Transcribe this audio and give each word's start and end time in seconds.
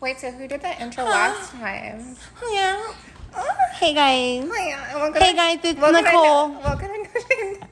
Wait, 0.00 0.18
so 0.20 0.30
who 0.30 0.46
did 0.46 0.60
the 0.62 0.80
intro 0.80 1.04
last 1.04 1.52
time? 1.52 2.16
Yeah. 2.52 2.92
Oh. 3.36 3.48
Hey 3.74 3.94
guys. 3.94 4.48
Hi, 4.52 4.94
welcome 4.94 5.20
Hey 5.22 5.30
to- 5.32 5.36
guys, 5.36 5.58
it's 5.64 5.80
welcome 5.80 6.04
to 6.04 6.10
Nicole. 6.10 6.48
No- 6.48 6.60
welcome 6.60 6.88
to 6.88 6.98
Notion. 6.98 7.68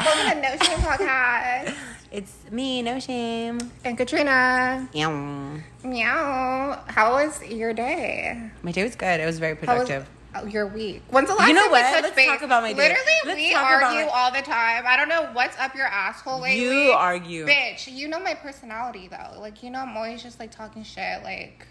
welcome 0.00 0.30
to 0.30 0.48
Notion 0.48 0.82
Podcast. 0.82 1.74
It's 2.10 2.32
me, 2.50 2.82
no 2.82 2.98
shame. 2.98 3.58
And 3.84 3.96
Katrina. 3.96 4.88
Yeah. 4.92 5.58
Meow. 5.84 6.82
How 6.88 7.12
was 7.12 7.42
your 7.44 7.72
day? 7.74 8.50
My 8.62 8.72
day 8.72 8.82
was 8.82 8.96
good. 8.96 9.20
It 9.20 9.26
was 9.26 9.38
very 9.38 9.54
How 9.54 9.74
was 9.78 9.84
productive. 9.88 10.08
Oh, 10.44 10.46
your 10.46 10.66
week? 10.66 11.02
When's 11.10 11.28
the 11.28 11.34
last 11.34 11.48
You 11.48 11.54
know 11.54 11.62
time 11.62 11.70
what? 11.70 11.96
we 11.96 12.02
Let's 12.02 12.16
base? 12.16 12.26
talk 12.26 12.42
about 12.42 12.62
my 12.62 12.72
day. 12.72 12.76
Literally, 12.88 13.12
Let's 13.26 13.36
we 13.36 13.54
argue 13.54 14.06
my- 14.06 14.10
all 14.12 14.32
the 14.32 14.42
time. 14.42 14.84
I 14.86 14.96
don't 14.96 15.08
know 15.08 15.28
what's 15.32 15.58
up 15.58 15.74
your 15.74 15.86
asshole 15.86 16.40
lately. 16.40 16.64
You 16.84 16.90
argue. 16.92 17.46
Bitch, 17.46 17.92
you 17.92 18.08
know 18.08 18.20
my 18.20 18.34
personality 18.34 19.08
though. 19.08 19.40
Like, 19.40 19.62
you 19.62 19.70
know, 19.70 19.80
I'm 19.80 19.96
always 19.96 20.22
just 20.22 20.38
like 20.40 20.50
talking 20.50 20.82
shit. 20.82 21.22
Like, 21.22 21.66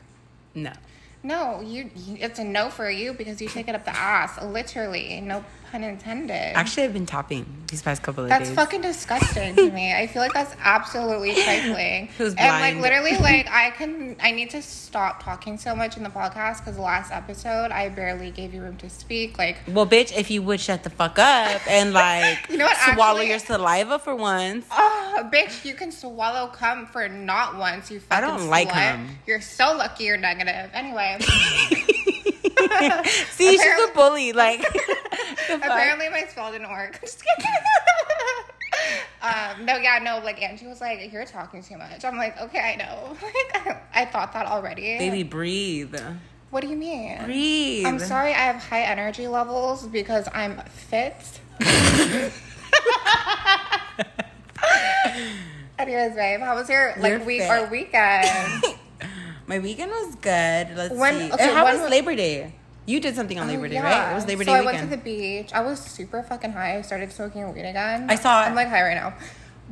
No. 0.56 0.72
no, 1.24 1.62
you, 1.62 1.90
you 1.96 2.18
it's 2.20 2.40
a 2.40 2.44
no 2.44 2.70
for 2.70 2.90
you 2.90 3.14
because 3.14 3.42
you 3.42 3.48
take 3.50 3.68
it 3.68 3.76
up 3.76 3.86
the 3.86 3.96
ass. 3.96 4.42
Literally. 4.44 5.22
No 5.22 5.44
pun 5.72 5.84
intended. 5.84 6.54
Actually, 6.56 6.84
I've 6.84 6.94
been 6.94 7.06
topping 7.06 7.46
these 7.68 7.82
past 7.82 8.02
couple 8.04 8.24
of 8.24 8.30
That's 8.30 8.48
days. 8.48 8.56
That's 8.56 8.66
fucking 8.66 8.82
disgusting 8.82 9.56
to 9.56 9.72
me. 9.72 9.94
I 9.94 10.08
feel 10.08 10.22
like 10.22 10.34
that's 10.34 10.56
absolutely 10.60 11.34
trifling. 11.44 12.08
Who's 12.18 12.34
and 12.36 12.62
like 12.62 12.82
literally, 12.82 13.18
like 13.20 13.48
I 13.50 13.72
can, 13.72 14.16
I 14.22 14.32
need 14.32 14.50
to 14.52 14.62
stop 14.62 15.22
talking 15.24 15.58
so 15.58 15.76
much 15.76 15.98
in 15.98 16.04
the 16.04 16.10
podcast 16.10 16.60
because 16.60 16.76
the 16.76 16.82
last 16.82 17.12
episode 17.12 17.72
I 17.72 17.90
barely 17.90 18.32
gave 18.32 18.54
you 18.54 18.62
room 18.62 18.78
to 18.78 18.90
speak. 18.90 19.38
Like, 19.38 19.58
Well, 19.68 19.86
bitch, 19.88 20.18
if 20.18 20.32
you 20.32 20.42
would 20.44 20.60
shut 20.60 20.84
the 20.84 20.90
fuck 20.90 21.20
up 21.20 21.62
and 21.70 21.94
like 21.94 22.38
You 22.50 22.58
know 22.58 22.66
what, 22.66 22.78
swallow 22.96 23.20
actually- 23.20 23.30
your 23.30 23.40
saliva 23.40 24.00
for 24.00 24.16
once. 24.16 24.66
oh, 24.72 25.30
bitch, 25.34 25.66
you 25.66 25.74
can 25.74 25.92
swallow 25.92 26.48
cum 26.48 26.86
for 26.86 27.08
not 27.10 27.58
once. 27.58 27.92
You 27.92 28.00
fucking 28.00 28.24
I 28.24 28.28
don't 28.28 28.50
like 28.50 28.70
cum. 28.70 29.10
You're 29.26 29.42
so 29.42 29.76
lucky. 29.76 30.06
You're 30.06 30.18
negative. 30.18 30.70
Anyway, 30.74 31.18
See, 33.32 33.52
she's 33.58 33.62
a 33.90 33.92
bully. 33.94 34.34
Like, 34.34 34.62
apparently 35.50 36.10
my 36.10 36.26
spell 36.30 36.52
didn't 36.52 36.70
work. 36.70 37.00
Um, 39.22 39.66
no, 39.66 39.76
yeah, 39.78 40.00
no. 40.02 40.20
Like 40.24 40.42
Angie 40.42 40.68
was 40.68 40.80
like, 40.80 41.12
"You're 41.12 41.26
talking 41.26 41.62
too 41.64 41.78
much." 41.78 42.06
I'm 42.06 42.16
like, 42.16 42.40
"Okay, 42.40 42.60
I 42.60 42.76
know." 42.76 43.18
Like, 43.22 43.78
I 43.94 44.06
thought 44.06 44.32
that 44.34 44.46
already. 44.46 44.98
baby, 45.00 45.24
breathe, 45.24 45.96
What 46.52 46.62
do 46.62 46.68
you 46.70 46.76
mean? 46.78 47.22
breathe. 47.26 47.86
I'm 47.86 47.98
sorry 48.00 48.30
I 48.30 48.38
have 48.52 48.58
high 48.64 48.84
energy 48.84 49.28
levels 49.28 49.88
because 49.88 50.30
I'm 50.34 50.62
fit. 50.68 51.16
Anyways, 55.80 56.16
babe, 56.16 56.40
how 56.40 56.56
was 56.56 56.70
your 56.70 56.94
like 56.98 57.10
You're 57.12 57.20
week 57.24 57.42
fit. 57.42 57.52
or 57.52 57.68
weekend? 57.70 58.64
My 59.48 59.60
weekend 59.60 59.92
was 59.92 60.16
good. 60.16 60.76
Let's 60.76 60.94
When- 60.94 61.20
see. 61.30 61.32
okay, 61.34 61.54
How 61.54 61.66
when 61.66 61.74
was 61.76 61.82
was- 61.84 61.92
Labor 61.92 62.16
Day? 62.16 62.54
You 62.88 63.00
did 63.02 63.16
something 63.16 63.38
on 63.38 63.48
oh, 63.48 63.52
Labor 63.52 63.66
Oh, 63.66 63.70
Day, 63.70 63.80
right? 63.82 64.12
It 64.12 64.16
was 64.16 64.26
Labor 64.26 64.44
so 64.44 64.46
Day 64.46 64.52
So 64.54 64.56
I 64.56 64.60
weekend. 64.66 64.90
went 64.90 64.92
to 64.92 64.98
the 64.98 65.04
beach. 65.04 65.52
I 65.54 65.62
was 65.62 65.80
super 65.80 66.24
fucking 66.24 66.54
high. 66.54 66.78
I 66.78 66.82
started 66.82 67.12
smoking 67.12 67.54
weed 67.54 67.66
again. 67.66 68.10
I 68.10 68.16
saw 68.16 68.44
it. 68.44 68.48
I'm 68.48 68.56
like 68.56 68.70
high 68.70 68.82
right 68.82 68.96
now. 68.96 69.14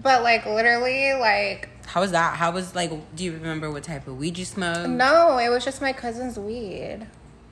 But 0.03 0.21
like 0.21 0.45
literally, 0.45 1.13
like 1.13 1.69
How 1.87 2.01
was 2.01 2.11
that? 2.11 2.35
How 2.35 2.51
was 2.51 2.75
like? 2.75 2.91
Do 3.15 3.23
you 3.23 3.31
remember 3.31 3.71
what 3.71 3.83
type 3.83 4.07
of 4.07 4.17
weed 4.17 4.37
you 4.37 4.43
smoked? 4.45 4.89
no, 4.89 5.37
it 5.37 5.47
was 5.49 5.63
just 5.63 5.81
my 5.81 5.93
cousin's 5.93 6.37
weed. 6.37 7.07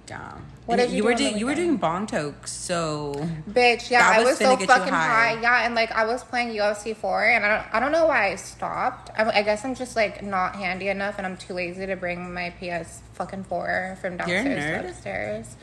Damn. 0.06 0.46
What 0.66 0.78
did 0.78 0.92
you 0.92 1.04
were 1.04 1.12
do 1.14 1.18
doing? 1.30 1.38
You 1.38 1.46
were 1.46 1.56
doing 1.56 1.76
bong 1.78 2.08
tokes, 2.08 2.52
so 2.52 3.14
Bitch, 3.50 3.90
yeah, 3.90 4.10
I 4.14 4.24
was 4.24 4.38
so 4.38 4.58
you 4.58 4.66
fucking 4.66 4.94
high. 4.94 5.36
high. 5.36 5.42
Yeah, 5.42 5.66
and 5.66 5.76
like 5.76 5.92
I 5.92 6.06
was 6.06 6.24
playing 6.24 6.50
UFC 6.56 6.96
four, 6.96 7.22
and 7.24 7.46
I 7.46 7.58
don't, 7.58 7.76
I 7.76 7.80
don't 7.82 7.92
know 7.92 8.08
why 8.08 8.32
I 8.32 8.36
stopped. 8.36 9.10
I, 9.18 9.40
I 9.40 9.42
guess 9.44 9.66
I'm 9.66 9.76
just 9.76 9.96
like 9.98 10.24
not 10.24 10.56
handy 10.56 10.88
enough, 10.88 11.16
and 11.18 11.28
I'm 11.28 11.36
too 11.36 11.54
lazy 11.54 11.86
to 11.86 11.96
bring 11.98 12.34
my 12.34 12.52
PS 12.60 13.02
fucking 13.14 13.44
four 13.44 13.98
from 14.02 14.16
downstairs 14.18 14.82
to 14.84 14.90
upstairs. 14.90 15.56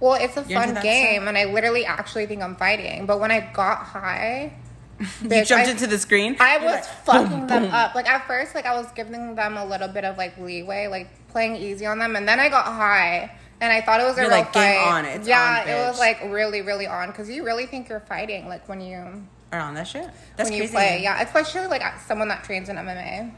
Well, 0.00 0.14
it's 0.14 0.36
a 0.36 0.44
You're 0.48 0.60
fun 0.60 0.74
game, 0.82 1.16
stuff? 1.22 1.28
and 1.28 1.38
I 1.38 1.44
literally 1.46 1.84
actually 1.84 2.26
think 2.26 2.42
I'm 2.42 2.56
fighting. 2.56 3.06
But 3.06 3.18
when 3.20 3.30
I 3.32 3.50
got 3.52 3.78
high, 3.78 4.52
you 5.22 5.44
jumped 5.44 5.66
I- 5.66 5.70
into 5.72 5.86
the 5.88 5.98
screen. 5.98 6.36
I 6.38 6.58
was 6.58 6.72
like, 6.74 6.84
fucking 6.84 7.28
boom, 7.40 7.46
them 7.48 7.62
boom. 7.64 7.72
up. 7.74 7.94
Like 7.96 8.08
at 8.08 8.24
first, 8.28 8.54
like 8.54 8.66
I 8.66 8.74
was 8.76 8.86
giving 8.92 9.34
them 9.34 9.56
a 9.56 9.64
little 9.66 9.88
bit 9.88 10.04
of 10.04 10.16
like 10.16 10.38
leeway, 10.38 10.86
like 10.86 11.08
playing 11.30 11.56
easy 11.56 11.86
on 11.86 11.98
them, 11.98 12.14
and 12.14 12.28
then 12.28 12.38
I 12.38 12.48
got 12.48 12.66
high, 12.66 13.36
and 13.64 13.72
I 13.72 13.80
thought 13.80 13.98
it 13.98 14.04
was 14.04 14.18
a 14.18 14.20
You're 14.20 14.28
real 14.28 14.38
like, 14.40 14.52
fight. 14.52 14.76
on, 14.76 15.04
it's 15.06 15.26
yeah, 15.26 15.62
on, 15.62 15.68
it 15.68 15.88
was 15.88 15.98
like 15.98 16.20
really, 16.26 16.60
really 16.60 16.86
on 16.86 17.08
because 17.08 17.30
you 17.30 17.44
really 17.44 17.64
think 17.64 17.88
you're 17.88 18.00
fighting, 18.00 18.46
like 18.46 18.68
when 18.68 18.82
you 18.82 19.24
are 19.52 19.58
on 19.58 19.72
that 19.74 19.88
shit. 19.88 20.06
That's 20.36 20.50
when 20.50 20.62
you 20.62 20.68
play. 20.68 21.00
Yeah, 21.02 21.22
especially 21.22 21.66
like 21.66 21.82
someone 22.00 22.28
that 22.28 22.44
trains 22.44 22.68
in 22.68 22.76
MMA. 22.76 23.32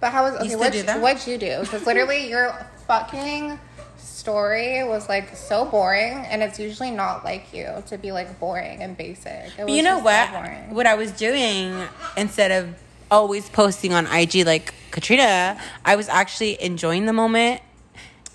But 0.00 0.12
how 0.12 0.24
was 0.24 0.34
okay? 0.40 0.56
What 0.56 0.72
that? 0.72 1.02
what'd 1.02 1.26
you 1.26 1.36
do? 1.36 1.60
Because 1.60 1.84
literally 1.84 2.26
your 2.30 2.54
fucking 2.86 3.58
story 3.98 4.82
was 4.82 5.10
like 5.10 5.36
so 5.36 5.66
boring, 5.66 6.14
and 6.14 6.42
it's 6.42 6.58
usually 6.58 6.90
not 6.90 7.22
like 7.22 7.52
you 7.52 7.82
to 7.88 7.98
be 7.98 8.12
like 8.12 8.40
boring 8.40 8.82
and 8.82 8.96
basic. 8.96 9.52
It 9.58 9.64
was 9.64 9.76
you 9.76 9.82
know 9.82 10.00
just 10.02 10.32
so 10.32 10.40
what? 10.40 10.72
what 10.72 10.86
I 10.86 10.94
was 10.94 11.12
doing 11.12 11.86
instead 12.16 12.50
of 12.50 12.74
always 13.10 13.50
posting 13.50 13.92
on 13.92 14.06
IG 14.06 14.46
like 14.46 14.72
Katrina, 14.90 15.60
I 15.84 15.96
was 15.96 16.08
actually 16.08 16.62
enjoying 16.62 17.04
the 17.04 17.12
moment. 17.12 17.60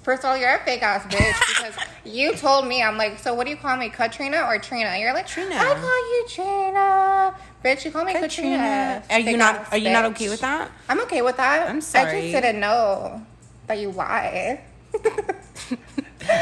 First 0.03 0.23
of 0.23 0.31
all, 0.31 0.37
you're 0.37 0.55
a 0.55 0.63
fake 0.65 0.81
ass 0.81 1.03
bitch 1.13 1.39
because 1.47 1.75
you 2.03 2.35
told 2.35 2.65
me 2.67 2.81
I'm 2.81 2.97
like, 2.97 3.19
so 3.19 3.35
what 3.35 3.45
do 3.45 3.51
you 3.51 3.57
call 3.57 3.77
me, 3.77 3.89
Katrina 3.89 4.41
or 4.47 4.57
Trina? 4.57 4.97
You're 4.97 5.13
like 5.13 5.27
Trina. 5.27 5.55
I 5.55 5.75
call 5.75 6.11
you 6.11 6.25
Trina, 6.27 7.35
bitch. 7.63 7.85
You 7.85 7.91
call 7.91 8.05
me 8.05 8.13
Katrina. 8.13 9.03
Are 9.11 9.19
you 9.19 9.37
not? 9.37 9.71
Are 9.71 9.77
you 9.77 9.91
not 9.91 10.05
okay 10.05 10.29
with 10.29 10.41
that? 10.41 10.71
I'm 10.89 10.99
okay 11.01 11.21
with 11.21 11.37
that. 11.37 11.69
I'm 11.69 11.81
sorry. 11.81 12.17
I 12.17 12.21
just 12.21 12.33
didn't 12.33 12.59
know 12.59 13.23
that 13.67 13.77
you 13.77 13.91
lie. 13.91 14.61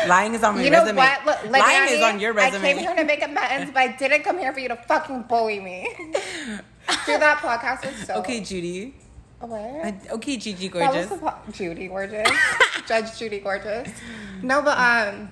Lying 0.07 0.33
is 0.33 0.43
on 0.43 0.55
my 0.55 0.63
you 0.63 0.69
know 0.69 0.81
resume. 0.81 0.97
what? 0.97 1.25
Look, 1.25 1.51
like, 1.51 1.61
Lying 1.63 1.81
Annie, 1.81 1.91
is 1.91 2.01
on 2.01 2.19
your 2.19 2.33
resume. 2.33 2.61
I 2.61 2.73
came 2.73 2.77
here 2.77 2.95
to 2.95 3.03
make 3.03 3.23
amends, 3.23 3.71
but 3.71 3.79
I 3.79 3.87
didn't 3.97 4.23
come 4.23 4.37
here 4.37 4.53
for 4.53 4.59
you 4.59 4.69
to 4.69 4.75
fucking 4.75 5.23
bully 5.23 5.59
me. 5.59 5.93
Dude, 7.05 7.21
that 7.21 7.39
podcast 7.39 7.85
was 7.85 8.07
so 8.07 8.15
okay, 8.15 8.41
Judy. 8.41 8.95
What? 9.39 10.11
Okay, 10.11 10.37
Gigi 10.37 10.67
gorgeous. 10.67 11.07
po- 11.07 11.33
Judy 11.51 11.87
gorgeous, 11.87 12.29
Judge 12.87 13.17
Judy 13.17 13.39
gorgeous. 13.39 13.89
No, 14.41 14.61
but 14.61 14.77
um, 14.77 15.31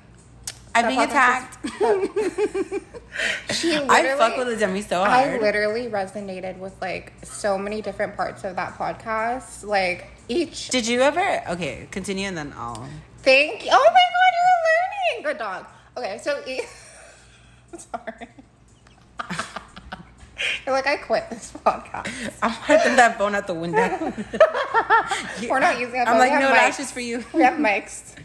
I'm 0.74 0.88
being 0.88 1.02
attacked. 1.02 1.58
she. 3.52 3.76
I 3.76 4.16
fuck 4.18 4.38
with 4.38 4.48
the 4.48 4.56
dummy 4.58 4.82
so 4.82 5.04
hard. 5.04 5.28
I 5.28 5.38
literally 5.40 5.88
resonated 5.88 6.58
with 6.58 6.80
like 6.82 7.14
so 7.24 7.58
many 7.58 7.82
different 7.82 8.16
parts 8.16 8.44
of 8.46 8.56
that 8.56 8.78
podcast. 8.78 9.66
Like 9.66 10.08
each 10.30 10.70
Did 10.70 10.88
you 10.88 11.02
ever? 11.02 11.44
Okay, 11.50 11.88
continue 11.92 12.28
and 12.28 12.38
then 12.38 12.54
I'll. 12.56 12.88
thing. 13.20 13.60
Oh 13.60 13.88
my 13.90 14.08
god, 14.16 14.34
you're 14.38 14.64
learning. 14.68 15.24
Good 15.24 15.38
dog. 15.38 15.66
Okay, 15.98 16.18
so 16.22 16.42
each. 16.48 16.64
Sorry. 17.78 18.28
You're 20.66 20.76
like 20.76 20.88
I 20.88 20.98
quit 20.98 21.30
this 21.30 21.52
podcast. 21.66 22.12
I'm 22.42 22.54
putting 22.54 22.96
that 22.96 23.18
phone 23.18 23.36
out 23.36 23.48
the 23.48 23.54
window. 23.54 23.80
We're 25.50 25.60
not 25.60 25.80
using 25.80 26.00
it. 26.02 26.08
I'm 26.08 26.18
like, 26.18 26.32
no 26.34 26.48
mics. 26.48 26.52
lashes 26.52 26.92
for 26.92 27.00
you. 27.00 27.24
We 27.34 27.42
have 27.44 27.56
mics. 27.60 28.16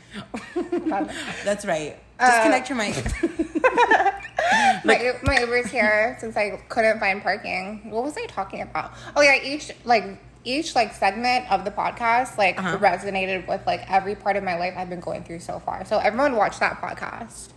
That's 1.44 1.64
right. 1.64 1.96
Uh, 2.18 2.30
Disconnect 2.30 2.68
your 2.68 2.78
mic. 2.78 2.94
my, 4.84 5.12
my 5.24 5.40
Uber's 5.40 5.70
here 5.70 6.16
since 6.20 6.36
I 6.36 6.50
couldn't 6.68 7.00
find 7.00 7.22
parking. 7.22 7.90
What 7.90 8.04
was 8.04 8.16
I 8.16 8.26
talking 8.26 8.60
about? 8.62 8.92
Oh 9.16 9.22
yeah, 9.22 9.42
each 9.42 9.70
like 9.84 10.04
each 10.44 10.74
like 10.74 10.92
segment 10.94 11.50
of 11.52 11.64
the 11.64 11.70
podcast 11.70 12.36
like 12.36 12.58
Uh-huh. 12.58 12.76
resonated 12.78 13.46
with 13.48 13.64
like 13.66 13.88
every 13.90 14.14
part 14.14 14.36
of 14.36 14.44
my 14.44 14.58
life 14.58 14.74
I've 14.76 14.90
been 14.90 15.00
going 15.00 15.24
through 15.24 15.38
so 15.40 15.58
far. 15.60 15.84
So 15.84 15.98
everyone 15.98 16.36
watch 16.36 16.58
that 16.58 16.80
podcast. 16.80 17.48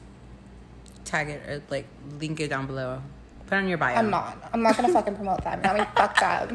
Tag 1.04 1.30
it 1.30 1.48
or 1.50 1.62
like 1.70 1.86
link 2.20 2.40
it 2.40 2.50
down 2.50 2.68
below. 2.68 3.02
Put 3.48 3.56
on 3.58 3.68
your 3.68 3.78
bio. 3.78 3.96
I'm 3.96 4.10
not. 4.10 4.50
I'm 4.54 4.64
not 4.64 4.76
gonna 4.76 4.92
fucking 4.92 5.16
promote 5.16 5.44
them. 5.44 5.62
Now 5.62 5.74
we 5.78 5.84
fucked 5.96 6.22
up. 6.22 6.52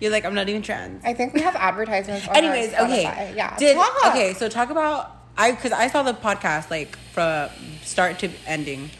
You're 0.00 0.10
like, 0.10 0.24
I'm 0.24 0.34
not 0.34 0.48
even 0.48 0.62
trans. 0.62 1.04
I 1.04 1.12
think 1.12 1.34
we 1.34 1.42
have 1.42 1.54
advertisements. 1.54 2.26
On 2.26 2.34
Anyways, 2.36 2.72
our 2.74 2.84
okay. 2.86 3.34
Yeah. 3.36 3.56
Did 3.56 3.76
Talk. 3.76 4.06
okay? 4.06 4.32
So 4.34 4.48
talk 4.48 4.70
about 4.70 5.16
I 5.36 5.52
because 5.52 5.72
I 5.72 5.88
saw 5.88 6.02
the 6.02 6.14
podcast 6.14 6.70
like 6.70 6.96
from 7.12 7.50
start 7.82 8.18
to 8.20 8.30
ending. 8.46 8.90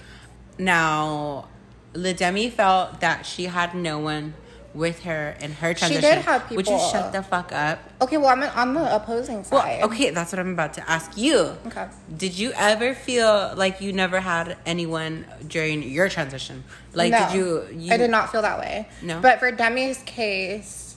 Now, 0.58 1.49
Ledemi 1.94 2.52
felt 2.52 3.00
that 3.00 3.25
she 3.25 3.44
had 3.44 3.75
no 3.75 3.99
one 3.99 4.35
with 4.75 5.02
her 5.02 5.37
and 5.40 5.52
her 5.55 5.75
transition. 5.75 6.02
She 6.02 6.08
did 6.14 6.25
have 6.25 6.43
people. 6.43 6.56
Would 6.56 6.69
you 6.69 6.78
shut 6.78 7.06
uh, 7.06 7.11
the 7.11 7.22
fuck 7.22 7.52
up? 7.52 7.78
Okay, 8.00 8.17
well 8.17 8.28
I'm 8.28 8.43
on 8.43 8.75
the 8.75 8.94
opposing 8.94 9.44
Well, 9.50 9.62
side. 9.62 9.82
okay, 9.82 10.11
that's 10.11 10.32
what 10.32 10.38
I'm 10.38 10.52
about 10.52 10.75
to 10.75 10.90
ask 10.90 11.17
you. 11.17 11.56
Okay. 11.67 11.88
Did 12.17 12.38
you 12.38 12.52
ever 12.56 12.94
feel 12.94 13.52
like 13.56 13.81
you 13.81 13.93
never 13.93 14.20
had 14.20 14.56
anyone 14.64 15.26
during 15.46 15.82
your 15.82 16.08
transition? 16.08 16.64
Like, 16.93 17.12
no, 17.12 17.19
did 17.19 17.34
you, 17.37 17.67
you? 17.72 17.93
I 17.93 17.96
did 17.96 18.11
not 18.11 18.31
feel 18.31 18.43
that 18.43 18.58
way. 18.58 18.88
No? 19.02 19.20
But 19.20 19.40
for 19.40 19.50
Demi's 19.50 19.99
case, 20.05 20.96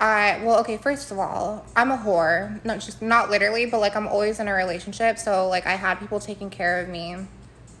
I 0.00 0.40
well, 0.42 0.60
okay. 0.60 0.76
First 0.78 1.10
of 1.10 1.18
all, 1.18 1.66
I'm 1.74 1.90
a 1.90 1.98
whore. 1.98 2.64
Not 2.64 2.80
just 2.80 3.02
not 3.02 3.30
literally, 3.30 3.66
but 3.66 3.80
like 3.80 3.96
I'm 3.96 4.08
always 4.08 4.40
in 4.40 4.48
a 4.48 4.54
relationship. 4.54 5.18
So 5.18 5.48
like 5.48 5.66
I 5.66 5.76
had 5.76 5.96
people 5.96 6.20
taking 6.20 6.50
care 6.50 6.80
of 6.80 6.88
me 6.88 7.16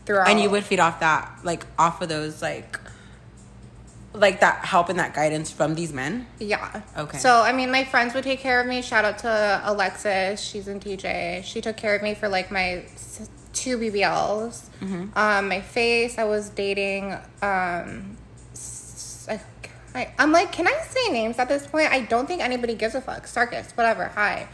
throughout. 0.06 0.28
And 0.28 0.40
you 0.40 0.48
would 0.48 0.64
feed 0.64 0.80
off 0.80 1.00
that, 1.00 1.40
like, 1.42 1.66
off 1.78 2.00
of 2.00 2.08
those, 2.08 2.40
like, 2.40 2.80
like 4.16 4.40
that 4.40 4.64
help 4.64 4.88
and 4.88 4.98
that 4.98 5.14
guidance 5.14 5.50
from 5.50 5.74
these 5.74 5.92
men? 5.92 6.26
Yeah. 6.38 6.82
Okay. 6.96 7.18
So 7.18 7.40
I 7.42 7.52
mean, 7.52 7.70
my 7.70 7.84
friends 7.84 8.14
would 8.14 8.24
take 8.24 8.40
care 8.40 8.60
of 8.60 8.66
me. 8.66 8.82
Shout 8.82 9.04
out 9.04 9.18
to 9.18 9.60
Alexis. 9.64 10.40
She's 10.40 10.68
in 10.68 10.80
TJ. 10.80 11.44
She 11.44 11.60
took 11.60 11.76
care 11.76 11.94
of 11.94 12.02
me 12.02 12.14
for 12.14 12.28
like 12.28 12.50
my 12.50 12.84
two 13.52 13.78
BBLs. 13.78 14.68
Mm-hmm. 14.80 15.16
Um, 15.16 15.48
my 15.48 15.60
face. 15.60 16.18
I 16.18 16.24
was 16.24 16.50
dating. 16.50 17.12
Um, 17.42 18.16
I, 19.28 19.40
I, 19.94 20.12
I'm 20.18 20.32
like, 20.32 20.52
can 20.52 20.68
I 20.68 20.78
say 20.88 21.10
names 21.10 21.38
at 21.38 21.48
this 21.48 21.66
point? 21.66 21.90
I 21.90 22.00
don't 22.00 22.26
think 22.26 22.42
anybody 22.42 22.74
gives 22.74 22.94
a 22.94 23.00
fuck. 23.00 23.26
Sarkis, 23.26 23.76
whatever. 23.76 24.08
Hi. 24.08 24.48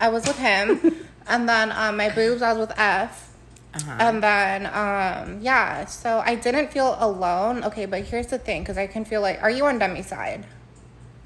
I 0.00 0.08
was 0.08 0.26
with 0.26 0.38
him, 0.38 1.06
and 1.26 1.48
then 1.48 1.72
um, 1.72 1.96
my 1.96 2.10
boobs. 2.10 2.42
I 2.42 2.52
was 2.52 2.68
with 2.68 2.78
F. 2.78 3.30
Uh-huh. 3.74 3.96
And 3.98 4.22
then, 4.22 4.66
um, 4.66 5.40
yeah, 5.42 5.84
so 5.86 6.22
I 6.24 6.34
didn't 6.36 6.70
feel 6.70 6.96
alone. 7.00 7.64
Okay, 7.64 7.86
but 7.86 8.02
here's 8.02 8.28
the 8.28 8.38
thing 8.38 8.62
because 8.62 8.78
I 8.78 8.86
can 8.86 9.04
feel 9.04 9.20
like, 9.20 9.42
are 9.42 9.50
you 9.50 9.66
on 9.66 9.78
Demi's 9.78 10.06
side? 10.06 10.46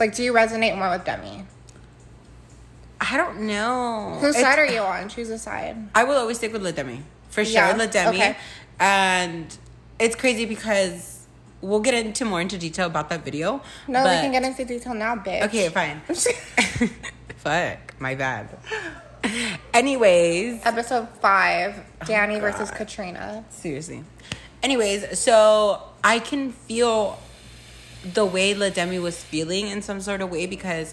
Like, 0.00 0.14
do 0.14 0.22
you 0.22 0.32
resonate 0.32 0.76
more 0.78 0.90
with 0.90 1.04
Demi? 1.04 1.44
I 3.00 3.16
don't 3.16 3.42
know. 3.42 4.16
Whose 4.20 4.36
It's- 4.36 4.42
side 4.42 4.58
are 4.58 4.66
you 4.66 4.80
on? 4.80 5.08
Choose 5.08 5.30
a 5.30 5.38
side. 5.38 5.76
I 5.94 6.04
will 6.04 6.16
always 6.16 6.38
stick 6.38 6.52
with 6.52 6.62
Lademi. 6.62 7.02
For 7.30 7.44
sure, 7.44 7.54
Yeah, 7.54 7.74
Lademi. 7.76 8.08
okay. 8.14 8.36
And 8.80 9.56
it's 9.98 10.16
crazy 10.16 10.46
because 10.46 11.26
we'll 11.60 11.80
get 11.80 11.94
into 11.94 12.24
more 12.24 12.40
into 12.40 12.56
detail 12.58 12.86
about 12.86 13.08
that 13.10 13.24
video. 13.24 13.60
No, 13.86 14.02
we 14.04 14.10
can 14.10 14.32
get 14.32 14.42
into 14.42 14.64
detail 14.64 14.94
now, 14.94 15.16
bitch. 15.16 15.42
Okay, 15.44 15.68
fine. 15.68 16.00
Fuck, 17.36 18.00
my 18.00 18.14
bad. 18.14 18.48
Anyways, 19.74 20.64
Episode 20.64 21.08
five 21.20 21.74
oh, 22.00 22.04
Danny 22.06 22.38
versus 22.40 22.70
Katrina. 22.70 23.44
seriously. 23.50 24.04
Anyways, 24.62 25.18
so 25.18 25.82
I 26.02 26.18
can 26.18 26.52
feel 26.52 27.18
the 28.04 28.24
way 28.24 28.54
Lademi 28.54 29.00
was 29.00 29.22
feeling 29.22 29.68
in 29.68 29.82
some 29.82 30.00
sort 30.00 30.20
of 30.20 30.30
way 30.30 30.46
because 30.46 30.92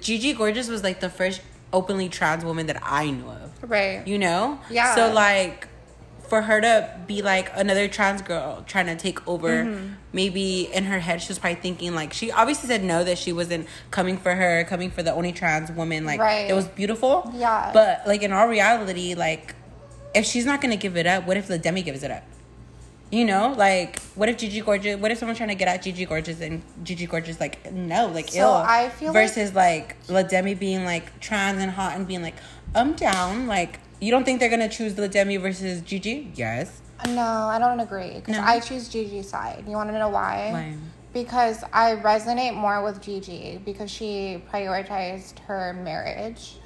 Gigi 0.00 0.32
Gorgeous 0.32 0.68
was 0.68 0.82
like 0.82 1.00
the 1.00 1.10
first 1.10 1.40
openly 1.72 2.08
trans 2.08 2.44
woman 2.44 2.66
that 2.66 2.80
I 2.82 3.10
knew 3.10 3.28
of. 3.28 3.70
Right. 3.70 4.06
You 4.06 4.18
know? 4.18 4.60
Yeah. 4.70 4.94
So 4.94 5.12
like 5.12 5.68
for 6.32 6.40
her 6.40 6.62
to 6.62 6.88
be 7.06 7.20
like 7.20 7.50
another 7.54 7.86
trans 7.88 8.22
girl 8.22 8.64
trying 8.66 8.86
to 8.86 8.96
take 8.96 9.18
over, 9.28 9.50
Mm-hmm. 9.66 9.92
maybe 10.14 10.62
in 10.72 10.84
her 10.84 10.98
head 10.98 11.20
she 11.20 11.28
was 11.28 11.38
probably 11.38 11.60
thinking 11.60 11.94
like 11.94 12.14
she 12.14 12.32
obviously 12.32 12.68
said 12.68 12.82
no 12.82 13.04
that 13.04 13.18
she 13.18 13.34
wasn't 13.34 13.68
coming 13.90 14.16
for 14.16 14.34
her, 14.34 14.64
coming 14.64 14.90
for 14.90 15.02
the 15.02 15.12
only 15.12 15.32
trans 15.32 15.70
woman. 15.70 16.06
Like 16.06 16.20
Right. 16.20 16.48
it 16.48 16.54
was 16.54 16.64
beautiful. 16.68 17.30
Yeah. 17.36 17.70
But 17.74 18.06
like 18.06 18.22
in 18.22 18.32
all 18.32 18.48
reality, 18.48 19.14
like 19.14 19.54
if 20.14 20.24
she's 20.24 20.46
not 20.46 20.62
gonna 20.62 20.78
give 20.78 20.96
it 20.96 21.06
up, 21.06 21.26
what 21.26 21.36
if 21.36 21.48
the 21.48 21.58
demi 21.58 21.82
gives 21.82 22.02
it 22.02 22.10
up? 22.10 22.22
You 23.10 23.26
know, 23.26 23.52
like 23.58 24.00
what 24.14 24.30
if 24.30 24.38
Gigi 24.38 24.62
Gorgeous? 24.62 24.98
What 24.98 25.10
if 25.10 25.18
someone's 25.18 25.36
trying 25.36 25.50
to 25.50 25.54
get 25.54 25.68
at 25.68 25.82
Gigi 25.82 26.06
Gorgeous 26.06 26.40
and 26.40 26.62
Gigi 26.82 27.04
Gorgeous 27.06 27.38
like 27.40 27.70
no, 27.70 28.06
like 28.06 28.28
So 28.30 28.38
ill. 28.40 28.52
I 28.54 28.88
feel 28.88 29.12
like- 29.12 29.28
versus 29.28 29.54
like, 29.54 29.96
La 30.08 30.22
Demi 30.22 30.54
being 30.54 30.86
like 30.86 31.20
trans 31.20 31.60
and 31.60 31.70
hot 31.70 31.94
and 31.94 32.06
being 32.08 32.22
like 32.22 32.36
I'm 32.74 32.94
down. 32.94 33.48
Like 33.48 33.80
you 34.02 34.10
don't 34.10 34.24
think 34.24 34.40
they're 34.40 34.50
gonna 34.50 34.68
choose 34.68 34.98
La 34.98 35.06
Demi 35.06 35.36
versus 35.36 35.80
Gigi? 35.80 36.32
Yes. 36.34 36.82
No, 37.06 37.22
I 37.22 37.58
don't 37.58 37.78
agree 37.78 38.14
because 38.14 38.36
No? 38.36 38.42
I 38.42 38.58
choose 38.58 38.88
Gigi's 38.88 39.28
side. 39.28 39.64
You 39.66 39.76
want 39.76 39.90
to 39.90 39.98
know 39.98 40.08
why? 40.08 40.50
Why? 40.52 40.76
Because 41.12 41.62
I 41.72 41.96
resonate 41.96 42.54
more 42.54 42.82
with 42.82 43.00
Gigi 43.00 43.60
because 43.64 43.90
she 43.90 44.42
prioritized 44.52 45.38
her 45.40 45.72
marriage. 45.72 46.56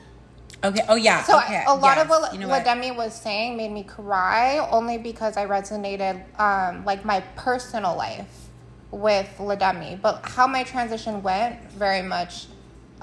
Okay. 0.65 0.83
Oh 0.89 0.95
yeah. 0.95 1.23
So 1.25 1.39
okay. 1.39 1.63
a 1.67 1.75
lot 1.75 1.99
of 1.99 2.09
what, 2.09 2.33
you 2.33 2.41
know 2.41 2.49
what 2.49 2.65
Demi 2.65 2.91
was 2.91 3.15
saying 3.15 3.57
made 3.59 3.71
me 3.71 3.83
cry 3.83 4.59
only 4.71 4.97
because 4.97 5.37
I 5.37 5.47
resonated 5.47 6.23
um, 6.41 6.85
like 6.87 7.05
my 7.05 7.21
personal 7.37 7.97
life 7.97 8.49
with 8.91 9.29
Lademi. 9.39 10.01
But 10.01 10.23
how 10.25 10.47
my 10.47 10.65
transition 10.65 11.23
went 11.23 11.71
very 11.73 12.03
much 12.03 12.47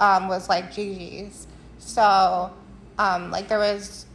um, 0.00 0.26
was 0.26 0.48
like 0.48 0.74
Gigi's. 0.74 1.46
So 1.78 2.52
um, 2.98 3.30
like 3.30 3.48
there 3.48 3.58
was 3.58 4.06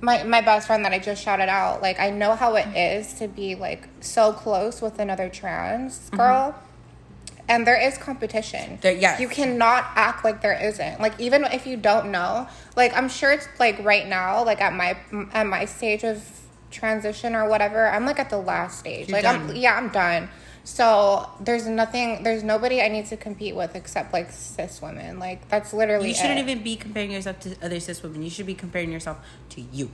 my 0.00 0.22
my 0.22 0.40
best 0.40 0.66
friend 0.66 0.84
that 0.84 0.92
I 0.92 0.98
just 0.98 1.22
shouted 1.22 1.48
out. 1.48 1.82
Like 1.82 1.98
I 2.00 2.10
know 2.10 2.34
how 2.34 2.54
it 2.56 2.66
is 2.76 3.14
to 3.14 3.28
be 3.28 3.54
like 3.54 3.88
so 4.00 4.32
close 4.32 4.80
with 4.80 4.98
another 4.98 5.28
trans 5.28 6.10
girl. 6.10 6.54
And 7.50 7.66
there 7.66 7.80
is 7.80 7.96
competition. 7.96 8.60
Mm-hmm. 8.60 8.80
There- 8.82 8.92
yes. 8.92 9.20
You 9.20 9.28
cannot 9.28 9.86
act 9.94 10.22
like 10.22 10.42
there 10.42 10.52
isn't. 10.62 11.00
Like 11.00 11.18
even 11.18 11.44
if 11.44 11.66
you 11.66 11.76
don't 11.78 12.10
know, 12.12 12.46
like 12.76 12.94
I'm 12.96 13.08
sure 13.08 13.32
it's 13.32 13.48
like 13.58 13.78
right 13.82 14.06
now, 14.06 14.44
like 14.44 14.60
at 14.60 14.74
my 14.74 14.96
at 15.32 15.46
my 15.46 15.64
stage 15.64 16.04
of 16.04 16.22
transition 16.70 17.34
or 17.34 17.48
whatever, 17.48 17.88
I'm 17.88 18.04
like 18.04 18.18
at 18.18 18.28
the 18.30 18.38
last 18.38 18.78
stage. 18.78 19.08
You're 19.08 19.22
like 19.22 19.24
I'm 19.24 19.56
yeah, 19.56 19.74
I'm 19.76 19.88
done. 19.88 20.28
So 20.68 21.26
there's 21.40 21.66
nothing, 21.66 22.22
there's 22.22 22.44
nobody 22.44 22.82
I 22.82 22.88
need 22.88 23.06
to 23.06 23.16
compete 23.16 23.56
with 23.56 23.74
except 23.74 24.12
like 24.12 24.30
cis 24.30 24.82
women. 24.82 25.18
Like 25.18 25.48
that's 25.48 25.72
literally 25.72 26.08
you 26.08 26.14
shouldn't 26.14 26.38
it. 26.38 26.42
even 26.42 26.62
be 26.62 26.76
comparing 26.76 27.10
yourself 27.10 27.40
to 27.40 27.56
other 27.62 27.80
cis 27.80 28.02
women. 28.02 28.22
You 28.22 28.28
should 28.28 28.44
be 28.44 28.54
comparing 28.54 28.92
yourself 28.92 29.16
to 29.50 29.62
you. 29.62 29.90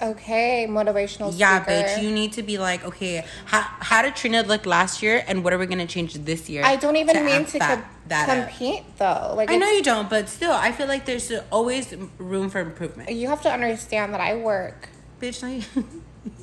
Okay, 0.00 0.66
motivational. 0.70 1.34
Yeah, 1.36 1.60
speaker. 1.60 1.88
bitch. 1.88 2.02
You 2.02 2.12
need 2.12 2.32
to 2.34 2.44
be 2.44 2.56
like, 2.56 2.84
okay, 2.84 3.24
how, 3.46 3.62
how 3.62 4.00
did 4.00 4.14
Trina 4.14 4.42
look 4.44 4.64
last 4.64 5.02
year, 5.02 5.24
and 5.26 5.42
what 5.42 5.52
are 5.52 5.58
we 5.58 5.66
gonna 5.66 5.86
change 5.88 6.14
this 6.14 6.48
year? 6.48 6.64
I 6.64 6.76
don't 6.76 6.96
even 6.96 7.24
mean 7.24 7.44
to 7.44 7.58
that, 7.58 7.80
com- 7.80 7.90
that 8.06 8.46
compete 8.46 8.84
though. 8.98 9.34
Like 9.34 9.50
I 9.50 9.56
know 9.56 9.68
you 9.70 9.82
don't, 9.82 10.08
but 10.08 10.28
still, 10.28 10.52
I 10.52 10.70
feel 10.70 10.86
like 10.86 11.04
there's 11.04 11.32
always 11.50 11.92
room 12.18 12.48
for 12.48 12.60
improvement. 12.60 13.10
you 13.10 13.26
have 13.28 13.42
to 13.42 13.52
understand 13.52 14.14
that 14.14 14.20
I 14.20 14.36
work. 14.36 14.88
Bitch, 15.20 15.42
no, 15.42 15.48
you. 15.48 15.84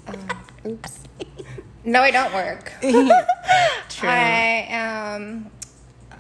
Um, 0.05 0.71
oops. 0.73 0.99
no, 1.85 2.01
I 2.01 2.11
don't 2.11 2.33
work. 2.33 2.71
True. 3.89 4.09
I 4.09 4.65
am 4.69 5.49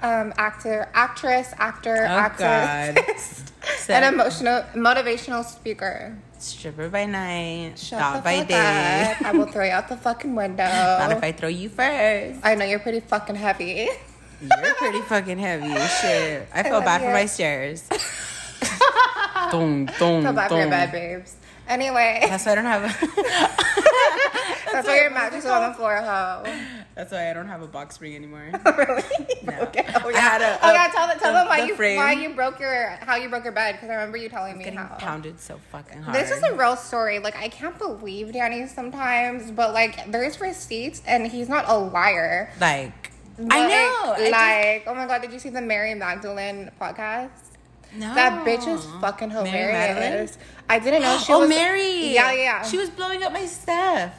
um 0.01 0.33
actor, 0.37 0.89
actress, 0.93 1.53
actor, 1.57 1.95
Oh, 2.09 2.17
actress, 2.27 3.43
Said- 3.77 4.03
an 4.03 4.13
emotional, 4.13 4.63
motivational 4.75 5.43
speaker. 5.45 6.15
Stripper 6.39 6.89
by 6.89 7.05
night, 7.05 7.79
Shut 7.79 8.17
the 8.17 8.21
by 8.21 8.43
day. 8.43 9.15
up. 9.17 9.21
I 9.25 9.31
will 9.31 9.45
throw 9.45 9.63
you 9.63 9.71
out 9.71 9.87
the 9.87 9.95
fucking 9.95 10.35
window. 10.35 10.65
Not 10.65 11.11
if 11.13 11.23
I 11.23 11.31
throw 11.31 11.47
you 11.47 11.69
first. 11.69 12.41
I 12.43 12.55
know 12.55 12.65
you're 12.65 12.79
pretty 12.79 12.99
fucking 12.99 13.35
heavy. 13.35 13.87
You're 14.41 14.73
pretty 14.75 14.99
fucking 15.01 15.37
heavy. 15.39 15.73
Shit. 16.01 16.49
I 16.53 16.63
feel 16.63 16.73
love 16.73 16.83
bad 16.83 16.99
for 16.99 17.11
my 17.13 17.27
stairs. 17.27 17.87
Dong, 19.51 19.85
dong, 19.99 20.23
Feel 20.23 20.33
bad 20.33 20.49
for 20.49 20.57
your 20.59 20.69
bad 20.69 20.91
babes. 20.91 21.35
Anyway, 21.69 22.25
That's 22.27 22.45
why 22.45 22.51
I 22.51 22.55
don't 22.55 22.65
have 22.65 22.83
a. 22.83 22.89
that's 24.73 24.87
why 24.87 25.01
your 25.01 25.09
mattress 25.11 25.45
is 25.45 25.49
on 25.49 25.69
the 25.71 25.75
floor, 25.75 25.95
ho. 26.01 26.43
That's 26.95 27.11
why 27.11 27.29
I 27.29 27.33
don't 27.33 27.47
have 27.47 27.61
a 27.61 27.67
box 27.67 27.95
spring 27.95 28.15
anymore. 28.15 28.51
Oh, 28.65 28.71
really? 28.73 29.03
No. 29.43 29.53
Okay. 29.63 29.85
Oh 29.95 30.09
I 30.09 30.11
yeah. 30.11 30.19
had 30.19 30.41
a- 30.41 30.59
oh 30.61 30.71
yeah. 30.71 30.87
Tell 30.93 31.07
them. 31.07 31.17
Tell 31.19 31.31
the- 31.33 31.39
them 31.39 31.47
why 31.47 31.61
the 31.61 31.67
you 31.67 31.75
frame. 31.75 31.97
why 31.97 32.11
you 32.13 32.29
broke 32.33 32.59
your 32.59 32.89
how 33.01 33.15
you 33.15 33.29
broke 33.29 33.43
your 33.45 33.53
bed 33.53 33.73
because 33.73 33.89
I 33.89 33.93
remember 33.93 34.17
you 34.17 34.29
telling 34.29 34.57
me 34.57 34.63
Getting 34.65 34.79
how. 34.79 34.95
pounded 34.97 35.39
so 35.39 35.59
fucking 35.71 36.01
hard. 36.01 36.15
This 36.17 36.31
is 36.31 36.43
a 36.43 36.53
real 36.55 36.75
story. 36.75 37.19
Like 37.19 37.35
I 37.37 37.47
can't 37.49 37.77
believe 37.77 38.33
Danny 38.33 38.67
sometimes, 38.67 39.51
but 39.51 39.73
like 39.73 40.11
there's 40.11 40.39
receipts 40.41 41.01
and 41.07 41.27
he's 41.27 41.47
not 41.49 41.65
a 41.69 41.77
liar. 41.77 42.51
like. 42.59 42.91
Like, 43.39 43.51
I 43.51 43.67
know. 43.67 44.13
I 44.15 44.29
Like, 44.29 44.83
oh 44.85 44.93
my 44.93 45.07
god, 45.07 45.23
did 45.23 45.33
you 45.33 45.39
see 45.39 45.49
the 45.49 45.61
Mary 45.61 45.95
Magdalene 45.95 46.69
podcast? 46.79 47.31
no. 47.95 48.13
That 48.13 48.45
bitch 48.45 48.67
is 48.67 48.85
fucking 49.01 49.29
Mary 49.29 49.45
hilarious. 49.47 50.37
I 50.69 50.77
didn't 50.79 51.01
know 51.01 51.17
she 51.25 51.33
oh, 51.33 51.39
was. 51.39 51.49
Mary. 51.49 52.13
Yeah, 52.13 52.31
yeah. 52.33 52.61
She 52.63 52.77
was 52.77 52.89
blowing 52.91 53.23
up 53.23 53.33
my 53.33 53.45
stuff. 53.47 54.13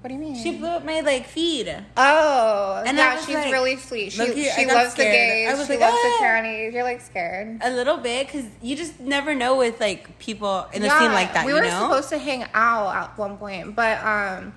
What 0.00 0.08
do 0.08 0.14
you 0.14 0.20
mean? 0.20 0.34
She 0.42 0.56
blew 0.56 0.68
up 0.68 0.82
my 0.84 1.00
like 1.00 1.26
feed. 1.26 1.68
oh, 1.96 2.82
And 2.86 2.96
yeah, 2.96 3.20
she's 3.20 3.34
like- 3.34 3.52
really 3.52 3.76
sweet. 3.76 4.12
She, 4.12 4.48
she 4.48 4.66
loves 4.66 4.94
the 4.94 5.02
gays. 5.04 5.48
I 5.50 5.54
was 5.54 5.66
she 5.66 5.74
like, 5.74 5.80
loves 5.80 5.96
"Ah." 6.00 6.16
the 6.18 6.24
trannies. 6.24 6.72
You're 6.72 6.84
like 6.84 7.02
scared. 7.02 7.58
A 7.62 7.70
little 7.70 7.98
bit, 7.98 8.26
because 8.26 8.46
you 8.62 8.76
just 8.76 8.98
never 8.98 9.34
know 9.34 9.56
with 9.56 9.78
like 9.78 10.18
people 10.18 10.66
in 10.72 10.80
the 10.80 10.88
scene 10.98 11.12
like 11.12 11.34
that. 11.34 11.44
We 11.44 11.52
were 11.52 11.60
know? 11.60 11.68
supposed 11.68 12.08
to 12.10 12.18
hang 12.18 12.46
out 12.54 12.94
at 12.96 13.18
one 13.18 13.36
point, 13.36 13.76
but 13.76 14.02
um, 14.02 14.54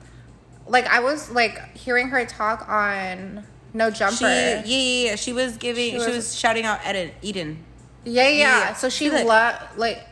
like 0.66 0.86
I 0.88 1.02
was 1.02 1.30
like 1.30 1.76
hearing 1.76 2.08
her 2.08 2.26
talk 2.26 2.70
on 2.70 3.46
No 3.74 3.92
Jumper. 3.92 4.16
She, 4.16 4.24
yeah, 4.24 4.64
yeah, 4.66 5.10
yeah. 5.10 5.16
She 5.18 5.34
was 5.34 5.58
giving. 5.58 5.86
She 5.96 6.00
She 6.00 6.06
was- 6.06 6.16
was, 6.16 6.36
shouting 6.40 6.64
out 6.64 6.80
Eden. 6.88 7.12
Eden. 7.22 7.64
yeah, 8.06 8.30
yeah. 8.30 8.30
yeah. 8.30 8.74
So 8.76 8.88
she 8.88 9.06
She, 9.06 9.12
like- 9.12 9.26
loved 9.26 9.78
like. 9.78 10.08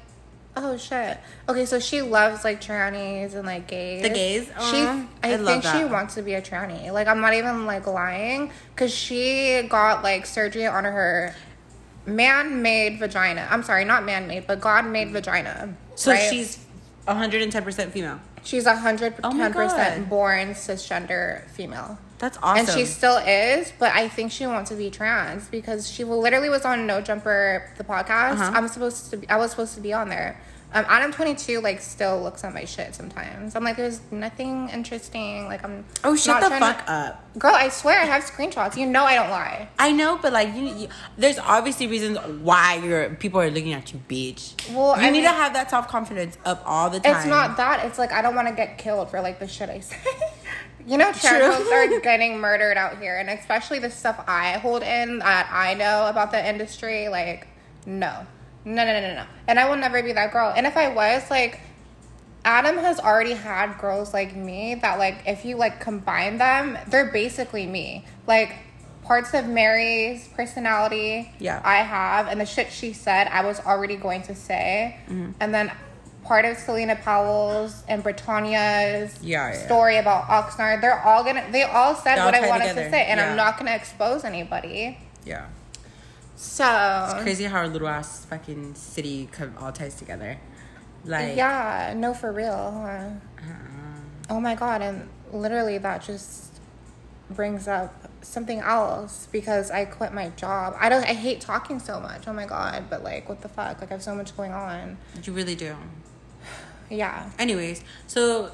Oh 0.56 0.76
shit. 0.76 1.18
Okay, 1.48 1.66
so 1.66 1.80
she 1.80 2.02
loves 2.02 2.44
like 2.44 2.62
trannies 2.62 3.36
and 3.36 3.46
like 3.46 3.68
gays. 3.68 4.02
The 4.02 4.10
gays? 4.10 4.46
She, 4.48 4.82
Aw, 4.82 5.08
I, 5.24 5.34
I 5.34 5.38
think 5.38 5.64
she 5.64 5.86
wants 5.86 6.16
to 6.16 6.22
be 6.22 6.34
a 6.34 6.42
tranny. 6.42 6.92
Like 6.92 7.08
I'm 7.08 7.22
not 7.22 7.34
even 7.34 7.66
like 7.66 7.88
lying, 7.88 8.52
cause 8.76 8.94
she 8.94 9.66
got 9.70 10.04
like 10.04 10.26
surgery 10.26 10.68
on 10.68 10.84
her 10.84 11.34
man-made 12.06 13.00
vagina. 13.00 13.48
I'm 13.50 13.64
sorry, 13.64 13.86
not 13.86 14.04
man-made, 14.04 14.48
but 14.48 14.60
God-made 14.60 15.12
vagina. 15.12 15.74
So 15.96 16.12
right? 16.12 16.30
she's 16.30 16.58
110 17.06 17.64
percent 17.64 17.94
female. 17.94 18.20
she's 18.44 18.66
110 18.66 19.54
percent 19.54 20.10
born 20.10 20.50
cisgender 20.50 21.48
female. 21.52 21.98
That's 22.22 22.38
awesome. 22.42 22.60
And 22.68 22.70
she 22.70 22.86
still 22.86 23.18
is, 23.18 23.74
but 23.80 23.92
I 23.96 24.08
think 24.08 24.32
she 24.32 24.46
wants 24.46 24.70
to 24.70 24.76
be 24.78 24.90
trans 24.92 25.48
because 25.48 25.90
she 25.90 26.04
literally 26.04 26.50
was 26.50 26.64
on 26.66 26.86
No 26.86 27.02
Jumper, 27.02 27.74
the 27.78 27.84
podcast. 27.84 28.34
Uh-huh. 28.34 28.52
I'm 28.56 28.68
supposed 28.68 29.10
to, 29.10 29.18
be, 29.18 29.28
I 29.28 29.38
was 29.38 29.50
supposed 29.52 29.74
to 29.74 29.82
be 29.82 29.92
on 29.92 30.08
there, 30.10 30.40
Um, 30.74 30.86
Adam 30.88 31.12
twenty 31.12 31.36
two 31.36 31.60
like 31.60 31.82
still 31.82 32.22
looks 32.22 32.44
at 32.46 32.54
my 32.54 32.64
shit 32.64 32.94
sometimes. 32.96 33.56
I'm 33.56 33.64
like, 33.66 33.76
there's 33.76 34.00
nothing 34.12 34.70
interesting. 34.70 35.46
Like 35.46 35.64
I'm. 35.66 35.84
Oh, 36.06 36.16
shut 36.16 36.42
the 36.44 36.50
fuck 36.52 36.86
to- 36.86 36.92
up. 36.92 37.40
girl. 37.40 37.56
I 37.56 37.68
swear 37.70 38.00
I 38.00 38.06
have 38.06 38.24
screenshots. 38.24 38.78
You 38.78 38.86
know 38.86 39.04
I 39.04 39.16
don't 39.16 39.30
lie. 39.32 39.68
I 39.80 39.92
know, 39.92 40.18
but 40.22 40.32
like 40.32 40.54
you, 40.56 40.68
you 40.82 40.88
there's 41.18 41.40
obviously 41.40 41.88
reasons 41.88 42.20
why 42.42 42.76
your 42.76 43.10
people 43.16 43.42
are 43.42 43.50
looking 43.52 43.74
at 43.74 43.92
you, 43.92 44.00
bitch. 44.08 44.54
Well, 44.74 44.96
you 44.96 45.08
I 45.08 45.10
need 45.10 45.22
mean- 45.22 45.24
to 45.24 45.30
have 45.44 45.54
that 45.54 45.70
self 45.72 45.88
confidence 45.90 46.38
up 46.46 46.62
all 46.66 46.90
the 46.90 47.00
time. 47.02 47.18
It's 47.18 47.26
not 47.26 47.58
that. 47.58 47.84
It's 47.88 47.98
like 47.98 48.14
I 48.14 48.22
don't 48.22 48.36
want 48.36 48.48
to 48.48 48.54
get 48.54 48.78
killed 48.78 49.10
for 49.10 49.20
like 49.22 49.40
the 49.40 49.48
shit 49.48 49.70
I 49.70 49.80
say. 49.82 49.98
you 50.86 50.98
know, 50.98 51.12
True. 51.14 51.30
are 51.42 52.00
getting 52.02 52.40
murdered 52.40 52.78
out 52.78 53.00
here, 53.00 53.18
and 53.18 53.30
especially 53.30 53.80
the 53.80 53.90
stuff 53.90 54.24
I 54.28 54.54
hold 54.54 54.84
in 54.84 55.20
that 55.20 55.50
I 55.52 55.74
know 55.76 56.08
about 56.08 56.32
the 56.32 56.48
industry. 56.50 57.08
Like, 57.10 57.48
no, 57.86 58.26
no, 58.66 58.86
no, 58.86 58.86
no, 58.86 59.02
no, 59.02 59.14
no. 59.16 59.26
And 59.48 59.60
I 59.60 59.70
will 59.70 59.78
never 59.78 60.02
be 60.04 60.12
that 60.14 60.32
girl. 60.32 60.54
And 60.56 60.66
if 60.68 60.78
I 60.78 60.88
was, 60.94 61.30
like, 61.30 61.60
Adam 62.44 62.78
has 62.78 63.00
already 63.00 63.34
had 63.34 63.78
girls 63.80 64.14
like 64.14 64.36
me 64.36 64.76
that, 64.76 64.98
like, 65.00 65.24
if 65.28 65.46
you 65.46 65.56
like 65.58 65.80
combine 65.80 66.38
them, 66.38 66.78
they're 66.88 67.12
basically 67.12 67.66
me. 67.68 68.06
Like. 68.28 68.54
Parts 69.04 69.34
of 69.34 69.46
Mary's 69.48 70.28
personality, 70.30 71.34
Yeah. 71.40 71.60
I 71.66 71.78
have, 71.78 72.28
and 72.28 72.40
the 72.40 72.46
shit 72.46 72.72
she 72.72 72.94
said, 72.94 73.28
I 73.28 73.44
was 73.44 73.60
already 73.60 73.98
going 73.98 74.22
to 74.24 74.36
say, 74.36 74.96
Mm-hmm. 75.10 75.32
and 75.40 75.54
then 75.54 75.72
part 76.24 76.46
of 76.46 76.58
Selena 76.58 76.96
Powell's 76.96 77.84
and 77.88 78.04
Britannia's 78.04 79.18
Yeah, 79.22 79.52
yeah. 79.54 79.66
story 79.66 79.98
about 79.98 80.26
Oxnard. 80.26 80.82
They're 80.82 81.02
all 81.02 81.24
gonna. 81.24 81.46
They 81.52 81.64
all 81.64 81.96
said 81.96 82.18
all 82.20 82.26
what 82.26 82.36
I 82.36 82.48
wanted 82.48 82.70
together, 82.70 82.84
to 82.86 82.92
say, 82.92 83.06
and 83.06 83.20
yeah. 83.20 83.30
I'm 83.32 83.36
not 83.38 83.58
gonna 83.58 83.76
expose 83.76 84.24
anybody. 84.24 84.98
Yeah. 85.26 85.48
So 86.36 86.66
it's 87.14 87.22
Crazy 87.24 87.44
how 87.44 87.58
our 87.60 87.68
little 87.68 87.88
ass 87.88 88.26
fucking 88.26 88.74
city 88.76 89.30
all 89.60 89.72
ties 89.72 89.96
together. 89.96 90.38
Like, 91.06 91.36
yeah, 91.36 91.94
no, 91.96 92.14
for 92.14 92.32
real. 92.32 92.72
huh? 92.72 92.88
uh-uh. 92.88 94.30
Oh 94.30 94.40
my 94.40 94.56
god, 94.56 94.82
and 94.82 95.10
literally 95.32 95.78
that 95.80 96.04
just 96.04 96.60
brings 97.30 97.68
up 97.68 97.94
something 98.22 98.60
else 98.60 99.28
because 99.32 99.72
I 99.72 99.86
quit 99.86 100.14
my 100.14 100.30
job. 100.30 100.76
I 100.80 100.90
don't. 100.90 101.04
I 101.04 101.14
hate 101.14 101.42
talking 101.42 101.80
so 101.80 102.00
much. 102.00 102.28
Oh 102.28 102.34
my 102.34 102.46
god, 102.46 102.86
but 102.90 103.04
like, 103.04 103.28
what 103.30 103.42
the 103.42 103.50
fuck? 103.50 103.80
Like, 103.82 103.92
I 103.92 103.96
have 103.96 104.04
so 104.04 104.16
much 104.16 104.36
going 104.38 104.52
on. 104.54 104.98
you 105.24 105.34
really 105.34 105.56
do. 105.56 105.76
Yeah. 106.92 107.30
Anyways, 107.40 107.84
so 108.08 108.52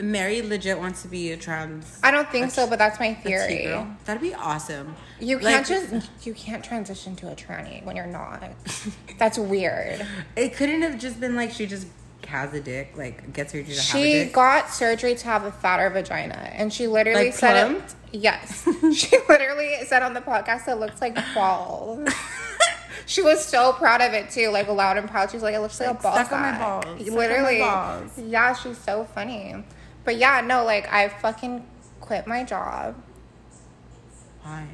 Mary 0.00 0.42
legit 0.42 0.78
wants 0.78 1.02
to 1.02 1.08
be 1.08 1.30
a 1.30 1.36
trans. 1.36 2.00
I 2.02 2.10
don't 2.10 2.28
think 2.30 2.50
so, 2.50 2.66
but 2.66 2.78
that's 2.78 2.98
my 2.98 3.14
theory. 3.14 3.68
That'd 4.04 4.22
be 4.22 4.34
awesome. 4.34 4.96
You 5.20 5.38
can't 5.38 5.66
just 5.66 6.10
you 6.26 6.34
can't 6.34 6.64
transition 6.64 7.14
to 7.16 7.30
a 7.30 7.36
tranny 7.36 7.84
when 7.84 7.94
you're 7.94 8.06
not. 8.06 8.42
That's 9.18 9.38
weird. 9.38 10.04
It 10.36 10.56
couldn't 10.56 10.82
have 10.82 10.98
just 10.98 11.20
been 11.20 11.36
like 11.36 11.52
she 11.52 11.66
just 11.66 11.86
has 12.26 12.52
a 12.54 12.60
dick, 12.60 12.94
like 12.96 13.32
gets 13.32 13.52
surgery 13.52 13.74
to 13.74 13.80
have 13.80 13.94
a 14.00 14.24
She 14.26 14.30
got 14.30 14.70
surgery 14.70 15.14
to 15.14 15.24
have 15.26 15.44
a 15.44 15.52
fatter 15.52 15.88
vagina, 15.90 16.50
and 16.54 16.72
she 16.72 16.88
literally 16.88 17.26
Like 17.26 17.34
said 17.34 17.76
it. 17.76 17.94
Yes, 18.12 18.66
she 18.94 19.16
literally 19.28 19.76
said 19.86 20.02
on 20.02 20.14
the 20.14 20.20
podcast 20.20 20.66
it 20.68 20.76
looks 20.76 21.00
like 21.00 21.16
balls. 21.34 22.08
She 23.06 23.22
was 23.22 23.44
so 23.44 23.72
proud 23.72 24.00
of 24.00 24.12
it 24.12 24.30
too, 24.30 24.48
like 24.50 24.68
loud 24.68 24.96
and 24.96 25.08
proud. 25.08 25.30
She's 25.30 25.42
like, 25.42 25.54
it 25.54 25.60
looks 25.60 25.78
like, 25.80 25.88
Like, 25.90 25.98
a 26.00 26.02
ball 26.02 26.16
suck 26.16 26.32
on 26.32 26.40
my 26.42 26.50
sack." 26.52 26.60
balls, 26.60 26.84
on 26.86 26.98
my 27.10 27.14
Literally, 27.16 27.58
balls. 27.58 28.18
yeah, 28.18 28.54
she's 28.54 28.78
so 28.78 29.04
funny. 29.14 29.64
But 30.04 30.16
yeah, 30.16 30.40
no, 30.40 30.64
like 30.64 30.90
I 30.92 31.08
fucking 31.08 31.66
quit 32.00 32.26
my 32.26 32.44
job. 32.44 32.94
Why? 34.42 34.66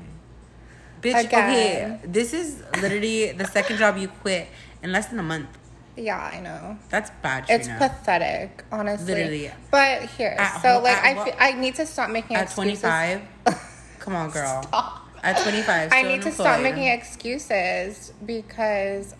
Bitch, 1.03 1.19
Again. 1.25 1.51
okay, 1.51 2.01
this 2.05 2.33
is 2.35 2.63
literally 2.81 3.33
the 3.33 3.47
second 3.47 3.79
job 3.79 3.97
you 3.97 4.09
quit 4.09 4.49
in 4.83 4.93
less 4.93 5.07
than 5.07 5.19
a 5.19 5.23
month. 5.23 5.49
Yeah, 5.97 6.19
I 6.33 6.41
know. 6.41 6.77
That's 6.89 7.11
bad. 7.23 7.45
It's 7.49 7.67
Trina. 7.67 7.79
pathetic, 7.89 8.65
honestly. 8.71 9.15
Literally. 9.15 9.51
But 9.71 10.03
here, 10.11 10.35
At 10.39 10.61
so 10.63 10.75
home- 10.75 10.85
like 10.85 10.97
I, 11.03 11.15
what- 11.15 11.29
fe- 11.29 11.37
I 11.39 11.53
need 11.53 11.75
to 11.77 11.87
stop 11.87 12.11
making 12.11 12.37
At 12.37 12.45
excuses. 12.45 12.81
25? 12.81 13.23
Come 13.99 14.15
on, 14.17 14.31
girl. 14.31 14.63
Stop. 14.63 15.09
At 15.23 15.43
25, 15.43 15.93
I 15.93 16.03
need 16.03 16.23
to 16.23 16.33
stop 16.33 16.61
making 16.63 16.87
excuses 16.87 18.13
because 18.25 19.15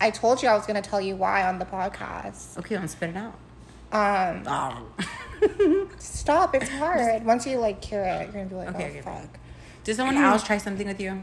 I 0.00 0.10
told 0.10 0.42
you 0.42 0.48
I 0.48 0.54
was 0.54 0.66
going 0.66 0.80
to 0.82 0.88
tell 0.88 1.00
you 1.00 1.16
why 1.16 1.46
on 1.46 1.58
the 1.58 1.64
podcast. 1.64 2.58
Okay, 2.58 2.76
I'm 2.76 2.88
spit 2.88 3.10
it 3.10 3.16
out. 3.16 3.34
Um, 3.90 4.42
Oh. 4.46 5.88
stop. 5.98 6.54
It's 6.54 6.68
hard. 6.68 7.24
Once 7.24 7.46
you 7.46 7.58
like 7.58 7.80
cure 7.80 8.02
it, 8.04 8.24
you're 8.24 8.32
gonna 8.32 8.46
be 8.46 8.54
like, 8.56 8.68
Okay, 8.74 8.84
oh 8.84 8.88
okay. 8.88 9.00
fuck. 9.00 9.38
Did 9.84 9.96
someone 9.96 10.16
else 10.18 10.42
try 10.42 10.58
something 10.58 10.86
with 10.86 11.00
you? 11.00 11.22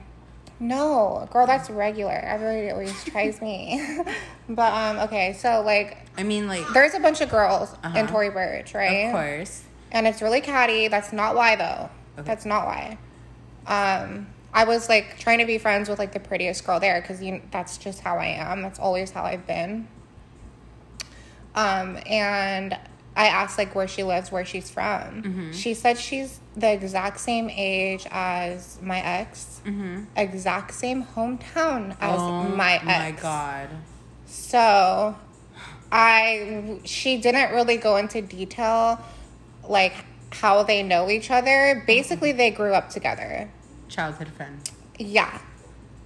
No, 0.59 1.27
girl, 1.31 1.45
that's 1.45 1.69
regular. 1.69 2.13
Everybody 2.13 2.71
always 2.71 3.03
tries 3.03 3.41
me. 3.41 3.99
but 4.49 4.73
um, 4.73 4.97
okay, 5.05 5.33
so 5.33 5.61
like, 5.61 5.97
I 6.17 6.23
mean, 6.23 6.47
like, 6.47 6.63
there's 6.73 6.93
a 6.93 6.99
bunch 6.99 7.19
of 7.21 7.29
girls 7.29 7.73
in 7.83 7.89
Uh-huh. 7.91 8.07
Tory 8.07 8.29
Burch, 8.29 8.73
right? 8.73 9.07
of 9.07 9.11
course. 9.11 9.63
and 9.91 10.07
it's 10.07 10.21
really 10.21 10.39
catty. 10.41 10.87
That's 10.87 11.11
not 11.11 11.35
why 11.35 11.55
though. 11.57 11.89
Okay. 12.17 12.25
That's 12.25 12.45
not 12.45 12.65
why. 12.65 12.97
Um, 13.67 14.27
I 14.53 14.63
was 14.63 14.87
like 14.87 15.19
trying 15.19 15.39
to 15.39 15.45
be 15.45 15.57
friends 15.57 15.89
with 15.89 15.99
like 15.99 16.13
the 16.13 16.19
prettiest 16.19 16.65
girl 16.65 16.79
there 16.79 17.01
because 17.01 17.21
you 17.21 17.41
that's 17.51 17.77
just 17.77 17.99
how 17.99 18.17
I 18.17 18.27
am. 18.27 18.61
That's 18.61 18.79
always 18.79 19.11
how 19.11 19.23
I've 19.23 19.45
been. 19.45 19.87
Um, 21.55 21.99
and 22.05 22.77
I 23.15 23.27
asked 23.27 23.57
like 23.57 23.75
where 23.75 23.87
she 23.87 24.03
lives, 24.03 24.31
where 24.31 24.45
she's 24.45 24.69
from. 24.69 25.23
Mm-hmm. 25.23 25.51
She 25.51 25.73
said 25.73 25.97
she's 25.97 26.39
the 26.55 26.71
exact 26.71 27.19
same 27.19 27.49
age 27.49 28.05
as 28.11 28.77
my 28.81 28.99
ex, 29.01 29.61
exact 30.15 30.73
same 30.73 31.03
hometown 31.03 31.95
as 31.99 32.19
oh 32.19 32.43
my 32.43 32.75
ex. 32.75 32.83
Oh 32.83 32.87
my 32.87 33.11
god. 33.11 33.69
So, 34.25 35.15
I 35.91 36.79
she 36.83 37.17
didn't 37.17 37.51
really 37.53 37.77
go 37.77 37.95
into 37.95 38.21
detail, 38.21 38.99
like 39.67 39.93
how 40.31 40.63
they 40.63 40.83
know 40.83 41.09
each 41.09 41.31
other. 41.31 41.83
Basically, 41.87 42.33
they 42.33 42.51
grew 42.51 42.73
up 42.73 42.89
together. 42.89 43.49
Childhood 43.89 44.29
friend. 44.29 44.59
Yeah, 44.99 45.39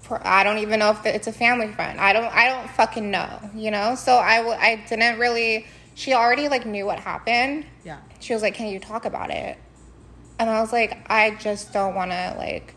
For- 0.01 0.25
I 0.25 0.43
don't 0.43 0.57
even 0.59 0.79
know 0.79 0.91
if 0.91 1.05
it's 1.05 1.27
a 1.27 1.31
family 1.33 1.71
friend. 1.71 1.99
I 1.99 2.13
don't. 2.13 2.25
I 2.33 2.47
don't 2.49 2.69
fucking 2.71 3.09
know. 3.11 3.39
You 3.55 3.71
know. 3.71 3.95
So 3.95 4.17
I 4.17 4.37
w- 4.37 4.57
I 4.57 4.83
didn't 4.89 5.19
really. 5.19 5.65
She 5.95 6.13
already 6.13 6.47
like 6.47 6.65
knew 6.65 6.85
what 6.85 6.99
happened. 6.99 7.65
Yeah. 7.83 7.97
She 8.19 8.33
was 8.33 8.41
like, 8.41 8.53
"Can 8.55 8.67
you 8.67 8.79
talk 8.79 9.05
about 9.05 9.29
it?" 9.31 9.57
And 10.39 10.49
I 10.49 10.61
was 10.61 10.71
like, 10.71 10.97
"I 11.09 11.31
just 11.31 11.73
don't 11.73 11.95
want 11.95 12.11
to 12.11 12.35
like." 12.37 12.75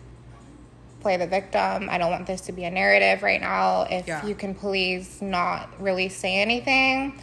play 1.00 1.16
the 1.16 1.26
victim. 1.26 1.88
I 1.90 1.98
don't 1.98 2.12
want 2.12 2.28
this 2.28 2.42
to 2.42 2.52
be 2.52 2.62
a 2.62 2.70
narrative 2.70 3.24
right 3.24 3.40
now. 3.40 3.88
If 3.90 4.06
Yeah. 4.06 4.24
you 4.24 4.36
can 4.36 4.54
please 4.54 5.20
not 5.20 5.68
really 5.80 6.08
say 6.08 6.36
anything. 6.36 7.20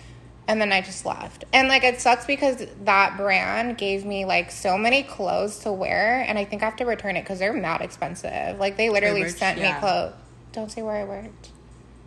And 0.50 0.60
then 0.60 0.72
I 0.72 0.82
just 0.82 1.06
left. 1.06 1.46
And 1.54 1.68
like 1.68 1.84
it 1.84 2.02
sucks 2.02 2.26
because 2.26 2.66
that 2.84 3.18
brand 3.18 3.78
gave 3.78 4.04
me 4.04 4.26
like 4.26 4.50
so 4.50 4.80
many 4.80 5.04
clothes 5.04 5.60
to 5.60 5.72
wear 5.72 6.26
and 6.28 6.40
I 6.40 6.44
think 6.44 6.64
I 6.64 6.66
have 6.66 6.76
to 6.78 6.86
return 6.86 7.16
it 7.18 7.26
cuz 7.28 7.38
they're 7.38 7.54
mad 7.54 7.82
expensive. 7.82 8.60
Like 8.60 8.76
they 8.76 8.90
literally 8.90 9.22
worked- 9.22 9.38
sent 9.38 9.60
yeah. 9.60 9.76
me 9.76 9.80
clothes. 9.80 10.14
Don't 10.52 10.72
say 10.72 10.82
where 10.82 10.96
I 10.96 11.04
worked. 11.04 11.50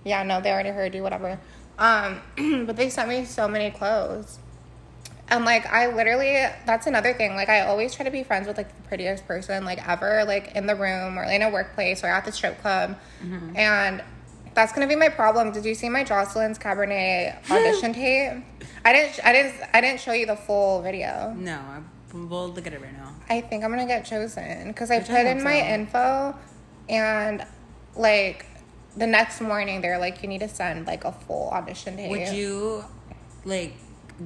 Yeah, 0.03 0.25
no, 0.25 0.41
they 0.41 0.51
already 0.51 0.71
heard 0.71 0.93
you 0.93 1.05
whatever. 1.05 1.39
Um 1.79 2.21
but 2.67 2.75
they 2.75 2.91
sent 2.91 3.09
me 3.09 3.25
so 3.27 3.47
many 3.47 3.71
clothes. 3.71 4.41
And 5.29 5.45
like 5.45 5.65
I 5.73 5.95
literally 5.95 6.33
that's 6.67 6.89
another 6.89 7.15
thing. 7.15 7.37
Like 7.37 7.49
I 7.49 7.61
always 7.61 7.95
try 7.95 8.05
to 8.05 8.11
be 8.11 8.25
friends 8.25 8.49
with 8.49 8.57
like 8.57 8.77
the 8.77 8.89
prettiest 8.89 9.25
person 9.25 9.65
like 9.65 9.89
ever, 9.89 10.25
like 10.27 10.57
in 10.57 10.67
the 10.67 10.75
room 10.75 11.17
or 11.17 11.23
in 11.23 11.43
a 11.43 11.49
workplace 11.49 12.03
or 12.03 12.09
at 12.09 12.25
the 12.25 12.33
strip 12.33 12.61
club. 12.61 12.99
And 13.55 14.03
that's 14.55 14.73
gonna 14.73 14.87
be 14.87 14.97
my 14.97 15.09
problem. 15.09 15.53
Did 15.53 15.65
you 15.65 15.75
see 15.75 15.89
my 15.89 16.05
Joseline's 16.05 16.59
Cabaret 16.59 17.35
audition 17.51 17.93
tape? 18.01 18.43
I 18.85 18.93
didn't 18.93 19.21
I 19.25 19.33
didn't 19.33 19.55
I 19.73 19.81
didn't 19.81 20.01
show 20.01 20.13
you 20.13 20.27
the 20.27 20.37
full 20.37 20.83
video. 20.83 21.35
No, 21.37 21.55
I, 21.55 21.81
we'll 22.15 22.49
look 22.49 22.67
at 22.67 22.73
it 22.73 22.81
right 22.81 22.93
now. 22.93 23.15
I 23.29 23.41
think 23.41 23.65
I'm 23.65 23.71
gonna 23.71 23.87
get 23.87 24.05
chosen 24.05 24.69
because 24.69 24.91
I 24.91 25.01
put 25.01 25.27
in 25.27 25.43
my 25.43 25.59
info 25.75 26.35
and 26.89 27.45
like 27.97 28.47
the 28.97 29.07
next 29.07 29.41
morning 29.41 29.81
they're 29.81 29.99
like 29.99 30.23
you 30.23 30.29
need 30.29 30.41
to 30.41 30.49
send 30.49 30.87
like 30.87 31.05
a 31.05 31.13
full 31.13 31.49
audition 31.51 31.97
tape. 31.97 32.11
Would 32.11 32.29
you, 32.29 32.85
like, 33.45 33.75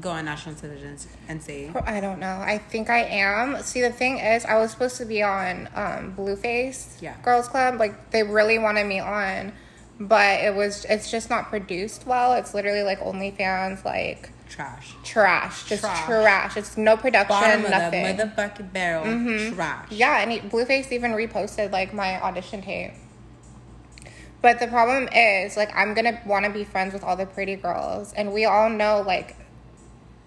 go 0.00 0.10
on 0.10 0.24
national 0.24 0.56
television 0.56 0.96
and 1.28 1.40
say, 1.42 1.70
I 1.84 2.00
don't 2.00 2.18
know. 2.18 2.38
I 2.40 2.58
think 2.58 2.90
I 2.90 3.02
am. 3.04 3.62
See, 3.62 3.80
the 3.80 3.92
thing 3.92 4.18
is, 4.18 4.44
I 4.44 4.56
was 4.58 4.72
supposed 4.72 4.96
to 4.96 5.04
be 5.04 5.22
on 5.22 5.68
um, 5.74 6.14
Blueface 6.16 7.00
Yeah. 7.00 7.14
Girls 7.22 7.48
Club. 7.48 7.78
Like 7.78 8.10
they 8.10 8.22
really 8.22 8.58
wanted 8.58 8.86
me 8.86 8.98
on, 8.98 9.52
but 10.00 10.40
it 10.40 10.54
was. 10.54 10.84
It's 10.88 11.10
just 11.10 11.30
not 11.30 11.48
produced 11.48 12.06
well. 12.06 12.32
It's 12.34 12.54
literally 12.54 12.82
like 12.82 13.00
OnlyFans, 13.00 13.84
like 13.84 14.30
trash? 14.48 14.94
trash, 15.04 15.64
just 15.68 15.82
Trash. 15.82 16.04
trash. 16.06 16.56
It's 16.56 16.76
no 16.76 16.96
production, 16.96 17.28
Bottom 17.28 17.64
of 17.64 17.70
nothing. 17.70 18.16
the 18.16 18.24
motherfucking 18.24 18.72
barrel. 18.72 19.04
Mm-hmm. 19.04 19.54
Trash. 19.54 19.90
Yeah, 19.90 20.20
and 20.20 20.32
he, 20.32 20.40
Blueface 20.40 20.92
even 20.92 21.12
reposted 21.12 21.72
like 21.72 21.92
my 21.94 22.20
audition 22.22 22.62
tape. 22.62 22.92
But 24.42 24.60
the 24.60 24.66
problem 24.68 25.08
is, 25.12 25.56
like, 25.56 25.74
I'm 25.74 25.94
gonna 25.94 26.20
want 26.26 26.44
to 26.44 26.52
be 26.52 26.62
friends 26.64 26.92
with 26.92 27.02
all 27.02 27.16
the 27.16 27.26
pretty 27.26 27.56
girls, 27.56 28.12
and 28.12 28.32
we 28.32 28.44
all 28.44 28.68
know, 28.70 29.02
like, 29.04 29.34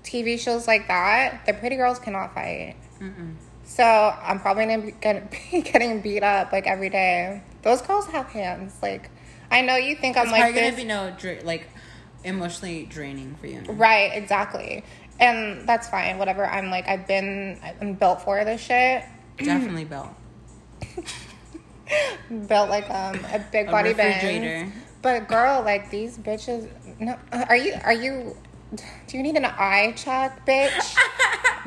TV 0.04 0.38
shows 0.40 0.68
like 0.68 0.88
that, 0.88 1.46
the 1.46 1.54
pretty 1.54 1.76
girls 1.76 2.00
cannot 2.00 2.34
fight. 2.34 2.76
So 3.64 3.84
I'm 3.84 4.40
probably 4.40 4.66
gonna 4.66 4.82
be, 4.82 4.92
gonna 5.02 5.28
be 5.52 5.62
getting 5.62 6.02
beat 6.02 6.24
up 6.24 6.52
like 6.52 6.66
every 6.68 6.90
day. 6.90 7.44
Those 7.62 7.82
girls 7.82 8.08
have 8.08 8.26
hands. 8.28 8.76
Like, 8.82 9.10
I 9.52 9.62
know 9.62 9.76
you 9.76 9.96
think 9.96 10.18
I'm 10.18 10.24
It's 10.24 10.32
like 10.32 10.54
this. 10.54 10.64
gonna 10.64 10.76
be 10.78 10.84
no 10.88 11.14
dr- 11.18 11.44
like 11.44 11.70
emotionally 12.24 12.86
draining 12.86 13.36
for 13.36 13.48
you. 13.48 13.62
Right, 13.68 14.12
exactly. 14.14 14.84
And 15.20 15.68
that's 15.68 15.90
fine. 15.90 16.18
Whatever. 16.18 16.46
I'm 16.46 16.70
like, 16.70 16.88
I've 16.88 17.08
been, 17.08 17.60
I'm 17.82 17.94
built 17.94 18.22
for 18.22 18.44
this 18.46 18.62
shit. 18.62 19.04
Definitely 19.38 19.86
built. 19.86 20.10
built 22.48 22.70
like 22.70 22.90
um 22.90 23.20
a 23.34 23.40
big 23.52 23.68
A 23.68 23.72
body 23.72 23.90
refrigerator. 23.90 24.72
But 25.02 25.28
girl, 25.28 25.62
like 25.64 25.90
these 25.90 26.18
bitches. 26.18 26.70
No, 27.00 27.18
are 27.32 27.56
you? 27.56 27.74
Are 27.84 27.94
you? 27.94 28.36
Do 28.76 29.18
you 29.18 29.24
need 29.24 29.36
an 29.36 29.46
eye 29.46 29.94
check, 29.98 30.46
bitch? 30.46 30.96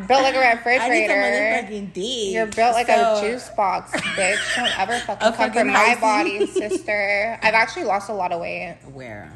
built 0.07 0.23
like 0.23 0.35
a 0.35 0.39
I 0.69 0.89
need 0.89 1.09
some 1.09 1.19
refrigerator. 1.19 2.01
You're 2.01 2.47
built 2.47 2.75
like 2.75 2.87
So- 2.87 3.17
a 3.17 3.21
juice 3.21 3.49
box, 3.57 3.91
bitch. 3.93 4.57
Don't 4.57 4.79
ever 4.79 4.99
fucking 5.07 5.29
A 5.29 5.33
come 5.33 5.53
from 5.53 5.67
my 5.69 5.97
body, 6.01 6.47
sister. 6.47 7.39
I've 7.43 7.55
actually 7.55 7.85
lost 7.85 8.09
a 8.09 8.13
lot 8.15 8.33
of 8.33 8.41
weight. 8.41 8.79
Where? 8.93 9.33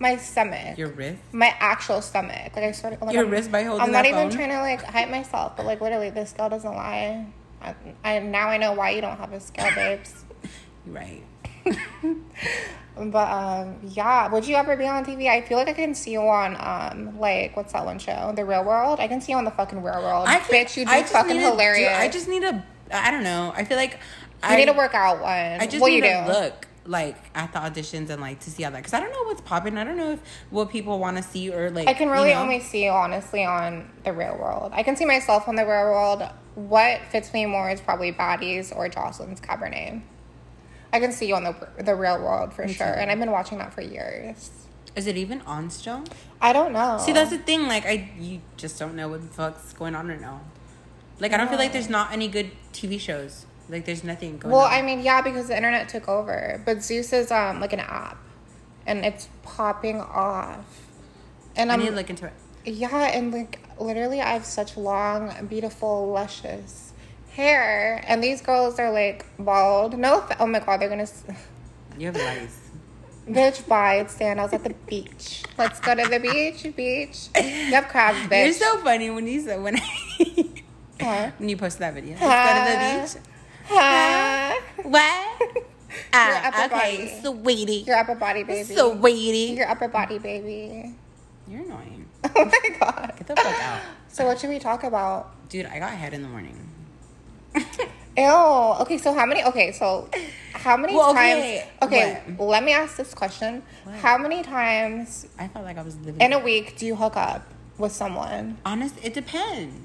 My 0.00 0.16
stomach. 0.16 0.78
Your 0.78 0.90
wrist? 0.90 1.18
my 1.32 1.52
actual 1.58 2.00
stomach. 2.02 2.54
Like 2.54 2.64
I 2.64 2.70
started. 2.72 3.00
Like, 3.02 3.12
Your 3.14 3.24
I'm, 3.24 3.30
wrist 3.30 3.50
by 3.50 3.64
holding. 3.64 3.82
I'm 3.84 3.90
not 3.90 4.06
even 4.06 4.30
phone? 4.30 4.36
trying 4.38 4.50
to 4.50 4.60
like 4.60 4.82
hype 4.84 5.08
myself, 5.10 5.56
but 5.56 5.66
like 5.66 5.80
literally, 5.80 6.10
this 6.10 6.30
scale 6.30 6.48
doesn't 6.48 6.72
lie. 6.72 7.26
I, 7.60 7.74
I 8.04 8.18
now 8.20 8.48
I 8.48 8.58
know 8.58 8.74
why 8.74 8.90
you 8.90 9.00
don't 9.00 9.16
have 9.18 9.32
a 9.32 9.40
scale, 9.40 9.68
babes. 9.74 10.24
Right. 10.86 11.24
But 13.06 13.30
um, 13.30 13.76
yeah. 13.84 14.28
Would 14.28 14.46
you 14.46 14.56
ever 14.56 14.76
be 14.76 14.86
on 14.86 15.04
TV? 15.04 15.28
I 15.28 15.40
feel 15.42 15.58
like 15.58 15.68
I 15.68 15.72
can 15.72 15.94
see 15.94 16.12
you 16.12 16.20
on 16.20 16.56
um, 16.58 17.18
like 17.18 17.56
what's 17.56 17.72
that 17.72 17.84
one 17.84 17.98
show, 17.98 18.32
The 18.34 18.44
Real 18.44 18.64
World. 18.64 19.00
I 19.00 19.08
can 19.08 19.20
see 19.20 19.32
you 19.32 19.38
on 19.38 19.44
the 19.44 19.50
fucking 19.50 19.82
Real 19.82 20.02
World. 20.02 20.26
I 20.28 20.38
can, 20.38 20.66
Bitch, 20.66 20.76
you 20.76 20.84
do 20.84 21.02
fucking 21.04 21.36
to 21.36 21.40
do- 21.40 21.46
hilarious. 21.46 21.92
I 21.92 22.08
just 22.08 22.28
need 22.28 22.42
a. 22.42 22.64
I 22.90 23.10
don't 23.10 23.24
know. 23.24 23.52
I 23.54 23.64
feel 23.64 23.76
like 23.76 23.92
you 23.92 23.98
I 24.42 24.56
need 24.56 24.66
to 24.66 24.72
work 24.72 24.94
out 24.94 25.20
one. 25.20 25.30
I 25.60 25.66
just 25.66 25.80
what 25.80 25.88
need 25.88 25.96
you 25.96 26.02
to 26.02 26.24
do? 26.26 26.32
look 26.32 26.66
like 26.86 27.16
at 27.34 27.52
the 27.52 27.58
auditions 27.58 28.08
and 28.08 28.20
like 28.20 28.40
to 28.40 28.50
see 28.50 28.62
how 28.62 28.70
that 28.70 28.78
because 28.78 28.94
I 28.94 29.00
don't 29.00 29.12
know 29.12 29.24
what's 29.24 29.42
popping. 29.42 29.76
I 29.76 29.84
don't 29.84 29.96
know 29.96 30.12
if 30.12 30.20
what 30.50 30.70
people 30.70 30.98
want 30.98 31.16
to 31.18 31.22
see 31.22 31.52
or 31.52 31.70
like. 31.70 31.86
I 31.86 31.94
can 31.94 32.08
really 32.08 32.30
you 32.30 32.34
know? 32.34 32.42
only 32.42 32.60
see 32.60 32.88
honestly 32.88 33.44
on 33.44 33.88
the 34.04 34.12
real 34.12 34.36
world. 34.38 34.72
I 34.74 34.82
can 34.82 34.96
see 34.96 35.04
myself 35.04 35.48
on 35.48 35.54
the 35.54 35.64
real 35.64 35.84
world. 35.84 36.22
What 36.54 37.02
fits 37.10 37.32
me 37.32 37.46
more 37.46 37.70
is 37.70 37.80
probably 37.80 38.12
Baddies 38.12 38.74
or 38.74 38.88
Joseline's 38.88 39.40
Cabaret. 39.40 40.02
I 40.92 41.00
can 41.00 41.12
see 41.12 41.28
you 41.28 41.34
on 41.34 41.44
the 41.44 41.54
the 41.82 41.94
real 41.94 42.18
world 42.20 42.52
for 42.52 42.66
sure, 42.66 42.86
and 42.86 43.10
I've 43.10 43.18
been 43.18 43.30
watching 43.30 43.58
that 43.58 43.74
for 43.74 43.82
years. 43.82 44.50
Is 44.96 45.06
it 45.06 45.16
even 45.16 45.42
on 45.42 45.70
still? 45.70 46.04
I 46.40 46.52
don't 46.52 46.72
know. 46.72 46.98
See, 46.98 47.12
that's 47.12 47.30
the 47.30 47.38
thing. 47.38 47.68
Like, 47.68 47.84
I 47.86 48.10
you 48.18 48.40
just 48.56 48.78
don't 48.78 48.96
know 48.96 49.08
what 49.08 49.22
the 49.22 49.28
fuck's 49.28 49.72
going 49.72 49.94
on 49.94 50.08
right 50.08 50.20
now. 50.20 50.40
Like, 51.20 51.32
I 51.32 51.36
don't 51.36 51.48
feel 51.48 51.58
like 51.58 51.72
there's 51.72 51.90
not 51.90 52.12
any 52.12 52.28
good 52.28 52.50
TV 52.72 52.98
shows. 52.98 53.44
Like, 53.68 53.84
there's 53.84 54.02
nothing 54.02 54.38
going 54.38 54.54
well, 54.54 54.64
on. 54.64 54.72
I 54.72 54.82
mean, 54.82 55.00
yeah, 55.00 55.20
because 55.20 55.48
the 55.48 55.56
internet 55.56 55.88
took 55.88 56.08
over. 56.08 56.62
But 56.64 56.82
Zeus 56.82 57.12
is 57.12 57.30
um 57.30 57.60
like 57.60 57.72
an 57.72 57.80
app, 57.80 58.18
and 58.86 59.04
it's 59.04 59.28
popping 59.42 60.00
off. 60.00 60.86
And 61.54 61.70
I 61.70 61.74
I'm 61.74 61.80
need 61.80 61.90
to 61.90 61.94
look 61.94 62.10
into 62.10 62.26
it. 62.26 62.32
Yeah, 62.64 63.08
and 63.08 63.32
like 63.32 63.60
literally, 63.78 64.20
I 64.20 64.32
have 64.32 64.46
such 64.46 64.76
long, 64.76 65.46
beautiful, 65.48 66.08
luscious 66.08 66.92
hair, 67.38 68.02
and 68.06 68.22
these 68.22 68.42
girls 68.42 68.78
are 68.78 68.90
like 68.90 69.24
bald. 69.38 69.96
No, 69.96 70.26
oh 70.40 70.46
my 70.46 70.58
god, 70.58 70.80
they're 70.80 70.88
gonna. 70.88 71.06
You 71.96 72.06
have 72.06 72.16
lice. 72.16 72.60
Bitch, 73.28 73.66
bye. 73.68 73.96
It's 73.96 74.14
Sandals 74.14 74.52
at 74.52 74.64
the 74.64 74.74
beach. 74.86 75.44
Let's 75.56 75.80
go 75.80 75.94
to 75.94 76.08
the 76.08 76.18
beach, 76.18 76.64
beach. 76.74 77.28
You 77.36 77.74
have 77.74 77.88
crabs, 77.88 78.18
bitch. 78.28 78.44
You're 78.44 78.54
so 78.54 78.78
funny 78.78 79.10
when 79.10 79.26
you 79.26 79.40
said 79.40 79.62
when 79.62 79.76
Huh? 81.00 81.30
when 81.38 81.48
you 81.48 81.56
posted 81.56 81.82
that 81.82 81.94
video. 81.94 82.16
Let's 82.20 82.22
go 82.24 82.58
to 82.58 82.64
the 82.72 83.20
beach. 83.20 83.32
Huh? 83.68 84.54
What? 84.82 85.64
Ah, 86.12 86.48
upper 86.48 86.74
okay, 86.74 87.20
body. 87.20 87.20
sweetie. 87.22 87.84
Your 87.86 87.96
upper 87.96 88.14
body, 88.14 88.42
baby. 88.44 88.74
Sweetie. 88.74 89.54
Your 89.54 89.68
upper 89.68 89.88
body, 89.88 90.18
baby. 90.18 90.94
You're 91.48 91.62
annoying. 91.62 92.06
Oh 92.24 92.44
my 92.44 92.78
god. 92.78 93.14
Get 93.16 93.26
the 93.26 93.36
fuck 93.36 93.62
out. 93.62 93.80
So 94.06 94.26
what 94.26 94.38
should 94.38 94.50
we 94.50 94.58
talk 94.58 94.84
about? 94.84 95.48
Dude, 95.48 95.66
I 95.66 95.78
got 95.78 95.90
head 95.92 96.12
in 96.12 96.22
the 96.22 96.28
morning. 96.28 96.67
Ew. 97.58 97.64
Oh, 98.20 98.78
okay, 98.80 98.98
so 98.98 99.14
how 99.14 99.24
many? 99.26 99.44
Okay, 99.44 99.70
so 99.70 100.08
how 100.52 100.76
many 100.76 100.92
Well, 100.94 101.14
times? 101.14 101.38
okay, 101.38 101.64
Okay, 101.82 102.22
what? 102.36 102.48
let 102.48 102.64
me 102.64 102.72
ask 102.72 102.96
this 102.96 103.14
question: 103.14 103.62
What? 103.84 103.94
How 103.96 104.18
many 104.18 104.42
times 104.42 105.26
I 105.38 105.46
felt 105.46 105.64
like 105.64 105.78
I 105.78 105.82
was 105.82 105.96
living. 105.98 106.20
in 106.20 106.32
a 106.32 106.38
week 106.40 106.76
do 106.76 106.84
you 106.84 106.96
hook 106.96 107.16
up 107.16 107.46
with 107.78 107.92
someone? 107.92 108.58
Honest, 108.66 108.96
it 109.04 109.14
depends. 109.14 109.76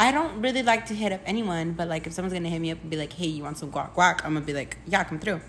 I 0.00 0.10
don't 0.10 0.42
really 0.42 0.64
like 0.64 0.86
to 0.86 0.94
hit 0.94 1.12
up 1.12 1.20
anyone, 1.24 1.72
but 1.78 1.86
like 1.86 2.08
if 2.08 2.12
someone's 2.12 2.32
gonna 2.34 2.48
hit 2.48 2.60
me 2.60 2.72
up 2.72 2.80
and 2.80 2.90
be 2.90 2.96
like, 2.96 3.12
"Hey, 3.12 3.28
you 3.28 3.44
want 3.44 3.56
some 3.58 3.70
guac 3.70 3.94
guac?" 3.94 4.24
I'm 4.24 4.34
gonna 4.34 4.40
be 4.40 4.52
like, 4.52 4.76
"Yeah, 4.86 5.04
come 5.04 5.20
through." 5.20 5.40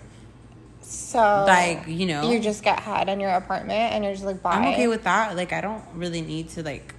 So 0.80 1.18
Like, 1.18 1.88
you 1.88 2.06
know. 2.06 2.30
you 2.30 2.38
just 2.38 2.62
get 2.62 2.78
head 2.78 3.08
in 3.08 3.18
your 3.18 3.30
apartment 3.30 3.92
and 3.92 4.04
you're 4.04 4.12
just 4.12 4.24
like, 4.24 4.40
bye. 4.40 4.52
I'm 4.52 4.68
okay 4.74 4.86
with 4.86 5.02
that. 5.02 5.34
Like, 5.34 5.52
I 5.52 5.60
don't 5.60 5.82
really 5.94 6.20
need 6.20 6.50
to 6.50 6.62
like. 6.62 6.94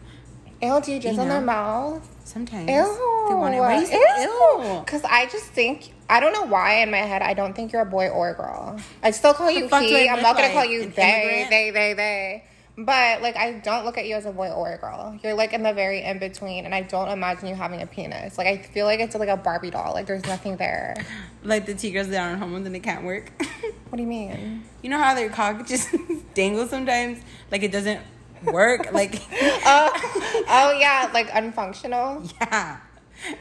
Ew, 0.62 0.82
do 0.82 0.92
you 0.92 1.00
jizz 1.00 1.14
you 1.14 1.22
on 1.22 1.30
their 1.30 1.40
mouth? 1.40 2.06
Sometimes 2.28 2.70
Ew. 2.70 3.26
they 3.30 3.36
want 3.36 3.56
it. 3.56 3.60
Why 3.60 3.76
do 3.76 3.82
you 3.82 3.88
say 3.88 3.96
ew? 3.96 4.82
Because 4.84 5.04
I 5.06 5.28
just 5.28 5.46
think 5.46 5.94
I 6.10 6.20
don't 6.20 6.34
know 6.34 6.46
why 6.46 6.82
in 6.82 6.92
my 6.92 6.98
head 6.98 7.22
I 7.22 7.34
don't 7.34 7.56
think 7.56 7.72
you're 7.72 7.82
a 7.82 7.86
boy 7.86 8.10
or 8.10 8.32
a 8.32 8.34
girl. 8.34 8.78
I 9.02 9.12
still 9.12 9.34
call 9.34 9.50
you 9.50 9.70
fuck 9.70 9.82
do 9.82 9.96
I 9.96 10.02
he. 10.02 10.10
I'm 10.10 10.22
not 10.22 10.36
gonna 10.36 10.48
like? 10.48 10.54
call 10.54 10.66
you 10.66 10.88
they, 10.90 11.48
they, 11.50 11.72
they, 11.72 11.94
they. 11.94 12.44
But 12.78 13.22
like 13.22 13.38
I 13.38 13.54
don't 13.54 13.86
look 13.86 13.98
at 13.98 14.08
you 14.08 14.16
as 14.16 14.26
a 14.26 14.32
boy 14.34 14.50
or 14.50 14.74
a 14.74 14.78
girl. 14.78 15.18
You're 15.24 15.36
like 15.36 15.54
in 15.54 15.64
the 15.64 15.74
very 15.74 16.04
in 16.04 16.20
between, 16.20 16.66
and 16.66 16.76
I 16.76 16.82
don't 16.82 17.08
imagine 17.08 17.48
you 17.48 17.56
having 17.56 17.82
a 17.82 17.88
penis. 17.88 18.38
Like 18.38 18.48
I 18.48 18.58
feel 18.58 18.86
like 18.86 19.00
it's 19.00 19.16
like 19.16 19.30
a 19.30 19.38
Barbie 19.38 19.72
doll. 19.72 19.94
Like 19.94 20.06
there's 20.06 20.26
nothing 20.26 20.58
there. 20.58 20.96
Like 21.44 21.66
the 21.66 21.76
T 21.76 21.92
girls 21.92 22.10
that 22.10 22.20
aren't 22.20 22.40
hormones 22.40 22.68
and 22.68 22.76
it 22.76 22.82
can't 22.82 23.06
work. 23.06 23.32
What 23.90 23.96
do 23.96 24.04
you 24.04 24.10
mean? 24.10 24.66
you 24.82 24.90
know 24.90 24.98
how 24.98 25.14
their 25.14 25.30
cock 25.30 25.66
just 25.66 25.96
dangles 26.34 26.70
sometimes? 26.70 27.20
Like 27.50 27.64
it 27.64 27.72
doesn't 27.72 28.02
work. 28.44 28.92
like 28.94 29.16
Oh, 29.32 30.44
oh 30.50 30.78
yeah, 30.80 31.10
like 31.14 31.30
unfunctional. 31.30 32.32
yeah. 32.42 32.80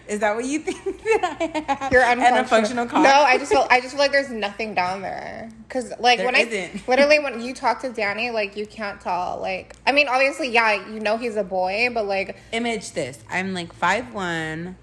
Is 0.09 0.21
that 0.21 0.35
what 0.35 0.47
you 0.47 0.61
think 0.61 0.83
that 1.21 1.37
I? 1.83 1.89
You're 1.93 2.03
unfunctional. 2.03 2.41
a 2.41 2.45
functional 2.45 2.87
cock? 2.87 3.03
No, 3.03 3.11
I 3.11 3.37
just 3.37 3.53
feel 3.53 3.67
I 3.71 3.81
just 3.81 3.93
feel 3.93 3.99
like 3.99 4.11
there's 4.13 4.31
nothing 4.31 4.75
down 4.75 5.03
there. 5.03 5.51
Cause 5.69 5.93
like 6.01 6.19
There 6.19 6.27
when 6.27 6.35
I 6.35 6.71
literally 6.89 7.19
when 7.19 7.43
you 7.43 7.53
talk 7.55 7.83
to 7.83 7.91
Danny, 7.93 8.31
like 8.31 8.57
you 8.57 8.67
can't 8.67 9.01
tell. 9.01 9.39
Like 9.41 9.77
I 9.87 9.93
mean, 9.93 10.09
obviously, 10.09 10.49
yeah, 10.49 10.89
you 10.89 10.99
know 11.01 11.19
he's 11.19 11.37
a 11.37 11.45
boy, 11.45 11.91
but 11.93 12.07
like 12.07 12.37
image 12.53 12.93
this. 12.93 13.19
I'm 13.31 13.53
like 13.53 13.73
five 13.75 14.15
one. 14.15 14.77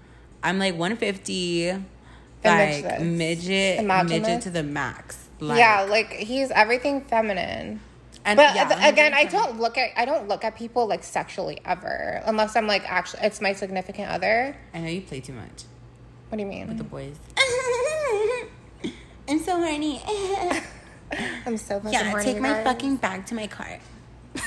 I'm 0.44 0.58
like 0.58 0.76
one 0.76 0.96
fifty. 0.96 1.72
Like 2.44 2.82
this. 2.82 3.00
midget, 3.02 3.78
Imagine 3.80 4.08
midget 4.08 4.26
this. 4.36 4.44
to 4.44 4.50
the 4.50 4.62
max. 4.62 5.18
Like, 5.40 5.58
yeah, 5.58 5.86
like 5.88 6.12
he's 6.12 6.50
everything 6.50 7.00
feminine. 7.00 7.80
And 8.24 8.36
But 8.36 8.54
yeah, 8.54 8.88
again, 8.88 9.12
I 9.14 9.24
don't 9.24 9.60
look 9.60 9.76
at 9.78 9.90
I 9.96 10.04
don't 10.04 10.28
look 10.28 10.44
at 10.44 10.56
people 10.56 10.86
like 10.86 11.04
sexually 11.04 11.60
ever, 11.64 12.22
unless 12.24 12.56
I'm 12.56 12.66
like 12.66 12.90
actually 12.90 13.22
it's 13.24 13.40
my 13.40 13.52
significant 13.52 14.10
other. 14.10 14.56
I 14.72 14.78
know 14.80 14.88
you 14.88 15.02
play 15.02 15.20
too 15.20 15.32
much 15.34 15.64
What 16.28 16.38
do 16.38 16.42
you 16.42 16.48
mean? 16.48 16.68
with 16.68 16.78
the 16.78 16.84
boys. 16.84 17.16
I'm 19.28 19.38
so 19.38 19.56
horny. 19.56 20.02
I'm 21.46 21.56
so 21.56 21.78
fucking 21.80 21.92
yeah, 21.92 22.10
horny, 22.10 22.24
take 22.24 22.40
my 22.40 22.52
guys. 22.54 22.64
fucking 22.64 22.96
bag 22.96 23.26
to 23.26 23.34
my 23.34 23.46
car. 23.46 23.78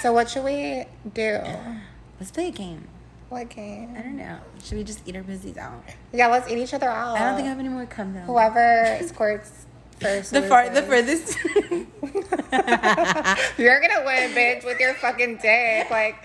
So 0.01 0.13
what 0.13 0.29
should 0.29 0.43
we 0.43 0.85
do? 1.13 1.39
Let's 2.19 2.31
play 2.31 2.47
a 2.49 2.51
game. 2.51 2.87
What 3.29 3.49
game? 3.49 3.93
I 3.97 4.01
don't 4.01 4.17
know. 4.17 4.37
Should 4.63 4.77
we 4.77 4.83
just 4.83 5.07
eat 5.07 5.15
our 5.15 5.23
pussies 5.23 5.57
out? 5.57 5.83
Yeah, 6.13 6.27
let's 6.27 6.49
eat 6.49 6.57
each 6.59 6.73
other 6.73 6.87
out. 6.89 7.17
I 7.17 7.25
don't 7.25 7.35
think 7.35 7.45
I 7.45 7.49
have 7.49 7.59
any 7.59 7.67
more 7.67 7.85
cum 7.85 8.13
though. 8.13 8.21
Whoever 8.21 8.99
squirts 9.05 9.66
first. 9.99 10.31
The 10.31 10.43
far, 10.43 10.69
the 10.69 10.83
furthest. 10.83 11.37
You're 13.57 13.81
gonna 13.81 14.03
win, 14.05 14.31
bitch, 14.31 14.65
with 14.65 14.79
your 14.79 14.93
fucking 14.95 15.37
dick. 15.37 15.89
Like, 15.89 16.15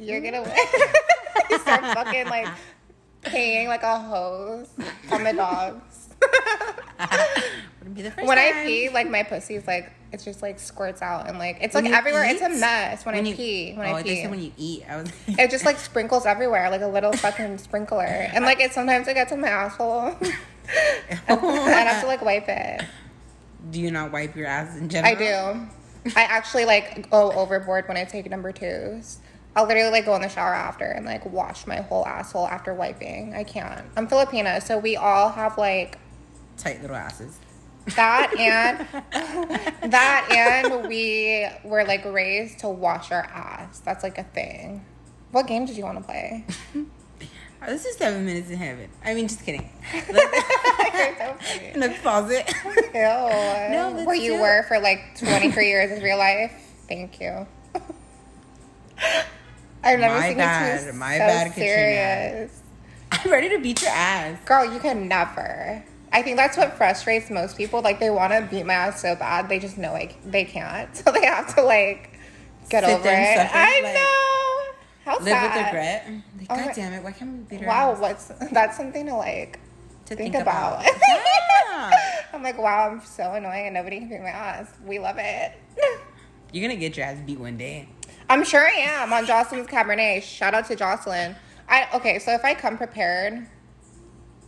you're 0.00 0.20
gonna 0.20 0.42
win. 0.42 0.52
you 1.50 1.58
start 1.58 1.82
fucking 1.94 2.26
like 2.26 2.48
peeing 3.22 3.68
like 3.68 3.82
a 3.82 3.98
hose 3.98 4.68
on 5.10 5.24
the 5.24 5.32
dogs. 5.32 6.08
Wouldn't 7.78 7.94
be 7.94 8.02
the 8.02 8.10
first 8.10 8.26
when 8.26 8.38
I 8.38 8.50
time. 8.50 8.66
pee, 8.66 8.88
like 8.88 9.10
my 9.10 9.22
pussy's 9.22 9.66
like 9.66 9.92
it's 10.12 10.24
just 10.24 10.42
like 10.42 10.58
squirts 10.58 11.02
out 11.02 11.28
and 11.28 11.38
like 11.38 11.58
it's 11.60 11.74
When 11.74 11.84
like 11.84 11.90
you 11.90 11.96
everywhere. 11.96 12.24
It's 12.24 12.40
a 12.40 12.48
mess 12.48 13.04
when, 13.04 13.14
I 13.14 13.20
you, 13.20 13.34
pee. 13.34 13.74
When 13.74 13.86
oh, 13.86 13.94
I 13.94 14.02
they 14.02 14.08
pee. 14.08 14.22
said 14.22 14.30
when 14.30 14.42
you 14.42 14.52
eat. 14.56 14.84
I 14.88 14.96
was. 14.96 15.10
it 15.28 15.50
just 15.50 15.64
like 15.64 15.78
sprinkles 15.78 16.26
everywhere, 16.26 16.70
like 16.70 16.82
a 16.82 16.86
little 16.86 17.12
fucking 17.12 17.58
sprinkler. 17.58 18.04
And 18.04 18.44
like 18.44 18.60
it 18.60 18.72
sometimes 18.72 19.08
it 19.08 19.14
gets 19.14 19.32
in 19.32 19.40
my 19.40 19.48
asshole. 19.48 20.16
and 21.28 21.40
I 21.40 21.80
have 21.80 22.00
to 22.02 22.06
like 22.06 22.22
wipe 22.22 22.48
it. 22.48 22.82
do 23.70 23.80
you 23.80 23.90
not 23.90 24.12
wipe 24.12 24.36
your 24.36 24.46
ass 24.46 24.76
in 24.76 24.88
general? 24.88 25.12
I 25.12 25.16
do. 25.16 25.68
I 26.16 26.22
actually 26.22 26.64
like 26.64 27.10
go 27.10 27.32
overboard 27.32 27.88
when 27.88 27.96
I 27.96 28.04
take 28.04 28.30
number 28.30 28.52
twos. 28.52 29.18
I'll 29.56 29.66
literally 29.66 29.90
like 29.90 30.04
go 30.04 30.14
in 30.14 30.22
the 30.22 30.28
shower 30.28 30.54
after 30.54 30.84
and 30.84 31.06
like 31.06 31.24
wash 31.26 31.66
my 31.66 31.76
whole 31.76 32.06
asshole 32.06 32.46
after 32.46 32.74
wiping. 32.74 33.34
I 33.34 33.42
can't. 33.44 33.84
I'm 33.96 34.06
Filipina, 34.06 34.62
so 34.62 34.78
we 34.78 34.96
all 34.96 35.30
have 35.30 35.56
like 35.58 35.98
Tight 36.58 36.80
little 36.82 36.96
asses. 36.96 37.38
that 37.96 38.32
and 38.38 38.86
that 39.92 40.28
and 40.30 40.88
we 40.88 41.46
were 41.64 41.84
like 41.84 42.04
raised 42.04 42.58
to 42.60 42.68
wash 42.68 43.10
our 43.12 43.22
ass. 43.24 43.80
That's 43.80 44.02
like 44.02 44.18
a 44.18 44.24
thing. 44.24 44.84
What 45.32 45.46
game 45.46 45.64
did 45.66 45.76
you 45.76 45.84
want 45.84 45.98
to 45.98 46.04
play? 46.04 46.44
Oh, 47.66 47.72
this 47.72 47.84
is 47.84 47.96
seven 47.96 48.24
minutes 48.24 48.48
in 48.48 48.56
heaven. 48.58 48.88
I 49.04 49.12
mean, 49.14 49.26
just 49.26 49.44
kidding. 49.44 49.68
You're 49.92 50.02
so 50.04 51.34
funny. 51.40 51.66
in 51.74 51.80
the 51.80 51.88
closet. 52.00 52.48
Ew. 52.94 53.00
let's 53.00 54.06
Where 54.06 54.14
you 54.14 54.36
it. 54.36 54.40
were 54.40 54.62
for 54.68 54.78
like 54.78 55.18
23 55.18 55.66
years 55.68 55.96
of 55.96 56.02
your 56.04 56.16
life. 56.16 56.52
Thank 56.88 57.20
you. 57.20 57.46
I've 59.82 59.98
never 60.00 60.14
My 60.18 60.28
seen 60.28 60.36
bad. 60.38 60.86
you 60.86 60.92
My 60.92 61.12
so 61.14 61.18
bad, 61.18 61.52
Katrina. 61.54 62.48
I'm 63.12 63.30
ready 63.32 63.48
to 63.50 63.58
beat 63.58 63.82
your 63.82 63.90
ass. 63.90 64.38
Girl, 64.44 64.72
you 64.72 64.78
can 64.80 65.08
never. 65.08 65.84
I 66.12 66.22
think 66.22 66.36
that's 66.36 66.56
what 66.56 66.74
frustrates 66.76 67.30
most 67.30 67.56
people. 67.56 67.82
Like 67.82 67.98
they 68.00 68.10
want 68.10 68.32
to 68.32 68.42
beat 68.50 68.64
my 68.64 68.74
ass 68.74 69.02
so 69.02 69.14
bad, 69.16 69.48
they 69.48 69.58
just 69.58 69.76
know 69.76 69.92
like 69.92 70.16
they 70.24 70.44
can't, 70.44 70.94
so 70.96 71.10
they 71.12 71.26
have 71.26 71.54
to 71.56 71.62
like 71.62 72.12
get 72.70 72.84
Sit 72.84 72.92
over 72.94 73.08
it. 73.08 73.36
suffer, 73.36 73.56
I 73.56 73.80
like, 73.82 73.94
know. 73.94 74.45
How 75.06 75.16
Live 75.18 75.28
sad. 75.28 75.56
with 75.56 75.66
regret. 75.66 76.06
Like, 76.36 76.46
Oh 76.50 76.56
God 76.56 76.66
my- 76.66 76.72
damn 76.74 76.92
it! 76.92 77.02
Why 77.04 77.12
can't 77.12 77.30
we 77.32 77.38
beat 77.44 77.60
her 77.62 77.68
Wow, 77.68 77.92
ass? 77.92 78.00
what's 78.00 78.24
that's 78.50 78.76
something 78.76 79.06
to 79.06 79.14
like 79.14 79.58
To 80.06 80.16
think, 80.16 80.34
about. 80.34 80.84
Yeah. 81.68 81.90
I'm 82.32 82.42
like, 82.42 82.58
wow, 82.58 82.90
I'm 82.90 83.00
so 83.04 83.32
annoying 83.34 83.66
and 83.66 83.74
nobody 83.74 84.00
can 84.00 84.08
beat 84.08 84.20
my 84.20 84.28
ass. 84.30 84.68
We 84.84 84.98
love 84.98 85.16
it. 85.18 85.52
You're 86.52 86.68
gonna 86.68 86.78
get 86.78 86.96
your 86.96 87.06
ass 87.06 87.18
beat 87.24 87.38
one 87.38 87.56
day. 87.56 87.88
I'm 88.28 88.42
sure 88.44 88.66
I 88.66 88.72
am 88.72 89.12
on 89.12 89.26
Joseline's 89.26 89.68
Cabaret. 89.68 90.20
Shout 90.20 90.54
out 90.54 90.66
to 90.66 90.76
Joseline. 90.76 91.36
I 91.68 91.86
okay, 91.94 92.18
so 92.18 92.32
if 92.32 92.44
I 92.44 92.54
come 92.54 92.76
prepared, 92.76 93.46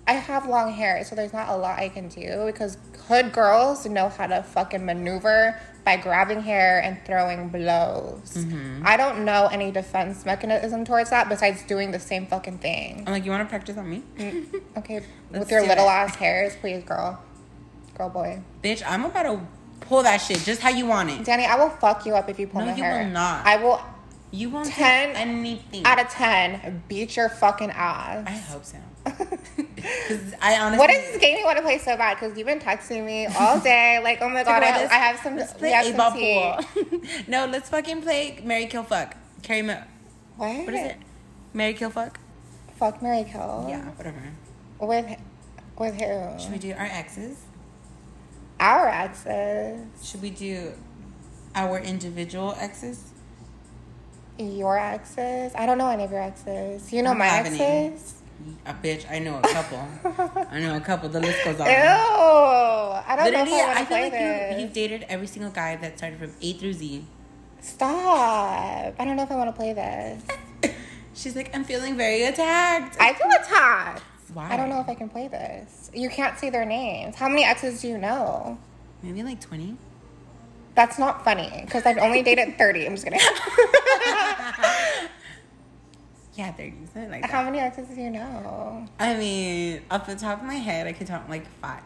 I 0.08 0.12
have 0.14 0.48
long 0.48 0.72
hair, 0.72 1.04
so 1.04 1.14
there's 1.14 1.32
not 1.34 1.50
a 1.50 1.56
lot 1.56 1.78
I 1.78 1.90
can 1.90 2.08
do 2.08 2.44
because 2.46 2.78
hood 3.08 3.32
girls 3.32 3.84
know 3.86 4.08
how 4.08 4.26
to 4.26 4.42
fucking 4.42 4.84
maneuver 4.84 5.60
by 5.84 5.96
grabbing 5.98 6.40
hair 6.40 6.80
and 6.82 6.98
throwing 7.04 7.50
blows. 7.50 8.32
Mm-hmm. 8.38 8.82
I 8.86 8.96
don't 8.96 9.24
know 9.26 9.48
any 9.52 9.70
defense 9.70 10.24
mechanism 10.24 10.84
towards 10.86 11.10
that 11.10 11.28
besides 11.28 11.62
doing 11.64 11.90
the 11.90 12.00
same 12.00 12.26
fucking 12.26 12.58
thing. 12.58 13.04
I'm 13.06 13.12
like, 13.12 13.24
you 13.26 13.30
want 13.30 13.42
to 13.46 13.48
practice 13.50 13.76
on 13.76 13.88
me, 13.90 14.02
Okay, 14.78 15.02
with 15.30 15.50
your 15.50 15.60
little 15.62 15.84
it. 15.86 15.90
ass 15.90 16.16
hairs, 16.16 16.56
please, 16.56 16.82
girl, 16.84 17.22
girl, 17.96 18.08
boy. 18.08 18.40
bitch? 18.64 18.82
I'm 18.86 19.04
about 19.04 19.22
to 19.24 19.40
pull 19.80 20.02
that 20.04 20.18
shit 20.18 20.38
just 20.38 20.60
how 20.62 20.70
you 20.70 20.86
want 20.86 21.10
it. 21.10 21.24
Danny, 21.24 21.44
I 21.44 21.56
will 21.56 21.70
fuck 21.70 22.04
you 22.06 22.14
up 22.14 22.28
if 22.30 22.38
you 22.38 22.46
pull 22.46 22.60
No, 22.62 22.66
my 22.68 22.76
you 22.76 22.82
hair. 22.82 23.04
will 23.04 23.10
not. 23.10 23.46
I 23.46 23.56
will, 23.62 23.80
You 24.30 24.48
won't 24.50 24.68
10 24.68 25.16
anything. 25.16 25.84
out 25.84 26.00
of 26.00 26.08
ten, 26.08 26.82
beat 26.88 27.14
your 27.16 27.28
fucking 27.28 27.70
ass. 27.70 28.24
I 28.26 28.30
hope 28.30 28.64
so. 28.64 28.78
I 30.42 30.58
honestly. 30.60 30.78
What 30.78 30.90
is 30.90 31.12
this 31.12 31.20
game 31.20 31.38
you 31.38 31.44
want 31.44 31.58
to 31.58 31.62
play 31.62 31.78
so 31.78 31.96
bad? 31.96 32.18
Because 32.18 32.36
you've 32.36 32.46
been 32.46 32.60
texting 32.60 33.04
me 33.04 33.26
all 33.26 33.60
day. 33.72 34.00
Like, 34.02 34.20
oh 34.20 34.28
my 34.28 34.44
god, 34.44 34.62
I, 34.62 34.84
I 34.84 34.98
have 34.98 35.20
some. 35.20 35.36
Let's 35.36 35.52
play 35.52 35.72
eight 35.72 35.96
ball 35.96 36.12
pool. 36.12 37.00
no, 37.28 37.46
let's 37.46 37.68
fucking 37.68 38.02
play 38.02 38.40
Mary 38.44 38.66
Kill 38.66 38.82
Fuck. 38.82 39.16
Carry 39.42 39.62
me. 39.62 39.74
What? 40.36 40.66
What 40.66 40.74
is 40.74 40.90
it? 40.90 40.96
Mary 41.52 41.74
Kill 41.74 41.90
Fuck. 41.90 42.18
Fuck 42.76 43.02
Mary 43.02 43.24
Kill. 43.24 43.66
Yeah, 43.68 43.84
whatever. 43.90 44.22
With 44.80 45.20
with 45.78 45.94
who? 45.94 46.40
Should 46.40 46.52
we 46.52 46.58
do 46.58 46.72
our 46.72 46.86
exes? 46.86 47.38
Our 48.60 48.88
exes. 48.88 49.86
Should 50.02 50.22
we 50.22 50.30
do 50.30 50.72
our 51.54 51.78
individual 51.78 52.54
exes? 52.58 53.12
Your 54.38 54.78
exes. 54.78 55.52
I 55.56 55.66
don't 55.66 55.78
know 55.78 55.88
any 55.90 56.04
of 56.04 56.10
your 56.10 56.20
exes. 56.22 56.92
You 56.92 57.02
know 57.02 57.14
my 57.14 57.26
have 57.26 57.46
any. 57.46 57.92
A 58.66 58.72
bitch. 58.74 59.10
I 59.10 59.18
know 59.18 59.38
a 59.38 59.42
couple. 59.42 59.78
I 60.50 60.60
know 60.60 60.76
a 60.76 60.80
couple. 60.80 61.08
The 61.08 61.20
list 61.20 61.44
goes 61.44 61.58
on. 61.60 61.66
Ew. 61.66 61.72
I 61.74 63.14
don't 63.16 63.24
Literally, 63.24 63.50
know 63.50 63.70
if 63.70 63.76
I 63.76 63.80
I, 63.80 63.84
feel 63.84 63.98
like 63.98 64.12
this. 64.12 64.54
you, 64.56 64.60
you've 64.62 64.72
dated 64.72 65.06
every 65.08 65.26
single 65.26 65.50
guy 65.50 65.76
that 65.76 65.98
started 65.98 66.18
from 66.18 66.32
A 66.40 66.52
through 66.54 66.72
Z. 66.74 67.04
Stop. 67.60 68.94
I 68.98 69.04
don't 69.04 69.16
know 69.16 69.22
if 69.24 69.30
I 69.32 69.36
want 69.36 69.48
to 69.50 69.56
play 69.56 69.72
this. 69.72 70.22
She's 71.14 71.34
like, 71.34 71.54
I'm 71.54 71.64
feeling 71.64 71.96
very 71.96 72.22
attacked. 72.24 72.96
I 73.00 73.12
feel 73.14 73.26
attacked. 73.42 74.02
Why? 74.32 74.52
I 74.52 74.56
don't 74.56 74.68
know 74.68 74.80
if 74.80 74.88
I 74.88 74.94
can 74.94 75.08
play 75.08 75.26
this. 75.28 75.90
You 75.94 76.08
can't 76.10 76.38
say 76.38 76.50
their 76.50 76.64
names. 76.64 77.16
How 77.16 77.28
many 77.28 77.44
exes 77.44 77.80
do 77.80 77.88
you 77.88 77.98
know? 77.98 78.58
Maybe 79.02 79.22
like 79.22 79.40
20. 79.40 79.76
That's 80.74 80.98
not 80.98 81.24
funny 81.24 81.62
because 81.64 81.86
I've 81.86 81.98
only 81.98 82.22
dated 82.22 82.56
30. 82.58 82.86
I'm 82.86 82.92
just 82.94 83.04
kidding. 83.04 83.18
Yeah, 86.38 86.52
30. 86.52 86.72
Something 86.94 87.10
like 87.10 87.22
that. 87.22 87.30
How 87.30 87.42
many 87.42 87.58
exes 87.58 87.88
do 87.88 88.00
you 88.00 88.10
know? 88.10 88.86
I 89.00 89.16
mean, 89.16 89.82
off 89.90 90.06
the 90.06 90.14
top 90.14 90.38
of 90.40 90.46
my 90.46 90.54
head, 90.54 90.86
I 90.86 90.92
could 90.92 91.08
count 91.08 91.28
like 91.28 91.44
five. 91.60 91.82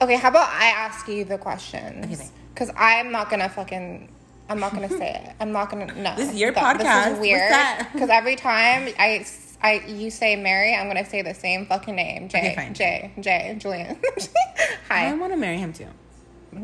Okay, 0.00 0.14
how 0.14 0.28
about 0.28 0.48
I 0.50 0.66
ask 0.66 1.08
you 1.08 1.24
the 1.24 1.36
questions? 1.36 2.04
Okay. 2.04 2.28
Because 2.54 2.70
I'm 2.76 3.10
not 3.10 3.28
gonna 3.28 3.48
fucking. 3.48 4.08
I'm 4.48 4.60
not 4.60 4.72
gonna 4.72 4.88
say 4.88 5.20
it. 5.26 5.34
I'm 5.40 5.50
not 5.50 5.68
gonna. 5.68 5.92
No. 6.00 6.14
This 6.14 6.30
is 6.30 6.36
your 6.40 6.52
That- 6.52 6.78
podcast. 6.78 7.04
This 7.06 7.14
is 7.14 7.20
weird. 7.20 7.92
Because 7.92 8.08
every 8.08 8.36
time 8.36 8.88
I, 9.00 9.26
I, 9.62 9.84
you 9.88 10.10
say 10.10 10.36
Mary, 10.36 10.76
I'm 10.76 10.86
gonna 10.86 11.04
say 11.04 11.22
the 11.22 11.34
same 11.34 11.66
fucking 11.66 11.96
name. 11.96 12.28
Jay. 12.28 12.38
Okay, 12.38 12.54
fine. 12.54 12.74
Jay. 12.74 13.12
Jay. 13.20 13.56
Julian. 13.58 13.98
Hi. 14.88 15.08
I 15.08 15.14
want 15.14 15.32
to 15.32 15.36
marry 15.36 15.56
him 15.58 15.72
too. 15.72 15.88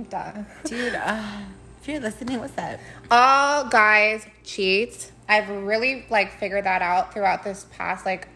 Duh. 0.09 0.33
Dude, 0.67 0.95
uh, 0.95 1.41
if 1.83 1.89
you're 1.89 1.99
listening, 2.01 2.39
what's 2.39 2.57
up? 2.57 2.79
All 3.11 3.65
guys 3.65 4.25
cheat. 4.45 5.11
I've 5.29 5.49
really 5.49 6.05
like 6.11 6.39
figured 6.39 6.65
that 6.65 6.83
out 6.83 7.13
throughout 7.15 7.45
this 7.45 7.67
past 7.77 8.05
like 8.05 8.29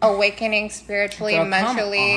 awakening 0.00 0.68
spiritually, 0.70 1.34
Girl, 1.34 1.44
mentally, 1.44 2.14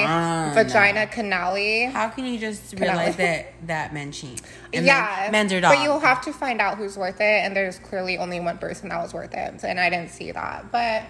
vagina 0.55 1.05
canali. 1.05 1.91
How 1.91 2.09
can 2.09 2.25
you 2.25 2.39
just 2.39 2.75
Can 2.75 2.83
I- 2.83 2.88
realize 2.88 3.15
that 3.17 3.53
that 3.67 3.93
men 3.93 4.11
cheat? 4.11 4.41
And 4.73 4.85
yeah, 4.85 5.19
men, 5.25 5.31
men's 5.31 5.53
are 5.53 5.61
dogs. 5.61 5.75
but 5.77 5.83
you'll 5.83 5.99
have 5.99 6.21
to 6.25 6.33
find 6.33 6.59
out 6.59 6.77
who's 6.79 6.97
worth 6.97 7.21
it, 7.21 7.43
and 7.45 7.55
there's 7.55 7.77
clearly 7.77 8.17
only 8.17 8.39
one 8.39 8.57
person 8.57 8.89
that 8.89 9.01
was 9.01 9.13
worth 9.13 9.33
it, 9.35 9.63
and 9.63 9.79
I 9.79 9.89
didn't 9.91 10.09
see 10.09 10.31
that. 10.31 10.71
But 10.71 11.03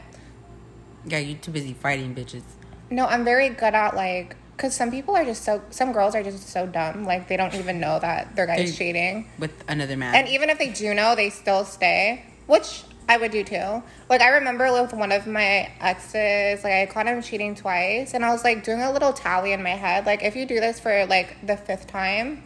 yeah, 1.05 1.19
you're 1.19 1.37
too 1.37 1.51
busy 1.51 1.73
fighting 1.73 2.13
bitches. 2.15 2.43
no, 2.89 3.05
I'm 3.05 3.23
very 3.23 3.49
good 3.49 3.73
at 3.73 3.95
like, 3.95 4.35
cause 4.57 4.75
some 4.75 4.91
people 4.91 5.15
are 5.15 5.23
just 5.23 5.43
so, 5.43 5.61
some 5.69 5.93
girls 5.93 6.13
are 6.15 6.23
just 6.23 6.49
so 6.49 6.65
dumb, 6.67 7.05
like 7.05 7.27
they 7.29 7.37
don't 7.37 7.53
even 7.55 7.79
know 7.79 7.99
that 7.99 8.35
their 8.35 8.47
guy's 8.47 8.77
cheating, 8.77 9.29
with 9.39 9.51
another 9.69 9.95
man. 9.95 10.13
and 10.15 10.27
even 10.27 10.49
if 10.49 10.57
they 10.57 10.69
do 10.71 10.93
know, 10.93 11.15
they 11.15 11.29
still 11.29 11.63
stay, 11.63 12.25
which 12.47 12.83
I 13.07 13.17
would 13.17 13.31
do 13.31 13.43
too. 13.43 13.83
Like 14.09 14.21
I 14.21 14.29
remember 14.29 14.71
with 14.71 14.93
one 14.93 15.11
of 15.11 15.27
my 15.27 15.71
exes, 15.79 16.63
like 16.63 16.73
I 16.73 16.85
caught 16.87 17.07
him 17.07 17.21
cheating 17.21 17.55
twice, 17.55 18.13
and 18.13 18.25
I 18.25 18.31
was 18.31 18.43
like 18.43 18.63
doing 18.63 18.81
a 18.81 18.91
little 18.91 19.13
tally 19.13 19.51
in 19.51 19.61
my 19.61 19.69
head, 19.69 20.05
like 20.05 20.23
if 20.23 20.35
you 20.35 20.45
do 20.45 20.59
this 20.59 20.79
for 20.79 21.05
like 21.05 21.45
the 21.45 21.57
fifth 21.57 21.87
time, 21.87 22.43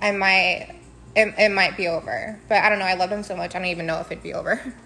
I 0.00 0.12
might 0.12 0.76
it, 1.16 1.34
it 1.38 1.50
might 1.50 1.76
be 1.76 1.88
over. 1.88 2.38
But 2.48 2.58
I 2.58 2.68
don't 2.68 2.78
know. 2.78 2.84
I 2.84 2.94
love 2.94 3.10
him 3.10 3.22
so 3.22 3.34
much. 3.34 3.54
I 3.54 3.58
don't 3.58 3.68
even 3.68 3.86
know 3.86 4.00
if 4.00 4.12
it'd 4.12 4.22
be 4.22 4.34
over. 4.34 4.60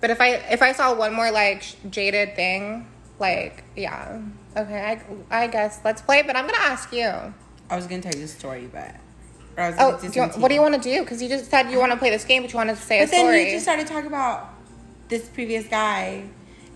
But 0.00 0.10
if 0.10 0.20
I 0.20 0.32
if 0.50 0.60
I 0.60 0.72
saw 0.72 0.94
one 0.94 1.14
more 1.14 1.30
like 1.30 1.64
jaded 1.88 2.36
thing, 2.36 2.86
like 3.18 3.64
yeah, 3.74 4.20
okay, 4.54 5.00
I 5.30 5.44
I 5.44 5.46
guess 5.46 5.80
let's 5.82 6.02
play. 6.02 6.20
But 6.20 6.36
I'm 6.36 6.44
gonna 6.44 6.58
ask 6.58 6.92
you. 6.92 7.06
I 7.70 7.76
was 7.76 7.86
gonna 7.86 8.02
tell 8.02 8.14
you 8.14 8.24
a 8.24 8.28
story, 8.28 8.68
but 8.70 8.94
Oh, 9.56 9.98
do 10.00 10.08
you, 10.08 10.22
what 10.40 10.48
do 10.48 10.54
you 10.54 10.60
want 10.60 10.74
to 10.74 10.80
do? 10.80 11.00
Because 11.02 11.22
you 11.22 11.28
just 11.28 11.50
said 11.50 11.70
you 11.70 11.78
want 11.78 11.92
to 11.92 11.98
play 11.98 12.10
this 12.10 12.24
game, 12.24 12.42
but 12.42 12.52
you 12.52 12.56
wanted 12.56 12.76
to 12.76 12.82
say 12.82 13.00
But 13.00 13.04
a 13.04 13.08
story. 13.08 13.22
But 13.22 13.30
then 13.32 13.46
you 13.46 13.52
just 13.52 13.64
started 13.64 13.86
talking 13.86 14.06
about 14.08 14.50
this 15.08 15.28
previous 15.28 15.66
guy 15.66 16.24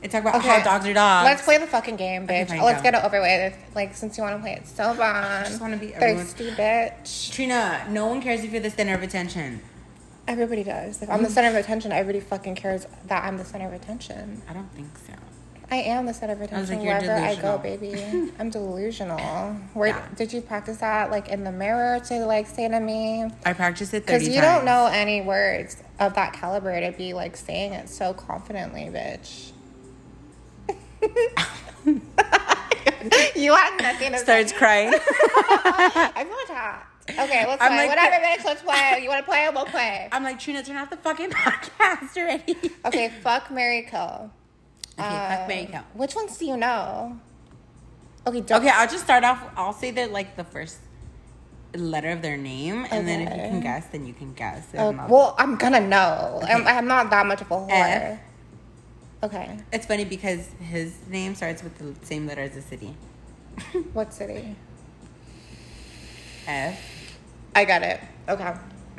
and 0.03 0.13
talk 0.13 0.23
about 0.23 0.37
Okay. 0.37 0.49
how 0.49 0.63
dogs 0.63 0.87
are 0.87 0.95
dogs. 0.95 1.25
Let's 1.25 1.43
play 1.43 1.59
the 1.59 1.67
fucking 1.67 1.97
game, 1.97 2.25
Okay, 2.25 2.45
bitch. 2.45 2.49
fine, 2.49 2.63
Let's 2.63 2.79
go. 2.83 2.91
get 2.91 2.95
it 2.95 3.05
over 3.05 3.21
with. 3.21 3.55
Like 3.75 3.95
since 3.97 4.17
you 4.17 4.23
want 4.23 4.37
to 4.37 4.43
play 4.43 4.53
it 4.53 4.67
so 4.69 4.95
bad. 4.95 5.47
just 5.47 5.61
wanna 5.61 5.77
be 5.77 5.95
everyone's- 5.95 6.33
thirsty, 6.35 6.51
bitch. 6.53 7.33
Trina, 7.33 7.87
no 7.91 8.07
one 8.07 8.23
cares 8.23 8.45
if 8.45 8.53
you're 8.53 8.61
the 8.63 8.71
center 8.71 8.95
of 8.95 9.03
attention. 9.03 9.61
Everybody 10.29 10.63
does. 10.63 11.03
If 11.03 11.09
I'm 11.11 11.23
the 11.23 11.29
mm. 11.29 11.33
center 11.33 11.49
of 11.49 11.55
attention, 11.55 11.91
everybody 11.91 12.21
fucking 12.21 12.55
cares 12.55 12.87
that 13.07 13.25
I'm 13.25 13.39
the 13.39 13.45
center 13.47 13.67
of 13.67 13.73
attention. 13.73 14.43
I 14.49 14.53
don't 14.53 14.71
think 14.75 14.91
so. 14.99 15.15
I 15.71 15.77
am 15.77 16.07
the 16.07 16.15
center 16.15 16.33
of 16.33 16.41
attention 16.41 16.77
like, 16.79 16.85
wherever 16.87 17.13
I 17.13 17.35
go, 17.35 17.59
baby. 17.59 17.93
I'm 18.39 18.49
delusional. 18.51 19.19
Where 19.75 19.89
Yeah. 19.89 20.09
did 20.17 20.33
you 20.33 20.41
practice 20.41 20.79
that? 20.79 21.11
Like 21.11 21.29
in 21.29 21.45
the 21.45 21.53
mirror 21.53 22.01
to 22.07 22.25
like 22.25 22.47
say 22.47 22.69
to 22.69 22.81
me? 22.81 23.31
I 23.45 23.53
practiced 23.53 23.93
it 23.93 24.07
Because 24.07 24.27
you 24.27 24.41
times. 24.41 24.45
don't 24.57 24.65
know 24.65 24.87
any 24.91 25.21
words 25.21 25.77
of 26.01 26.15
that 26.15 26.33
caliber 26.33 26.81
to 26.81 26.93
be 26.97 27.13
like 27.13 27.37
saying 27.37 27.75
it 27.75 27.89
so 27.91 28.15
confidently, 28.15 28.85
bitch. 28.85 29.51
you 33.37 33.55
had 33.55 33.77
nothing 33.81 34.13
to 34.13 34.19
Starts 34.19 34.53
crying. 34.53 34.93
I 34.95 36.25
feel 36.27 36.37
attacked. 36.55 36.85
Okay, 37.11 37.47
let's 37.47 37.63
I'm 37.63 37.69
play. 37.69 37.77
like- 37.87 37.89
Whatever, 37.91 38.17
bitch. 38.25 38.45
Let's 38.45 38.63
play. 38.63 39.01
You 39.03 39.09
want 39.09 39.25
to 39.25 39.31
play? 39.31 39.49
We'll 39.55 39.65
play. 39.67 40.09
I'm 40.13 40.23
like 40.25 40.39
Trina, 40.39 40.63
turn 40.63 40.77
off 40.77 40.91
the 40.91 40.97
fucking 40.97 41.31
podcast 41.33 42.17
already. 42.17 42.57
Okay, 42.85 43.11
fuck 43.23 43.51
Mary 43.51 43.87
Kill. 43.91 44.31
Okay, 44.99 45.37
fuck 45.37 45.49
Mary 45.49 45.67
Um, 45.67 45.73
Kill. 45.73 45.83
Which 45.95 46.15
ones 46.15 46.37
do 46.37 46.47
you 46.47 46.57
know? 46.57 47.19
Okay, 48.27 48.41
don't. 48.41 48.61
Okay, 48.61 48.71
I'll 48.75 48.89
just 48.89 49.05
start 49.05 49.25
off. 49.25 49.43
I'll 49.57 49.73
say 49.73 49.91
that 49.93 50.13
like 50.13 50.37
the 50.37 50.45
first 50.45 50.79
letter 51.75 52.11
of 52.11 52.23
their 52.23 52.37
name, 52.37 52.87
and 52.91 53.07
then 53.07 53.21
if 53.23 53.31
you 53.31 53.43
can 53.43 53.61
guess, 53.61 53.87
then 53.87 54.07
you 54.07 54.13
can 54.15 54.33
guess. 54.35 54.67
Oh, 54.77 54.91
not- 54.91 55.09
well, 55.09 55.35
I'm 55.39 55.57
gonna 55.57 55.81
know. 55.81 56.41
I'm, 56.43 56.67
I'm 56.67 56.87
not 56.87 57.11
that 57.11 57.27
much 57.27 57.41
of 57.41 57.51
a 57.51 57.55
whore. 57.55 57.69
F. 57.71 58.19
Okay. 59.21 59.59
it's 59.73 59.85
funny 59.87 60.05
because 60.05 60.47
his 60.61 60.95
name 61.09 61.35
starts 61.35 61.63
with 61.65 61.77
the 61.79 61.95
same 62.07 62.27
letter 62.27 62.43
as 62.43 62.53
the 62.55 62.63
city. 62.63 62.95
What 63.93 64.13
city? 64.15 64.55
F. 66.47 66.79
I 67.55 67.65
got 67.65 67.83
it. 67.83 68.01
Okay. 68.29 68.55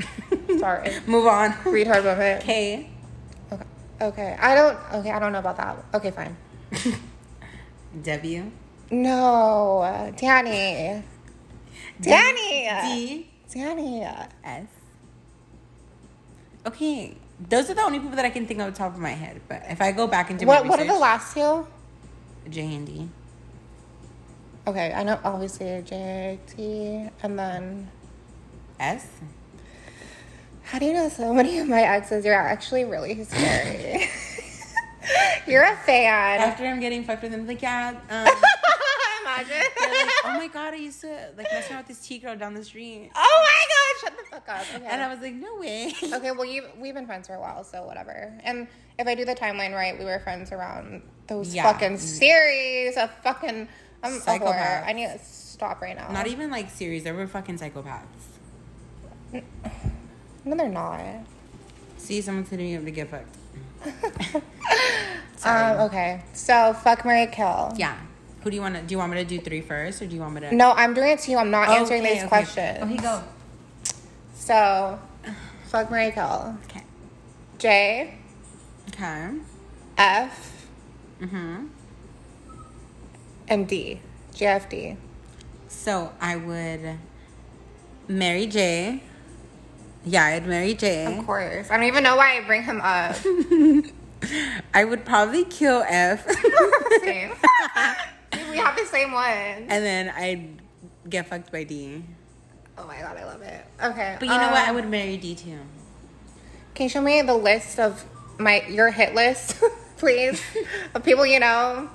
Sorry. 0.59 0.91
Move 1.07 1.25
on. 1.25 1.53
Read 1.65 1.87
Retard 1.87 2.03
moment. 2.03 2.43
K. 2.43 2.89
Okay. 4.01 4.37
I 4.39 4.55
don't. 4.55 4.77
Okay. 4.93 5.11
I 5.11 5.19
don't 5.19 5.31
know 5.31 5.39
about 5.39 5.57
that. 5.57 5.83
Okay. 5.93 6.11
Fine. 6.11 6.35
W. 8.03 8.51
No, 8.91 10.13
Danny. 10.17 11.03
Danny. 12.01 12.69
D. 12.81 13.29
Danny. 13.53 14.03
S. 14.43 14.67
Okay, 16.65 17.15
those 17.49 17.69
are 17.69 17.73
the 17.73 17.81
only 17.81 17.99
people 17.99 18.15
that 18.15 18.25
I 18.25 18.29
can 18.29 18.45
think 18.45 18.59
of 18.59 18.71
the 18.71 18.77
top 18.77 18.93
of 18.93 18.99
my 18.99 19.11
head. 19.11 19.41
But 19.47 19.63
if 19.69 19.81
I 19.81 19.91
go 19.91 20.07
back 20.07 20.29
into 20.29 20.45
What 20.45 20.63
my 20.63 20.69
What 20.69 20.79
are 20.79 20.85
the 20.85 20.99
last 20.99 21.33
two? 21.33 21.67
J 22.49 22.75
and 22.75 22.85
D. 22.85 23.09
Okay, 24.67 24.93
I 24.93 25.03
know 25.03 25.19
obviously 25.23 25.65
JT, 25.65 27.11
and 27.23 27.39
then 27.39 27.91
S. 28.79 29.07
how 30.69 30.77
do 30.79 30.85
you 30.85 30.93
know 30.93 31.09
so 31.09 31.33
many 31.33 31.57
of 31.59 31.67
my 31.67 31.81
exes? 31.81 32.23
You're 32.23 32.35
actually 32.35 32.85
really 32.85 33.23
scary. 33.23 34.07
You're 35.47 35.63
a 35.63 35.75
fan. 35.77 36.39
After 36.39 36.65
I'm 36.65 36.79
getting 36.79 37.03
fucked 37.03 37.23
with 37.23 37.31
them, 37.31 37.47
like 37.47 37.61
yeah. 37.61 37.89
Um, 38.09 38.27
Imagine. 39.23 39.63
they're 39.79 40.05
like, 40.05 40.13
oh 40.25 40.33
my 40.37 40.47
god, 40.47 40.73
I 40.73 40.77
used 40.77 41.01
to 41.01 41.07
like 41.37 41.47
mess 41.51 41.69
around 41.71 41.79
with 41.79 41.87
this 41.87 42.05
T 42.07 42.19
girl 42.19 42.35
down 42.35 42.53
the 42.53 42.63
street, 42.63 43.09
Oh 43.15 43.45
my 43.47 43.65
god! 43.69 44.09
Shut 44.11 44.17
the 44.17 44.23
fuck 44.35 44.49
up. 44.49 44.65
Okay. 44.75 44.85
and 44.87 45.01
I 45.01 45.07
was 45.11 45.19
like, 45.21 45.33
no 45.33 45.55
way. 45.57 45.93
okay, 46.13 46.31
well, 46.31 46.45
you, 46.45 46.63
we've 46.79 46.93
been 46.93 47.05
friends 47.07 47.27
for 47.27 47.33
a 47.33 47.39
while, 47.39 47.63
so 47.63 47.85
whatever. 47.85 48.31
And 48.43 48.67
if 48.99 49.07
I 49.07 49.15
do 49.15 49.25
the 49.25 49.35
timeline 49.35 49.73
right, 49.73 49.97
we 49.97 50.05
were 50.05 50.19
friends 50.19 50.51
around 50.51 51.01
those 51.27 51.53
Yeah. 51.53 51.63
fucking 51.71 51.97
series 51.97 52.95
of 52.97 53.09
fucking. 53.23 53.67
I'm. 54.03 54.19
Psychopaths. 54.19 54.85
I 54.87 54.93
need 54.93 55.07
to 55.07 55.19
stop 55.25 55.81
right 55.81 55.95
now. 55.95 56.11
Not 56.11 56.27
even 56.27 56.51
like 56.51 56.69
series. 56.69 57.03
They 57.03 57.11
were 57.11 57.27
fucking 57.27 57.57
psychopaths. 57.59 58.03
No, 60.45 60.55
they're 60.55 60.69
not. 60.69 61.01
See, 61.97 62.21
someone's 62.21 62.49
hitting 62.49 62.65
me 62.67 62.77
up 62.77 62.83
to 62.85 62.91
get 62.91 63.09
fucked. 63.09 63.35
um. 65.45 65.79
Okay. 65.87 66.21
So 66.33 66.73
fuck 66.73 67.05
Mary 67.05 67.27
Kill. 67.27 67.73
Yeah. 67.77 67.97
Who 68.43 68.49
do 68.49 68.55
you 68.55 68.61
want 68.61 68.75
to? 68.75 68.81
Do 68.81 68.93
you 68.93 68.97
want 68.97 69.11
me 69.11 69.17
to 69.17 69.25
do 69.25 69.39
three 69.39 69.61
first, 69.61 70.01
or 70.01 70.07
do 70.07 70.15
you 70.15 70.21
want 70.21 70.33
me 70.35 70.41
to? 70.41 70.55
No, 70.55 70.71
I'm 70.71 70.93
doing 70.93 71.11
it 71.11 71.19
to 71.19 71.31
you. 71.31 71.37
I'm 71.37 71.51
not 71.51 71.69
answering 71.69 72.01
Okay, 72.01 72.13
these 72.13 72.19
okay. 72.23 72.27
questions. 72.29 72.77
Okay, 72.83 72.97
go. 72.97 73.23
So, 74.33 74.99
fuck 75.67 75.91
Mary 75.91 76.11
Kill. 76.11 76.57
Okay. 76.65 76.83
J 77.57 78.13
Okay. 78.89 79.29
F 79.97 80.67
Mm-hmm. 81.21 81.65
and 83.49 83.67
D. 83.67 83.99
JFD. 84.33 84.95
So 85.67 86.13
I 86.21 86.37
would 86.37 86.97
marry 88.07 88.47
Jay. 88.47 89.03
Yeah, 90.05 90.25
I'd 90.25 90.47
marry 90.47 90.73
Jay. 90.73 91.05
Of 91.05 91.25
course. 91.25 91.69
I 91.69 91.77
don't 91.77 91.85
even 91.85 92.03
know 92.03 92.15
why 92.15 92.37
I 92.37 92.41
bring 92.41 92.63
him 92.63 92.81
up. 92.81 93.15
I 94.73 94.83
would 94.83 95.05
probably 95.05 95.45
kill 95.45 95.83
F. 95.87 96.25
Same. 97.01 97.31
we 98.51 98.57
have 98.57 98.75
the 98.75 98.85
same 98.85 99.11
one. 99.11 99.25
and 99.25 99.69
then 99.69 100.09
I'd 100.09 100.61
get 101.09 101.27
fucked 101.27 101.51
by 101.51 101.63
D. 101.63 102.03
Oh 102.77 102.85
my 102.85 102.99
god, 102.99 103.17
I 103.17 103.25
love 103.25 103.41
it. 103.41 103.65
Okay. 103.83 104.15
But 104.19 104.27
you 104.27 104.33
know 104.33 104.49
what? 104.49 104.67
I 104.67 104.69
um, 104.69 104.75
would 104.75 104.89
marry 104.89 105.17
D 105.17 105.35
too. 105.35 105.59
Can 106.75 106.83
you 106.83 106.89
show 106.89 107.01
me 107.01 107.21
the 107.21 107.33
list 107.33 107.79
of 107.79 108.05
my 108.37 108.65
your 108.67 108.89
hit 108.91 109.15
list, 109.15 109.61
please, 109.97 110.41
of 110.93 111.03
people 111.03 111.25
you 111.25 111.39
know? 111.39 111.89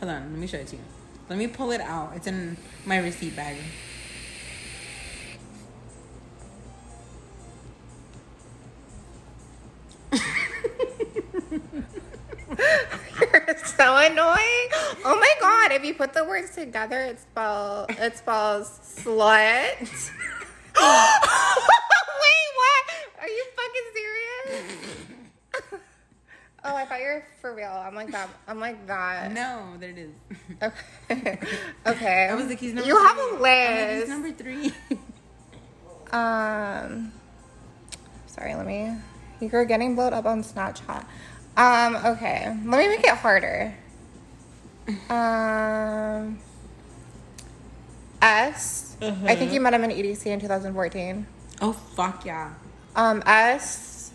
Hold 0.00 0.12
on, 0.12 0.30
let 0.30 0.40
me 0.40 0.46
show 0.46 0.58
it 0.58 0.68
to 0.68 0.76
you. 0.76 0.82
Let 1.28 1.38
me 1.38 1.46
pull 1.46 1.72
it 1.72 1.80
out. 1.80 2.12
It's 2.14 2.26
in 2.26 2.56
my 2.86 2.98
receipt 2.98 3.36
bag. 3.36 3.56
You're 13.20 13.56
so 13.64 13.96
annoying. 13.96 14.68
Oh 15.04 15.16
my 15.18 15.32
god! 15.40 15.72
If 15.72 15.84
you 15.84 15.94
put 15.94 16.12
the 16.12 16.24
words 16.24 16.54
together, 16.54 17.00
it 17.00 17.18
spell 17.20 17.86
it 17.88 18.16
spells 18.18 18.68
slut. 18.82 19.80
Wait, 19.80 20.00
what? 22.60 22.84
Are 23.20 23.28
you 23.28 23.44
fucking 23.56 23.88
serious? 23.94 24.50
oh, 26.64 26.76
I 26.76 26.84
thought 26.84 27.00
you 27.00 27.06
were 27.06 27.24
for 27.40 27.54
real. 27.54 27.70
I'm 27.70 27.94
like 27.94 28.10
that. 28.12 28.28
I'm 28.48 28.60
like 28.60 28.86
that. 28.86 29.32
No, 29.32 29.74
there 29.78 29.90
it 29.90 29.98
is. 29.98 30.10
Okay. 31.10 31.38
okay. 31.86 32.28
I 32.30 32.34
was 32.34 32.46
like, 32.46 32.58
he's 32.60 32.72
number 32.74 32.88
You 32.88 32.96
have 32.98 33.16
three. 33.16 33.24
a 33.24 33.28
I'm 33.28 33.40
like, 33.40 33.70
list. 33.70 34.00
he's 34.00 34.08
number 34.08 34.32
three. 34.32 34.72
Um, 36.12 37.12
sorry, 38.26 38.54
let 38.56 38.66
me. 38.66 38.92
You're 39.40 39.64
getting 39.64 39.94
blowed 39.94 40.12
up 40.12 40.26
on 40.26 40.42
Snapchat. 40.42 41.04
Um, 41.56 41.96
okay, 41.96 42.46
let 42.64 42.78
me 42.78 42.88
make 42.88 43.04
it 43.04 43.16
harder. 43.16 43.74
Um, 45.08 46.38
S. 48.20 48.96
I 49.02 49.34
think 49.36 49.52
you 49.52 49.60
met 49.60 49.72
him 49.74 49.84
in 49.84 49.90
EDC 49.90 50.26
in 50.26 50.40
2014. 50.40 51.26
oh 51.62 51.72
fuck 51.72 52.24
yeah. 52.24 52.52
Um, 52.96 53.22
S. 53.26 54.10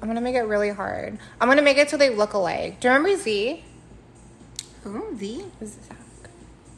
I'm 0.00 0.08
gonna 0.08 0.20
make 0.20 0.34
it 0.36 0.42
really 0.42 0.70
hard. 0.70 1.18
I'm 1.40 1.48
gonna 1.48 1.62
make 1.62 1.78
it 1.78 1.90
so 1.90 1.96
they 1.96 2.10
look 2.10 2.34
alike. 2.34 2.80
Do 2.80 2.88
you 2.88 2.94
remember 2.94 3.16
Z? 3.20 3.64
Who 4.84 5.16
Z? 5.16 5.44
Zach. 5.64 5.96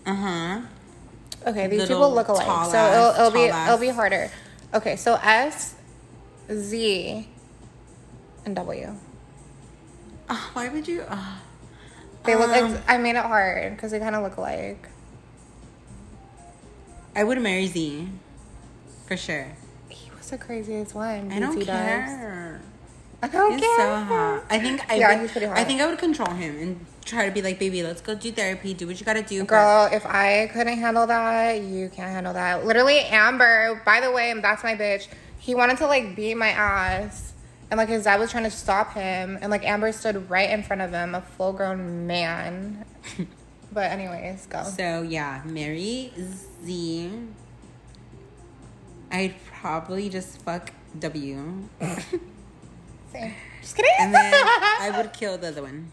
Uh 0.06 0.14
huh. 0.14 0.60
Okay, 1.46 1.66
these 1.66 1.80
Little 1.80 1.96
people 1.96 2.14
look 2.14 2.28
alike, 2.28 2.46
so 2.46 2.76
ass, 2.76 2.94
it'll, 2.94 3.26
it'll 3.26 3.30
be 3.30 3.50
tall 3.50 3.66
it'll 3.66 3.78
be 3.78 3.88
harder. 3.88 4.30
Okay, 4.74 4.96
so 4.96 5.14
S, 5.22 5.74
Z, 6.50 7.28
and 8.44 8.56
W. 8.56 8.94
Oh, 10.30 10.50
why 10.52 10.68
would 10.68 10.86
you? 10.88 11.02
Uh, 11.08 11.36
They 12.24 12.34
look. 12.34 12.50
Um, 12.50 12.74
Ex- 12.74 12.82
I 12.88 12.98
made 12.98 13.16
it 13.16 13.24
hard 13.24 13.74
because 13.76 13.90
they 13.90 13.98
kind 13.98 14.14
of 14.14 14.22
look 14.22 14.36
alike. 14.36 14.88
I 17.16 17.24
would 17.24 17.40
marry 17.40 17.66
Z. 17.66 18.08
For 19.06 19.16
sure. 19.16 19.46
He 19.88 20.10
was 20.16 20.30
the 20.30 20.38
craziest 20.38 20.94
one. 20.94 21.32
I 21.32 21.40
don't 21.40 21.60
care. 21.64 22.60
I 23.22 23.28
don't 23.28 23.52
He's 23.52 23.60
care. 23.62 23.76
so 23.78 23.96
hot. 24.04 24.44
I 24.50 24.58
think 24.60 24.84
I 24.88 24.94
Yeah, 24.96 25.12
would, 25.14 25.22
he's 25.22 25.32
pretty 25.32 25.46
hot. 25.46 25.56
I 25.58 25.64
think 25.64 25.80
I 25.80 25.86
would 25.86 25.98
control 25.98 26.30
him 26.30 26.56
and 26.60 26.86
try 27.04 27.24
to 27.26 27.32
be 27.32 27.42
like, 27.42 27.58
baby, 27.58 27.82
let's 27.82 28.00
go 28.02 28.14
do 28.14 28.30
therapy. 28.30 28.74
Do 28.74 28.86
what 28.86 29.00
you 29.00 29.06
gotta 29.06 29.22
do. 29.22 29.40
but- 29.40 29.48
Girl, 29.48 29.88
if 29.90 30.06
I 30.06 30.48
couldn't 30.52 30.78
handle 30.78 31.06
that, 31.06 31.62
you 31.62 31.88
can't 31.88 32.10
handle 32.12 32.34
that. 32.34 32.64
Literally, 32.64 33.00
Amber, 33.00 33.82
by 33.84 34.00
the 34.00 34.12
way, 34.12 34.32
that's 34.40 34.62
my 34.62 34.76
bitch. 34.76 35.08
He 35.48 35.54
wanted 35.54 35.78
to 35.78 35.86
like 35.86 36.14
beat 36.14 36.34
my 36.34 36.50
ass. 36.50 37.32
And 37.70 37.78
like 37.78 37.88
his 37.88 38.04
dad 38.04 38.20
was 38.20 38.30
trying 38.30 38.44
to 38.44 38.50
stop 38.50 38.92
him. 38.92 39.38
And 39.40 39.50
like 39.50 39.64
Amber 39.64 39.92
stood 39.92 40.28
right 40.28 40.50
in 40.50 40.62
front 40.62 40.82
of 40.82 40.92
him, 40.92 41.14
a 41.14 41.22
full 41.22 41.54
grown 41.54 42.06
man. 42.06 42.84
but, 43.72 43.90
anyways, 43.90 44.44
go. 44.44 44.62
So 44.64 45.00
yeah, 45.00 45.40
mary 45.46 46.12
Z. 46.18 47.10
I'd 49.10 49.36
probably 49.46 50.10
just 50.10 50.38
fuck 50.42 50.70
W. 50.98 51.70
Same. 51.80 53.34
Just 53.62 53.74
kidding. 53.74 53.90
And 54.00 54.14
then 54.14 54.34
I 54.34 54.92
would 54.98 55.14
kill 55.14 55.38
the 55.38 55.48
other 55.48 55.62
one. 55.62 55.92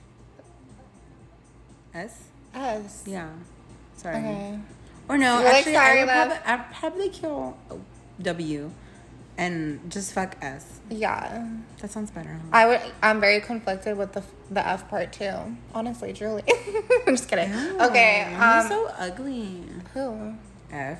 S? 1.94 2.26
s 2.54 3.06
Yeah. 3.08 3.30
Sorry. 3.96 4.18
Okay. 4.18 4.60
Or 5.08 5.18
no, 5.18 5.36
You're 5.36 5.46
like, 5.46 5.56
actually, 5.56 5.74
sorry, 5.76 6.02
I 6.02 6.04
would 6.04 6.12
probably, 6.12 6.38
I'd 6.46 6.74
probably 6.74 7.10
kill 7.10 7.58
W 8.22 8.72
and 9.38 9.92
just 9.92 10.14
fuck 10.14 10.38
S. 10.42 10.80
Yeah. 10.90 11.48
That 11.82 11.92
sounds 11.92 12.12
better. 12.12 12.30
huh? 12.34 12.50
I 12.54 12.68
would. 12.68 12.82
I'm 13.02 13.20
very 13.20 13.42
conflicted 13.42 13.98
with 13.98 14.14
the 14.14 14.24
the 14.52 14.66
F 14.66 14.90
part 14.90 15.12
too. 15.14 15.34
Honestly, 15.74 16.14
truly. 16.14 16.44
I'm 17.08 17.16
just 17.16 17.28
kidding. 17.28 17.52
Okay. 17.82 18.28
You're 18.32 18.42
Um. 18.44 18.68
so 18.68 18.88
ugly. 18.98 19.64
who? 19.94 20.36
F. 20.72 21.00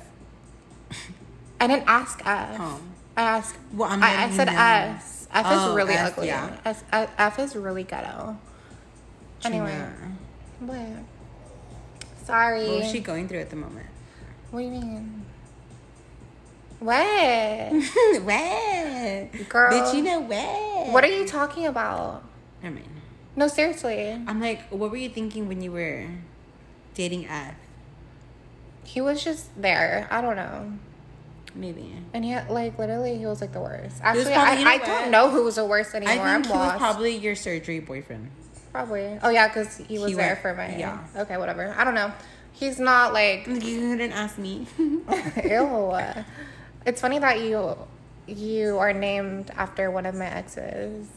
I 1.60 1.66
didn't 1.66 1.88
ask 1.88 2.20
F. 2.24 2.56
Oh. 2.60 2.80
I 3.16 3.22
asked. 3.22 3.56
Well, 3.72 3.88
I'm 3.90 4.02
I, 4.02 4.24
I 4.24 4.30
said. 4.30 4.48
S. 4.48 5.28
F 5.32 5.46
Oh, 5.48 5.70
is 5.70 5.76
really 5.76 5.94
F, 5.94 6.12
ugly. 6.12 6.26
yeah. 6.28 6.56
S, 6.64 6.84
F, 6.92 7.10
F 7.18 7.38
is 7.38 7.56
really 7.56 7.82
ghetto. 7.84 8.38
Anyway. 9.44 9.84
What? 10.60 10.78
Sorry. 12.24 12.66
What 12.68 12.78
was 12.80 12.90
she 12.90 13.00
going 13.00 13.28
through 13.28 13.40
at 13.40 13.50
the 13.50 13.56
moment? 13.56 13.86
What 14.50 14.60
do 14.60 14.66
you 14.66 14.70
mean? 14.72 15.24
What? 16.78 17.72
what? 18.22 19.48
Girl. 19.48 19.70
Did 19.70 19.96
you 19.96 20.02
know 20.02 20.20
what? 20.20 20.92
What 20.92 21.04
are 21.04 21.08
you 21.08 21.26
talking 21.26 21.66
about? 21.66 22.22
I 22.62 22.68
mean, 22.70 22.84
No, 23.34 23.48
seriously. 23.48 24.10
I'm 24.26 24.40
like, 24.40 24.62
what 24.70 24.90
were 24.90 24.96
you 24.96 25.08
thinking 25.08 25.48
when 25.48 25.62
you 25.62 25.72
were 25.72 26.06
dating 26.94 27.26
F? 27.28 27.54
He 28.84 29.00
was 29.00 29.22
just 29.24 29.48
there. 29.60 30.06
I 30.10 30.20
don't 30.20 30.36
know. 30.36 30.72
Maybe. 31.54 31.94
And 32.12 32.24
he 32.24 32.36
like 32.50 32.78
literally 32.78 33.16
he 33.16 33.24
was 33.26 33.40
like 33.40 33.52
the 33.52 33.60
worst. 33.60 33.96
Actually, 34.02 34.34
probably- 34.34 34.38
I, 34.38 34.58
you 34.58 34.64
know 34.64 34.70
I 34.70 34.76
what? 34.76 34.86
don't 34.86 35.10
know 35.10 35.30
who 35.30 35.44
was 35.44 35.54
the 35.56 35.64
worst 35.64 35.94
anymore. 35.94 36.14
I 36.26 36.34
I'm 36.34 36.42
think 36.42 36.52
he 36.54 36.58
was 36.58 36.76
probably 36.78 37.16
your 37.16 37.34
surgery 37.34 37.80
boyfriend. 37.80 38.30
Probably. 38.72 39.18
Oh 39.22 39.30
yeah, 39.30 39.48
because 39.48 39.78
he 39.78 39.98
was 39.98 40.08
He 40.10 40.14
there 40.14 40.28
went- 40.34 40.40
for 40.40 40.54
my. 40.54 40.76
yeah. 40.76 40.98
Okay, 41.16 41.38
whatever. 41.38 41.74
I 41.76 41.84
don't 41.84 41.94
know. 41.94 42.12
He's 42.52 42.78
not 42.78 43.12
like. 43.14 43.46
You 43.48 43.96
didn't 43.96 44.12
ask 44.12 44.36
me. 44.38 44.66
ew. 44.78 45.98
It's 46.86 47.00
funny 47.00 47.18
that 47.18 47.40
you 47.40 47.76
you 48.28 48.78
are 48.78 48.92
named 48.92 49.50
after 49.56 49.90
one 49.90 50.06
of 50.06 50.14
my 50.14 50.26
exes. 50.26 51.08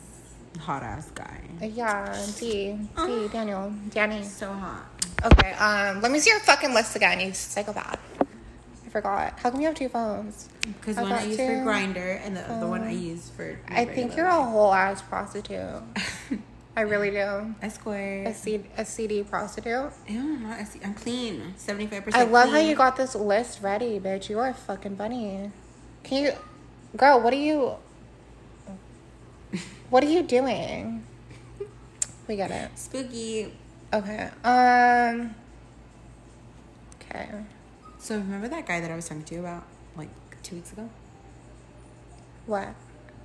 Hot 0.60 0.82
ass 0.82 1.12
guy. 1.14 1.42
Yeah, 1.62 2.12
D. 2.40 2.74
D. 2.74 2.90
Oh. 2.98 3.28
Daniel. 3.28 3.72
Danny. 3.92 4.24
So 4.24 4.52
hot. 4.52 4.86
Okay. 5.24 5.52
Um. 5.54 6.02
Let 6.02 6.12
me 6.12 6.20
see 6.20 6.32
your 6.32 6.40
fucking 6.40 6.74
list 6.74 6.96
again. 6.96 7.20
You 7.20 7.34
psychopath. 7.34 8.00
I 8.20 8.90
forgot. 8.90 9.38
How 9.38 9.52
come 9.52 9.62
you 9.62 9.68
have 9.68 9.76
two 9.76 9.90
phones? 9.90 10.50
Because 10.62 10.98
one 10.98 11.12
I 11.12 11.26
use 11.26 11.38
two. 11.38 11.46
for 11.46 11.54
Grindr 11.70 12.20
and 12.26 12.36
the 12.36 12.52
other 12.52 12.68
one 12.68 12.82
I 12.82 12.92
use 12.92 13.30
for. 13.30 13.56
I 13.68 13.86
think 13.86 14.18
you're 14.18 14.26
a 14.26 14.44
whole 14.44 14.74
ass 14.74 15.04
prostitute. 15.04 15.84
I 16.80 16.84
really 16.84 17.12
do. 17.12 17.54
escort. 17.62 18.26
A, 18.26 18.34
C- 18.34 18.64
a 18.78 18.86
CD 18.86 19.22
prostitute. 19.22 19.92
Ew, 20.08 20.18
I'm 20.18 20.44
not. 20.44 20.62
a 20.62 20.66
C- 20.66 20.80
I'm 20.82 20.94
clean. 20.94 21.54
75%. 21.58 21.94
I 21.94 22.00
percent. 22.00 22.32
love 22.32 22.50
how 22.52 22.58
you 22.58 22.74
got 22.74 22.96
this 22.96 23.16
list 23.16 23.62
ready, 23.62 24.00
bitch. 24.00 24.30
You 24.30 24.40
are 24.40 24.48
a 24.48 24.54
fucking 24.54 24.96
funny. 24.96 25.52
Can 26.04 26.24
you, 26.24 26.32
girl? 26.96 27.20
What 27.20 27.34
are 27.34 27.36
you? 27.36 27.74
What 29.90 30.06
are 30.06 30.08
you 30.08 30.24
doing? 30.24 31.06
We 32.30 32.38
get 32.38 32.50
it. 32.50 32.72
spooky. 32.80 33.52
Okay. 33.94 34.30
Um. 34.46 35.36
Okay. 37.02 37.28
So 37.98 38.16
remember 38.16 38.48
that 38.48 38.66
guy 38.66 38.80
that 38.80 38.90
I 38.90 38.96
was 38.96 39.06
talking 39.10 39.24
to 39.24 39.34
you 39.34 39.42
about 39.42 39.64
like 39.98 40.08
two 40.44 40.56
weeks 40.56 40.72
ago? 40.72 40.88
What? 42.46 42.70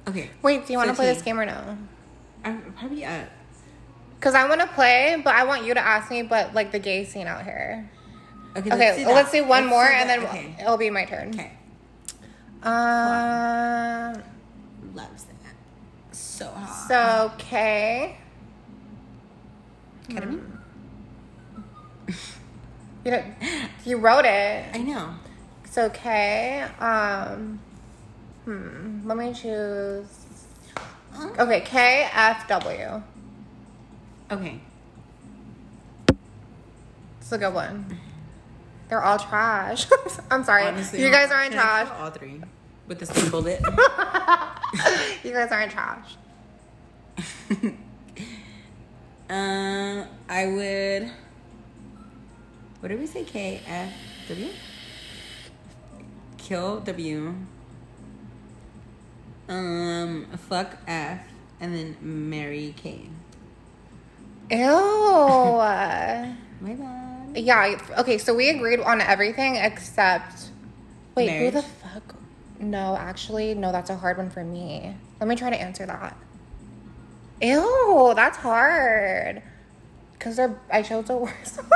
Okay. 0.09 0.31
Wait. 0.43 0.67
Do 0.67 0.73
you 0.73 0.79
want 0.81 0.91
to 0.91 0.97
play 0.97 1.07
this 1.07 1.23
game 1.23 1.39
or 1.39 1.47
no? 1.47 1.79
I'm 2.45 2.73
probably 2.77 3.05
uh 3.05 3.27
Because 4.25 4.35
I 4.35 4.49
want 4.49 4.63
to 4.63 4.67
play, 4.69 5.21
but 5.23 5.35
I 5.35 5.45
want 5.45 5.67
you 5.67 5.75
to 5.75 5.87
ask 5.87 6.11
me. 6.11 6.23
But 6.23 6.55
like 6.55 6.73
the 6.73 6.79
gay 6.79 7.05
scene 7.05 7.27
out 7.27 7.45
here. 7.45 7.91
Okay. 8.57 8.73
Okay. 8.73 9.05
do 9.05 9.11
Let's 9.13 9.33
do, 9.33 9.45
one 9.45 9.65
Let's 9.65 9.71
more, 9.71 9.85
and 9.85 10.09
then 10.09 10.25
okay. 10.25 10.57
it'll 10.59 10.79
be 10.79 10.89
my 10.89 11.05
turn. 11.05 11.29
Okay. 11.29 11.53
Um. 12.63 14.23
Loves 14.95 15.25
that. 15.25 16.17
So 16.17 16.47
hot. 16.47 16.89
So 16.89 17.33
okay. 17.35 18.17
Ketamine? 20.09 20.43
You 23.05 23.11
know, 23.11 23.25
you 23.85 23.99
wrote 23.99 24.25
it. 24.25 24.75
I 24.75 24.79
know. 24.79 25.17
It's 25.65 25.77
okay. 25.77 26.63
Um, 26.79 27.61
hmm. 28.47 29.07
Let 29.07 29.19
me 29.19 29.35
choose. 29.35 30.07
Okay, 31.39 31.61
K 31.61 32.09
F 32.11 32.49
W. 32.49 33.03
Okay. 34.31 34.61
It's 37.21 37.33
a 37.33 37.39
good 37.39 37.55
one. 37.55 37.99
They're 38.89 39.03
all 39.03 39.19
trash. 39.19 39.87
I'm 40.31 40.45
sorry. 40.45 40.65
Honestly, 40.65 41.03
you 41.03 41.11
guys 41.11 41.31
aren't 41.31 41.53
trash. 41.53 41.89
All 41.99 42.11
three 42.11 42.41
with 42.87 42.99
the 42.99 43.07
same 43.07 43.31
bullet. 43.31 43.61
you 45.25 45.33
guys 45.33 45.51
aren't 45.51 45.73
trash. 45.73 46.17
um, 49.31 50.07
I 50.29 50.47
would. 50.47 51.11
What 52.81 52.89
did 52.89 52.99
we 52.99 53.07
say? 53.07 53.25
K 53.25 53.61
F 53.67 53.93
W. 54.29 54.51
Kill 56.39 56.81
W. 56.81 57.35
Um, 59.49 60.27
fuck 60.49 60.77
F, 60.87 61.21
and 61.61 61.75
then 61.75 61.97
marry 62.01 62.75
K. 62.77 63.09
Ew. 64.51 64.59
My 65.59 66.37
bad. 66.61 67.37
yeah. 67.37 67.79
Okay. 67.99 68.19
So 68.19 68.35
we 68.35 68.49
agreed 68.51 68.81
on 68.81 69.01
everything 69.01 69.57
except. 69.57 70.51
Wait. 71.15 71.29
Who 71.39 71.51
the 71.51 71.63
fuck? 71.63 72.15
No, 72.61 72.97
actually, 72.97 73.55
no. 73.55 73.73
That's 73.73 73.91
a 73.91 73.97
hard 73.97 74.17
one 74.17 74.31
for 74.31 74.45
me. 74.45 74.95
Let 75.21 75.29
me 75.29 75.37
try 75.37 75.51
to 75.51 75.61
answer 75.61 75.87
that. 75.87 76.17
Ew, 77.43 78.13
that's 78.17 78.39
hard. 78.39 79.43
Cause 80.19 80.37
they're 80.37 80.59
I 80.73 80.83
chose 80.83 81.07
the 81.07 81.17
worst 81.19 81.57
ones. 81.59 81.71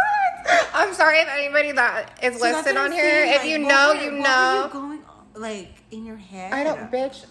I'm 0.73 0.95
sorry 0.95 1.19
if 1.19 1.29
anybody 1.29 1.73
that 1.73 2.19
is 2.23 2.39
So 2.41 2.51
listed 2.51 2.77
on 2.77 2.93
here. 2.93 3.03
saying, 3.03 3.35
if 3.35 3.41
like, 3.43 3.49
you 3.51 3.59
know, 3.59 3.95
were- 3.95 4.03
you 4.03 4.11
know. 4.13 4.63
you 4.65 4.73
going 4.73 5.01
like 5.35 5.75
in 5.91 6.07
your 6.07 6.17
head? 6.17 6.53
I 6.53 6.65
don't, 6.65 6.91
bitch. 6.91 7.27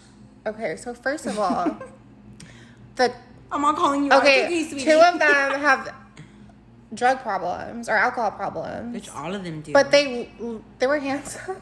Okay, 0.46 0.76
so 0.76 0.94
first 0.94 1.26
of 1.26 1.40
all, 1.40 1.78
the 2.96 3.12
I'm 3.52 3.62
not 3.62 3.76
calling 3.76 4.06
you. 4.06 4.12
out. 4.12 4.22
Okay, 4.24 4.68
two 4.70 5.00
of 5.00 5.20
them 5.20 5.52
have 5.68 5.94
drug 6.94 7.20
problems 7.22 7.90
or 7.90 7.96
alcohol 7.96 8.32
problems, 8.32 8.94
Which 8.94 9.10
all 9.10 9.34
of 9.34 9.44
them 9.44 9.62
do. 9.62 9.74
but 9.74 9.92
they 9.92 10.30
they 10.80 10.88
were 10.88 11.00
handsome. 11.00 11.62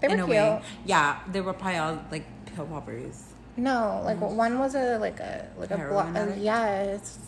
They 0.00 0.08
were 0.08 0.14
in 0.14 0.20
a 0.20 0.24
cute. 0.24 0.30
way, 0.36 0.62
yeah, 0.84 1.20
they 1.30 1.40
were 1.40 1.52
probably 1.52 1.78
all 1.78 2.02
like 2.10 2.26
pill 2.46 2.66
poppers. 2.66 3.24
No, 3.56 4.00
like 4.04 4.18
one 4.20 4.58
was 4.58 4.74
a 4.74 4.98
like 4.98 5.20
a 5.20 5.46
like 5.58 5.70
a, 5.70 5.76
blo- 5.76 6.12
a 6.14 6.36
yes. 6.38 7.18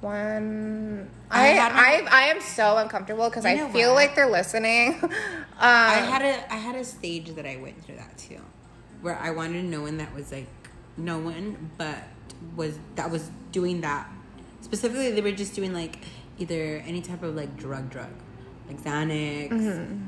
One 0.00 1.10
I 1.30 1.58
I, 1.58 2.06
I 2.10 2.20
am 2.28 2.40
so 2.40 2.76
uncomfortable 2.76 3.28
because 3.28 3.44
I 3.44 3.68
feel 3.70 3.90
what? 3.90 3.96
like 3.96 4.14
they're 4.14 4.30
listening. 4.30 4.98
um, 5.02 5.10
I 5.58 5.94
had 5.94 6.22
a 6.22 6.52
I 6.52 6.56
had 6.56 6.76
a 6.76 6.84
stage 6.84 7.34
that 7.34 7.46
I 7.46 7.56
went 7.56 7.82
through 7.84 7.96
that 7.96 8.16
too, 8.16 8.40
where 9.00 9.18
I 9.18 9.30
wanted 9.30 9.64
no 9.64 9.82
one 9.82 9.96
that 9.96 10.14
was 10.14 10.30
like 10.30 10.46
no 10.96 11.18
one, 11.18 11.70
but 11.78 11.98
was 12.54 12.78
that 12.94 13.10
was 13.10 13.30
doing 13.52 13.80
that 13.82 14.08
specifically. 14.60 15.10
They 15.12 15.20
were 15.22 15.32
just 15.32 15.54
doing 15.54 15.72
like 15.72 15.98
either 16.38 16.82
any 16.86 17.00
type 17.02 17.22
of 17.22 17.34
like 17.34 17.56
drug 17.56 17.90
drug, 17.90 18.10
like 18.68 18.80
Xanax, 18.82 19.52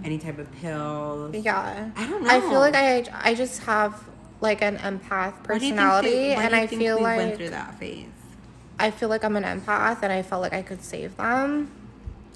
any 0.04 0.18
type 0.18 0.38
of 0.38 0.50
pills. 0.52 1.32
Mm-hmm. 1.32 1.42
yeah. 1.44 1.90
I 1.96 2.06
don't 2.06 2.22
know 2.22 2.30
I 2.30 2.40
feel 2.40 2.60
like 2.60 2.74
I 2.74 3.04
I 3.30 3.34
just 3.34 3.62
have 3.64 4.04
like 4.40 4.62
an 4.62 4.76
empath 4.78 5.34
Why 5.48 5.58
do 5.58 5.66
you 5.66 5.72
think 5.72 5.76
personality, 5.76 6.10
they- 6.10 6.34
and 6.34 6.54
I 6.54 6.66
feel 6.66 7.00
like 7.02 7.16
went 7.16 7.36
through 7.36 7.50
that 7.50 7.78
phase 7.78 8.06
I 8.78 8.92
feel 8.92 9.08
like 9.08 9.24
I'm 9.24 9.34
an 9.34 9.42
empath, 9.42 10.02
and 10.02 10.12
I 10.12 10.22
felt 10.22 10.40
like 10.40 10.52
I 10.52 10.62
could 10.62 10.84
save 10.84 11.16
them. 11.16 11.72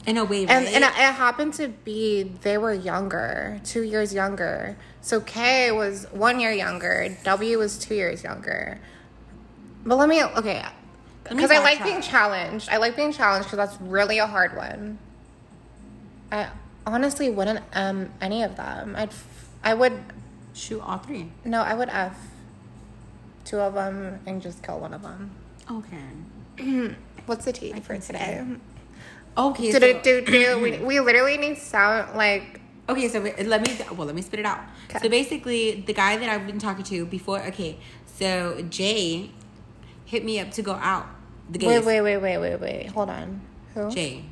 in 0.05 0.17
a 0.17 0.25
way, 0.25 0.45
right? 0.45 0.51
And 0.51 0.67
and 0.67 0.83
it, 0.83 0.89
it 0.89 1.15
happened 1.15 1.55
to 1.55 1.69
be 1.69 2.25
they 2.43 2.59
were 2.59 2.73
younger, 2.75 3.61
two 3.63 3.83
years 3.83 4.13
younger. 4.13 4.77
So 5.01 5.21
K 5.21 5.71
was 5.71 6.07
one 6.11 6.41
year 6.41 6.51
younger. 6.51 7.17
W 7.23 7.59
was 7.59 7.79
two 7.79 7.95
years 7.95 8.25
younger. 8.25 8.81
But 9.85 9.97
let 9.97 10.09
me 10.09 10.23
okay, 10.23 10.65
because 11.29 11.51
I 11.51 11.59
like 11.59 11.83
being 11.83 12.01
challenged. 12.01 12.69
I 12.71 12.77
like 12.77 12.97
being 12.97 13.13
challenged 13.13 13.49
because 13.51 13.57
that's 13.57 13.81
really 13.81 14.19
a 14.19 14.27
hard 14.27 14.57
one. 14.57 14.99
I 16.31 16.49
honestly 16.87 17.31
wouldn't 17.31 17.61
um 17.75 18.11
any 18.21 18.43
of 18.43 18.57
them. 18.57 18.95
I'd 18.97 19.09
f- 19.11 19.49
I 19.63 19.75
would 19.75 19.99
shoot 20.55 20.81
all 20.81 20.99
three. 20.99 21.31
no 21.45 21.63
I 21.63 21.75
would 21.75 21.89
f 21.89 22.17
two 23.45 23.59
of 23.59 23.75
them 23.75 24.21
and 24.27 24.41
just 24.41 24.63
kill 24.63 24.79
one 24.81 24.95
of 24.95 25.03
them. 25.03 25.31
Okay. 25.71 26.95
What's 27.27 27.45
the 27.45 27.53
tea 27.53 27.73
for 27.81 27.99
today? 27.99 28.45
Okay. 29.37 29.73
Do 29.73 29.73
so- 29.73 29.79
do 29.81 30.01
do 30.03 30.21
do. 30.25 30.61
We 30.61 30.79
we 30.91 31.01
literally 31.01 31.37
need 31.39 31.59
sound 31.59 32.17
like 32.17 32.61
Okay, 32.89 33.09
so 33.09 33.21
let 33.21 33.63
me 33.63 33.79
well 33.97 34.07
let 34.07 34.15
me 34.15 34.23
spit 34.23 34.41
it 34.41 34.47
out. 34.47 34.59
Okay. 34.91 34.99
So 35.01 35.09
basically, 35.09 35.83
the 35.87 35.93
guy 35.95 36.17
that 36.17 36.29
I've 36.29 36.47
been 36.47 36.59
talking 36.59 36.85
to 36.85 37.07
before. 37.07 37.41
Okay, 37.47 37.79
so 38.07 38.61
Jay 38.69 39.31
hit 40.13 40.25
me 40.27 40.39
up 40.39 40.51
to 40.53 40.63
go 40.63 40.73
out. 40.73 41.07
The 41.51 41.59
gays. 41.59 41.69
Wait, 41.69 41.85
wait, 41.87 42.01
wait, 42.03 42.19
wait, 42.19 42.39
wait, 42.39 42.61
wait. 42.61 42.87
Hold 42.89 43.09
on. 43.09 43.41
Who? 43.75 43.91
Jay. 43.91 44.23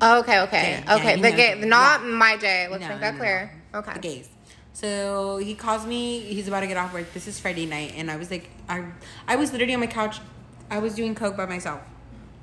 Oh, 0.00 0.20
okay, 0.20 0.40
okay, 0.42 0.82
Jay, 0.86 0.94
okay. 0.94 1.16
you 1.16 1.22
the 1.22 1.32
gay, 1.32 1.60
not 1.60 2.00
Yeah. 2.02 2.06
my 2.06 2.36
Jay. 2.36 2.68
Let's 2.70 2.82
No, 2.82 2.88
make 2.90 3.00
that 3.00 3.14
no, 3.14 3.18
clear. 3.20 3.52
no. 3.72 3.78
Okay. 3.80 3.92
The 3.94 3.98
gays. 3.98 4.28
So 4.72 5.38
he 5.38 5.54
calls 5.56 5.84
me. 5.86 6.20
He's 6.20 6.46
about 6.48 6.60
to 6.60 6.66
get 6.68 6.76
off 6.76 6.92
work. 6.94 7.12
This 7.12 7.26
is 7.26 7.38
Friday 7.40 7.66
night, 7.66 7.94
and 7.96 8.10
I 8.10 8.16
was 8.16 8.30
like, 8.30 8.48
I, 8.68 8.84
I 9.26 9.34
was 9.36 9.50
literally 9.52 9.74
on 9.74 9.80
my 9.80 9.86
couch. 9.88 10.20
I 10.70 10.78
was 10.78 10.94
doing 10.94 11.14
coke 11.16 11.36
by 11.36 11.46
myself. 11.46 11.80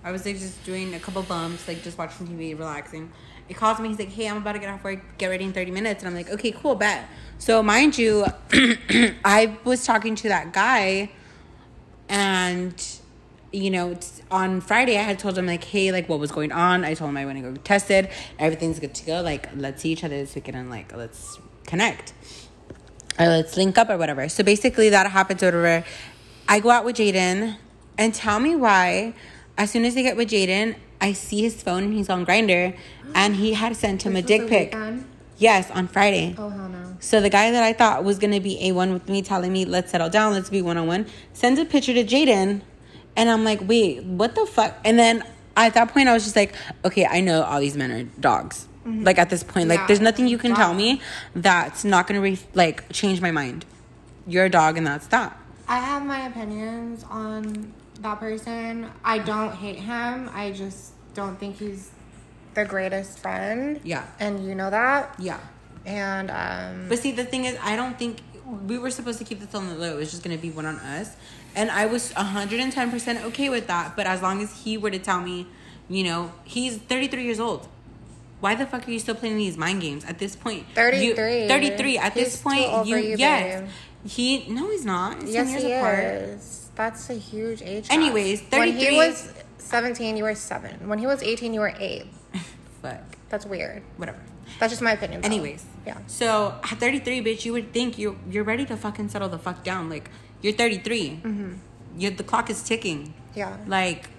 I 0.04 0.12
was 0.12 0.26
like 0.26 0.38
just 0.40 0.64
doing 0.66 0.94
a 0.96 1.00
couple 1.00 1.22
bumps, 1.24 1.68
like 1.68 1.82
just 1.84 1.98
watching 1.98 2.28
TV, 2.28 2.58
relaxing. 2.58 3.12
He 3.48 3.54
calls 3.54 3.80
me. 3.80 3.90
He's 3.90 4.00
like, 4.00 4.10
"Hey, 4.12 4.28
I'm 4.28 4.38
about 4.38 4.54
to 4.54 4.60
get 4.60 4.70
off 4.70 4.84
work. 4.84 5.00
Get 5.18 5.28
ready 5.28 5.46
in 5.46 5.54
30 5.54 5.72
minutes." 5.72 6.04
And 6.04 6.10
I'm 6.10 6.16
like, 6.16 6.30
"Okay, 6.30 6.52
cool, 6.52 6.76
bet." 6.76 7.06
So 7.38 7.62
mind 7.64 7.98
you, 7.98 8.26
I 9.26 9.58
was 9.64 9.86
talking 9.86 10.16
to 10.16 10.28
that 10.30 10.54
guy, 10.54 11.12
and 12.12 12.76
you 13.54 13.70
know, 13.70 13.92
it's- 13.92 14.22
on 14.32 14.62
Friday 14.62 14.98
I 14.98 15.02
had 15.02 15.20
told 15.20 15.38
him 15.38 15.46
like, 15.46 15.64
"Hey, 15.66 15.92
like, 15.92 16.08
what 16.08 16.20
was 16.20 16.32
going 16.32 16.52
on?" 16.54 16.86
I 16.86 16.94
told 16.94 17.10
him 17.10 17.18
I 17.18 17.26
want 17.26 17.38
to 17.38 17.42
go 17.42 17.52
get 17.52 17.66
tested. 17.66 18.08
Everything's 18.40 18.80
good 18.80 18.94
to 18.96 19.06
go. 19.06 19.22
Like, 19.22 19.50
let's 19.58 19.82
see 19.82 19.90
each 19.92 20.04
other 20.06 20.16
this 20.16 20.34
weekend 20.36 20.56
and 20.56 20.70
like, 20.70 20.96
let's 20.96 21.38
connect 21.68 22.14
or 23.20 23.26
let's 23.28 23.58
link 23.58 23.78
up 23.78 23.90
or 23.90 23.98
whatever. 23.98 24.30
So 24.30 24.42
basically, 24.44 24.90
that 24.90 25.12
happens 25.12 25.44
or 25.44 25.48
whatever. 25.48 25.86
I 26.48 26.60
go 26.62 26.70
out 26.70 26.86
with 26.86 26.96
Jaden, 26.98 27.58
and 27.98 28.14
tell 28.14 28.40
me 28.40 28.56
why. 28.56 29.14
As 29.58 29.70
soon 29.72 29.84
as 29.86 29.98
I 29.98 30.02
get 30.02 30.16
with 30.16 30.30
Jaden, 30.30 30.76
I 31.02 31.12
see 31.14 31.42
his 31.42 31.62
phone 31.62 31.84
and 31.84 31.94
he's 31.94 32.10
on 32.10 32.26
Grindr, 32.26 32.76
and 33.14 33.36
he 33.36 33.54
had 33.54 33.76
sent 33.76 34.04
him 34.04 34.16
a 34.16 34.22
dick 34.22 34.48
pic. 34.48 34.74
weekend? 34.74 35.06
Yes, 35.42 35.72
on 35.72 35.88
Friday. 35.88 36.36
Oh 36.38 36.50
hell 36.50 36.70
no. 36.70 36.96
So 37.00 37.20
the 37.20 37.30
guy 37.30 37.50
that 37.50 37.64
I 37.64 37.74
thought 37.74 38.04
was 38.04 38.20
gonna 38.20 38.40
be 38.40 38.64
a 38.68 38.74
one 38.74 38.94
with 38.94 39.10
me, 39.10 39.24
telling 39.24 39.52
me 39.52 39.66
let's 39.66 39.90
settle 39.90 40.08
down, 40.08 40.34
let's 40.34 40.52
be 40.52 40.62
one 40.62 40.78
on 40.78 40.86
one, 40.86 41.08
sends 41.34 41.60
a 41.60 41.66
picture 41.66 41.96
to 41.96 42.04
Jaden, 42.04 42.62
and 43.16 43.30
I'm 43.30 43.44
like, 43.44 43.60
wait, 43.68 44.04
what 44.04 44.36
the 44.36 44.46
fuck? 44.46 44.78
And 44.86 45.00
then 45.00 45.24
at 45.58 45.74
that 45.74 45.92
point, 45.92 46.10
I 46.10 46.14
was 46.14 46.26
just 46.26 46.36
like, 46.36 46.54
okay, 46.86 47.08
I 47.08 47.22
know 47.22 47.42
all 47.42 47.60
these 47.60 47.76
men 47.76 47.92
are 47.92 48.04
dogs. 48.20 48.68
Mm-hmm. 48.86 49.04
Like 49.04 49.18
at 49.18 49.32
this 49.32 49.42
point, 49.42 49.68
like 49.68 49.88
there's 49.88 50.00
nothing 50.00 50.28
you 50.28 50.38
can 50.38 50.54
tell 50.54 50.76
me 50.76 51.02
that's 51.36 51.84
not 51.84 52.06
gonna 52.06 52.22
re- 52.22 52.38
like 52.54 52.92
change 52.92 53.20
my 53.20 53.32
mind. 53.32 53.66
You're 54.28 54.46
a 54.46 54.50
dog, 54.50 54.78
and 54.78 54.86
that's 54.86 55.08
that. 55.08 55.36
I 55.68 55.80
have 55.80 56.06
my 56.06 56.28
opinions 56.28 57.04
on 57.10 57.74
that 58.02 58.20
person. 58.20 58.92
I 59.04 59.18
don't 59.18 59.56
hate 59.56 59.78
him. 59.78 60.30
I 60.32 60.52
just 60.52 60.94
don't 61.16 61.40
think 61.40 61.58
he's 61.58 61.90
the 62.54 62.66
greatest 62.66 63.20
friend. 63.20 63.80
Yeah. 63.84 64.06
And 64.20 64.46
you 64.46 64.56
know 64.56 64.70
that. 64.70 65.16
Yeah. 65.20 65.40
And 65.86 66.30
um, 66.32 66.88
But 66.90 67.00
see, 67.00 67.12
the 67.12 67.26
thing 67.26 67.46
is, 67.46 67.58
I 67.62 67.76
don't 67.76 67.98
think 67.98 68.20
we 68.68 68.78
were 68.78 68.92
supposed 68.92 69.18
to 69.20 69.26
keep 69.26 69.40
this 69.40 69.56
on 69.56 69.68
the 69.70 69.76
low. 69.76 69.94
It 69.96 69.98
was 69.98 70.12
just 70.12 70.24
gonna 70.24 70.38
be 70.38 70.52
one 70.52 70.66
on 70.66 70.76
us, 70.78 71.16
and 71.56 71.72
I 71.72 71.86
was 71.88 72.12
hundred 72.12 72.60
and 72.60 72.72
ten 72.72 72.92
percent 72.92 73.24
okay 73.26 73.50
with 73.50 73.68
that. 73.68 73.96
But 73.96 74.06
as 74.06 74.22
long 74.22 74.42
as 74.44 74.64
he 74.64 74.78
were 74.78 74.92
to 74.92 75.00
tell 75.00 75.22
me, 75.22 75.48
you 75.90 76.04
know, 76.04 76.32
he's 76.44 76.78
thirty 76.78 77.08
three 77.08 77.24
years 77.24 77.40
old. 77.40 77.68
Why 78.42 78.56
the 78.56 78.66
fuck 78.66 78.88
are 78.88 78.92
you 78.92 79.00
still 79.00 79.16
playing 79.16 79.38
these 79.38 79.56
mind 79.58 79.82
games 79.82 80.04
at 80.06 80.18
this 80.18 80.36
point? 80.36 80.66
you- 80.70 81.14
33. 81.16 81.48
33. 81.48 81.98
At 82.00 82.14
He's 82.14 82.24
this 82.24 82.42
point, 82.42 82.88
you, 82.88 82.98
you, 82.98 83.16
yes. 83.16 83.62
babe. 83.62 83.70
He 84.04 84.48
no, 84.50 84.70
he's 84.72 84.84
not. 84.84 85.22
It's 85.22 85.32
yes, 85.32 85.46
10 85.46 85.50
years 85.52 85.64
he 85.64 85.74
apart. 85.74 86.00
is. 86.04 86.70
That's 86.76 87.10
a 87.12 87.14
huge 87.14 87.62
age. 87.62 87.86
Anyways, 87.92 88.42
When 88.50 88.74
he 88.76 88.96
was 88.98 89.32
seventeen, 89.60 90.18
you 90.18 90.24
were 90.24 90.34
seven. 90.36 90.88
When 90.90 90.98
he 91.00 91.06
was 91.06 91.22
eighteen, 91.22 91.54
you 91.54 91.60
were 91.60 91.74
eight. 91.80 92.08
Fuck, 92.82 93.02
That's 93.30 93.46
weird. 93.46 93.84
whatever. 93.98 94.20
That's 94.60 94.72
just 94.74 94.82
my 94.82 94.94
opinion. 94.94 95.22
though. 95.22 95.26
Anyways, 95.26 95.66
yeah. 95.86 95.98
So 96.08 96.56
at 96.64 96.80
33, 96.80 97.22
bitch, 97.24 97.46
you 97.46 97.54
would 97.54 97.72
think 97.74 97.98
you're 97.98 98.16
you're 98.30 98.44
ready 98.44 98.66
to 98.66 98.76
fucking 98.76 99.10
settle 99.10 99.30
the 99.30 99.38
fuck 99.40 99.64
down. 99.64 99.90
Like 99.90 100.10
you're 100.42 100.54
33. 100.54 101.22
Mm-hmm. 101.24 101.54
you 101.98 102.10
the 102.12 102.24
clock 102.24 102.50
is 102.50 102.62
ticking. 102.64 103.14
Yeah. 103.36 103.56
Like, 103.68 104.10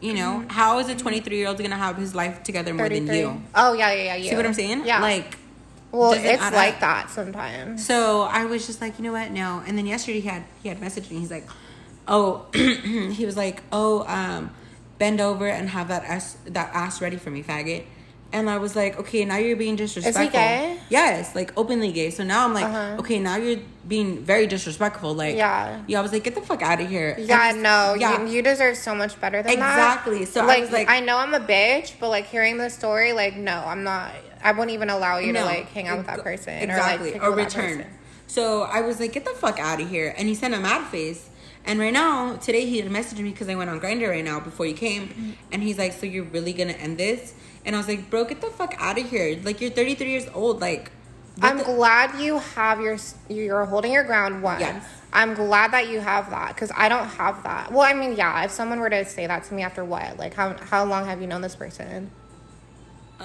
you 0.00 0.14
know, 0.14 0.44
how 0.48 0.78
is 0.78 0.88
a 0.88 0.94
23 0.96 1.36
year 1.36 1.48
old 1.48 1.58
gonna 1.58 1.76
have 1.76 1.96
his 1.96 2.14
life 2.14 2.42
together 2.42 2.74
more 2.74 2.88
than 2.88 3.06
you? 3.06 3.42
Oh 3.54 3.72
yeah, 3.72 3.92
yeah, 3.92 4.02
yeah. 4.02 4.16
You. 4.16 4.30
See 4.30 4.36
what 4.36 4.46
I'm 4.46 4.54
saying? 4.54 4.84
Yeah. 4.84 5.00
Like, 5.00 5.38
well, 5.90 6.12
doesn't 6.12 6.26
it's 6.26 6.42
like 6.52 6.74
up. 6.74 6.80
that 6.80 7.10
sometimes. 7.10 7.86
so 7.86 8.22
I 8.22 8.44
was 8.44 8.66
just 8.66 8.80
like, 8.80 8.98
you 8.98 9.04
know 9.04 9.12
what? 9.12 9.30
No. 9.30 9.62
And 9.66 9.78
then 9.78 9.86
yesterday 9.86 10.20
he 10.20 10.28
had 10.28 10.44
he 10.62 10.68
had 10.68 10.78
messaged 10.80 11.10
me. 11.10 11.18
He's 11.18 11.30
like, 11.30 11.48
oh, 12.06 12.46
he 12.52 13.24
was 13.24 13.36
like, 13.36 13.62
oh, 13.72 14.04
um, 14.06 14.50
bend 14.98 15.20
over 15.20 15.48
and 15.48 15.70
have 15.70 15.88
that 15.88 16.04
ass 16.04 16.36
that 16.46 16.70
ass 16.74 17.00
ready 17.00 17.16
for 17.16 17.30
me, 17.30 17.42
faggot. 17.42 17.84
And 18.30 18.50
I 18.50 18.58
was 18.58 18.76
like, 18.76 18.98
okay, 19.00 19.24
now 19.24 19.38
you're 19.38 19.56
being 19.56 19.74
disrespectful. 19.76 20.28
gay? 20.28 20.78
Yes, 20.90 21.34
like 21.34 21.50
openly 21.56 21.92
gay. 21.92 22.10
So 22.10 22.24
now 22.24 22.44
I'm 22.44 22.52
like, 22.52 22.66
Uh-huh. 22.66 22.96
okay, 22.98 23.18
now 23.18 23.36
you're 23.36 23.60
being 23.86 24.22
very 24.22 24.46
disrespectful. 24.46 25.14
Like, 25.14 25.34
Yeah. 25.34 25.80
yeah. 25.86 25.98
I 25.98 26.02
was 26.02 26.12
like, 26.12 26.24
get 26.24 26.34
the 26.34 26.42
fuck 26.42 26.60
out 26.60 26.78
of 26.78 26.88
here. 26.90 27.16
Yeah, 27.18 27.52
no, 27.56 27.94
yeah. 27.98 28.20
You, 28.24 28.28
you 28.28 28.42
deserve 28.42 28.76
so 28.76 28.94
much 28.94 29.18
better 29.18 29.42
than 29.42 29.58
that. 29.58 29.72
Exactly. 29.78 30.26
So 30.26 30.42
I 30.42 30.44
like, 30.46 30.60
was 30.60 30.72
like- 30.72 30.90
I 30.90 31.00
know 31.00 31.16
I'm 31.16 31.32
a 31.32 31.40
bitch, 31.40 31.94
but 31.98 32.10
like 32.10 32.26
hearing 32.26 32.58
this 32.58 32.74
story, 32.74 33.14
like, 33.14 33.34
no, 33.34 33.62
I'm 33.64 33.82
not. 33.82 34.10
I 34.44 34.52
wouldn't 34.52 34.70
even 34.72 34.90
allow 34.90 35.18
you 35.18 35.32
to 35.32 35.44
like 35.44 35.68
hang 35.70 35.88
out 35.88 35.96
with 35.98 36.06
that 36.06 36.22
person 36.22 36.52
exactly 36.54 37.10
or 37.10 37.12
like 37.14 37.22
or 37.22 37.30
return. 37.34 37.86
So 38.26 38.62
I 38.62 38.82
was 38.82 39.00
like, 39.00 39.12
get 39.12 39.24
the 39.24 39.30
fuck 39.32 39.58
out 39.58 39.80
of 39.80 39.88
here. 39.88 40.14
And 40.18 40.28
he 40.28 40.34
sent 40.34 40.52
a 40.54 40.60
mad 40.60 40.86
face. 40.88 41.28
And 41.64 41.80
right 41.80 41.92
now, 41.92 42.36
today 42.36 42.64
he 42.66 42.78
had 42.78 42.90
messaged 42.90 43.18
me 43.18 43.30
because 43.30 43.48
I 43.48 43.54
went 43.54 43.68
on 43.68 43.80
Grindr 43.80 44.08
right 44.08 44.24
now 44.24 44.38
before 44.40 44.64
you 44.66 44.74
came, 44.74 45.08
Mm-hmm. 45.08 45.30
and 45.52 45.62
he's 45.62 45.76
like, 45.76 45.92
"So 45.92 46.06
you're 46.06 46.24
really 46.24 46.52
gonna 46.54 46.72
end 46.72 46.96
this?" 46.98 47.34
And 47.68 47.76
I 47.76 47.80
was 47.80 47.86
like, 47.86 48.08
"Bro, 48.08 48.24
get 48.24 48.40
the 48.40 48.46
fuck 48.46 48.74
out 48.78 48.98
of 48.98 49.10
here! 49.10 49.38
Like 49.44 49.60
you're 49.60 49.70
33 49.70 50.08
years 50.08 50.26
old. 50.32 50.58
Like, 50.58 50.90
I'm 51.42 51.58
the- 51.58 51.64
glad 51.64 52.18
you 52.18 52.38
have 52.38 52.80
your 52.80 52.96
you're 53.28 53.66
holding 53.66 53.92
your 53.92 54.04
ground. 54.04 54.42
One, 54.42 54.58
Yes. 54.58 54.82
I'm 55.12 55.34
glad 55.34 55.72
that 55.72 55.86
you 55.90 56.00
have 56.00 56.30
that 56.30 56.54
because 56.54 56.72
I 56.74 56.88
don't 56.88 57.06
have 57.06 57.42
that. 57.42 57.70
Well, 57.70 57.82
I 57.82 57.92
mean, 57.92 58.16
yeah, 58.16 58.42
if 58.44 58.52
someone 58.52 58.80
were 58.80 58.88
to 58.88 59.04
say 59.04 59.26
that 59.26 59.44
to 59.44 59.54
me 59.54 59.62
after 59.62 59.84
what, 59.84 60.16
like 60.18 60.32
how 60.32 60.56
how 60.56 60.82
long 60.86 61.04
have 61.04 61.20
you 61.20 61.26
known 61.26 61.42
this 61.42 61.56
person? 61.56 62.10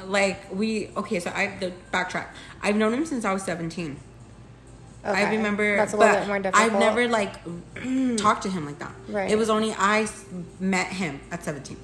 like 0.08 0.54
we 0.54 0.90
okay. 0.98 1.22
So 1.22 1.32
I 1.34 1.56
the 1.62 1.72
backtrack. 1.94 2.28
I've 2.62 2.76
known 2.76 2.94
him 2.94 3.06
since 3.06 3.24
I 3.24 3.32
was 3.32 3.44
17. 3.44 3.98
I 5.06 5.36
remember, 5.36 5.78
that's 5.78 5.94
a 5.94 5.98
little 5.98 6.16
bit 6.16 6.28
more 6.28 6.40
difficult. 6.40 6.74
I've 6.74 6.80
never 6.80 7.08
like 7.08 7.36
talked 8.18 8.44
to 8.44 8.50
him 8.50 8.66
like 8.66 8.80
that. 8.80 8.94
Right. 9.08 9.32
It 9.32 9.38
was 9.38 9.50
only 9.50 9.74
I 9.78 10.08
met 10.60 10.88
him 10.88 11.22
at 11.32 11.46
17. 11.46 11.78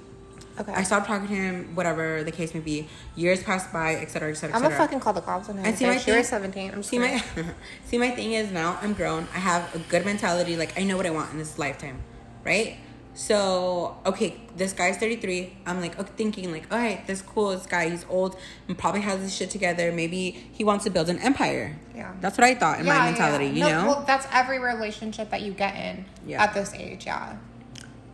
Okay, 0.60 0.74
I 0.74 0.84
stopped 0.84 1.08
talking 1.08 1.28
to 1.28 1.34
him, 1.34 1.74
whatever 1.76 2.24
the 2.24 2.32
case 2.32 2.54
may 2.54 2.60
be. 2.60 2.88
Years 3.16 3.42
passed 3.44 3.72
by, 3.72 3.96
et 3.96 4.12
cetera, 4.12 4.30
et 4.32 4.36
cetera, 4.36 4.54
et 4.54 4.58
I'm 4.58 4.62
gonna 4.64 4.76
fucking 4.76 5.00
call 5.00 5.14
the 5.14 5.22
cops 5.22 5.48
on 5.50 5.58
him. 5.58 5.66
And 5.66 5.78
see 5.78 5.86
my 5.86 5.96
bitch. 5.96 6.08
you 6.08 6.14
were 6.14 6.20
thing- 6.20 6.26
17. 6.26 6.72
I'm 6.72 6.84
See 6.84 7.00
my 7.00 7.24
see 7.86 7.98
my 7.98 8.10
thing 8.12 8.34
is 8.34 8.52
now 8.52 8.78
I'm 8.82 8.94
grown. 8.94 9.28
I 9.34 9.40
have 9.40 9.74
a 9.74 9.80
good 9.80 10.06
mentality. 10.06 10.56
Like 10.58 10.78
I 10.80 10.84
know 10.84 10.98
what 10.98 11.06
I 11.06 11.12
want 11.12 11.32
in 11.32 11.38
this 11.38 11.58
lifetime, 11.58 12.02
right? 12.46 12.78
So 13.16 13.98
okay, 14.06 14.36
this 14.56 14.74
guy's 14.74 14.98
33. 14.98 15.54
I'm 15.66 15.82
like 15.82 15.98
okay, 16.00 16.12
thinking 16.16 16.52
like, 16.52 16.72
all 16.72 16.78
right, 16.78 17.06
this 17.08 17.22
cool. 17.22 17.50
This 17.52 17.66
guy, 17.66 17.90
he's 17.90 18.06
old 18.10 18.38
and 18.68 18.78
probably 18.78 19.02
has 19.02 19.20
his 19.22 19.36
shit 19.36 19.50
together. 19.50 19.92
Maybe 19.92 20.32
he 20.52 20.64
wants 20.64 20.84
to 20.86 20.90
build 20.90 21.10
an 21.10 21.20
empire. 21.20 21.78
Yeah. 21.96 22.14
that's 22.22 22.38
what 22.38 22.46
I 22.46 22.56
thought 22.56 22.80
in 22.80 22.86
Yeah, 22.86 22.98
my 22.98 23.06
mentality. 23.12 23.46
yeah. 23.48 23.52
You 23.54 23.60
No, 23.74 23.82
know, 23.82 23.88
well, 23.88 24.04
that's 24.08 24.26
every 24.32 24.60
relationship 24.60 25.32
that 25.32 25.42
you 25.42 25.52
get 25.54 25.76
in 25.76 26.06
Yeah. 26.26 26.44
at 26.44 26.54
this 26.54 26.74
age. 26.74 27.06
Yeah. 27.06 27.36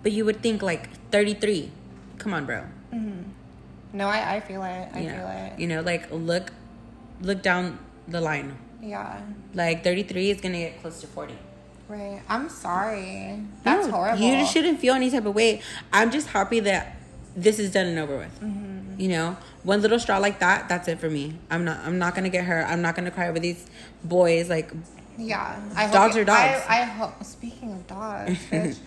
but 0.01 0.11
you 0.11 0.23
would 0.25 0.41
think 0.41 0.61
like 0.61 0.89
33. 1.11 1.71
Come 2.17 2.33
on, 2.33 2.45
bro. 2.45 2.63
No, 3.93 4.07
I, 4.07 4.35
I 4.35 4.39
feel 4.41 4.63
it. 4.63 4.87
I 4.93 4.99
you 4.99 5.09
feel 5.09 5.17
know, 5.17 5.27
it. 5.53 5.59
you 5.59 5.67
know, 5.67 5.81
like 5.81 6.11
look, 6.11 6.51
look 7.21 7.41
down 7.41 7.79
the 8.07 8.19
line. 8.21 8.57
Yeah. 8.81 9.21
Like 9.53 9.83
33 9.83 10.31
is 10.31 10.41
gonna 10.41 10.57
get 10.57 10.81
close 10.81 10.99
to 11.01 11.07
40. 11.07 11.33
Right. 11.87 12.21
I'm 12.27 12.49
sorry. 12.49 13.39
That's 13.63 13.87
No, 13.87 13.93
horrible. 13.93 14.19
You 14.19 14.31
just 14.37 14.51
shouldn't 14.53 14.79
feel 14.79 14.95
any 14.95 15.09
type 15.11 15.25
of 15.25 15.35
way. 15.35 15.61
I'm 15.93 16.11
just 16.11 16.27
happy 16.27 16.59
that 16.61 16.97
this 17.35 17.59
is 17.59 17.71
done 17.71 17.85
and 17.87 17.99
over 17.99 18.17
with. 18.17 18.41
Mm-hmm. 18.41 18.99
You 18.99 19.09
know, 19.09 19.37
one 19.63 19.81
little 19.81 19.99
straw 19.99 20.17
like 20.17 20.39
that, 20.39 20.67
that's 20.69 20.87
it 20.87 20.99
for 20.99 21.09
me. 21.09 21.35
I'm 21.51 21.63
not. 21.65 21.79
I'm 21.85 21.97
not 21.99 22.15
gonna 22.15 22.29
get 22.29 22.45
hurt. 22.45 22.65
I'm 22.67 22.81
not 22.81 22.95
gonna 22.95 23.11
cry 23.11 23.27
over 23.29 23.39
these 23.39 23.65
boys. 24.03 24.49
Like, 24.49 24.71
Yeah. 25.17 25.59
I 25.75 25.89
Dogs 25.91 26.15
hope, 26.15 26.21
are 26.23 26.25
dogs. 26.25 26.63
I, 26.67 26.81
I 26.81 26.83
hope. 26.83 27.23
Speaking 27.23 27.71
of 27.73 27.87
dogs, 27.87 28.39
bitch. 28.51 28.77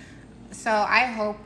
so 0.50 0.70
I 0.70 1.04
hope 1.06 1.38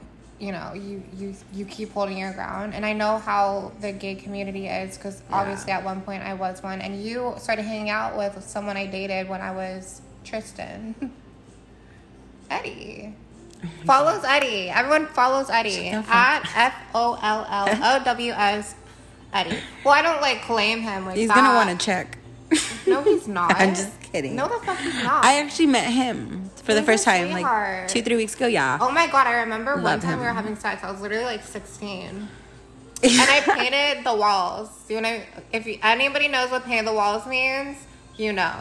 you 0.42 0.50
know 0.50 0.72
you 0.74 1.00
you 1.16 1.34
you 1.54 1.64
keep 1.64 1.92
holding 1.92 2.18
your 2.18 2.32
ground, 2.32 2.74
and 2.74 2.84
I 2.84 2.92
know 2.92 3.18
how 3.18 3.70
the 3.80 3.92
gay 3.92 4.16
community 4.16 4.66
is 4.66 4.98
because 4.98 5.22
obviously 5.30 5.70
at 5.70 5.84
one 5.84 6.00
point 6.00 6.24
I 6.24 6.34
was 6.34 6.60
one, 6.64 6.80
and 6.80 7.00
you 7.00 7.34
started 7.38 7.62
hanging 7.62 7.90
out 7.90 8.16
with 8.16 8.42
someone 8.42 8.76
I 8.76 8.86
dated 8.86 9.28
when 9.28 9.40
I 9.40 9.52
was 9.52 10.02
Tristan. 10.24 10.96
Eddie. 12.50 13.14
Follows 13.86 14.24
Eddie. 14.24 14.68
Everyone 14.68 15.06
follows 15.06 15.48
Eddie 15.48 15.90
Shut 15.90 15.92
the 15.92 16.02
fuck 16.02 16.14
at 16.16 16.52
F 16.56 16.74
O 16.96 17.16
L 17.22 17.46
L 17.48 18.00
O 18.00 18.04
W 18.04 18.32
S 18.32 18.74
Eddie. 19.32 19.58
Well, 19.84 19.94
I 19.94 20.02
don't 20.02 20.20
like 20.20 20.42
claim 20.42 20.80
him 20.80 21.06
like 21.06 21.16
he's 21.16 21.28
that. 21.28 21.36
gonna 21.36 21.54
want 21.54 21.78
to 21.78 21.86
check. 21.86 22.18
No, 22.84 23.00
he's 23.02 23.28
not. 23.38 23.54
I'm 23.54 23.76
just 23.76 24.00
kidding. 24.00 24.34
No, 24.34 24.48
the 24.48 24.66
fuck 24.66 24.76
he's 24.78 25.04
not. 25.04 25.24
I 25.24 25.38
actually 25.40 25.68
met 25.68 25.84
him 25.88 26.41
for 26.62 26.74
the 26.74 26.82
first 26.82 27.02
a 27.06 27.10
time, 27.10 27.30
like 27.30 27.88
two, 27.88 28.02
three 28.02 28.16
weeks 28.16 28.34
ago. 28.34 28.46
Yeah. 28.46 28.78
Oh 28.80 28.90
my 28.90 29.06
god, 29.06 29.26
I 29.26 29.40
remember 29.40 29.74
one 29.74 29.84
Love 29.84 30.00
time 30.02 30.18
we 30.18 30.24
were 30.24 30.32
having 30.32 30.56
sex. 30.56 30.82
I 30.82 30.90
was 30.90 31.00
literally 31.00 31.24
like 31.24 31.42
16. 31.44 32.28
and 33.04 33.20
I 33.20 33.40
painted 33.40 34.04
the 34.04 34.14
walls. 34.14 34.68
You 34.88 35.00
know, 35.00 35.20
if 35.52 35.66
you, 35.66 35.78
anybody 35.82 36.28
knows 36.28 36.50
what 36.50 36.64
painted 36.64 36.86
the 36.86 36.92
walls 36.92 37.26
means, 37.26 37.78
you 38.16 38.32
know. 38.32 38.54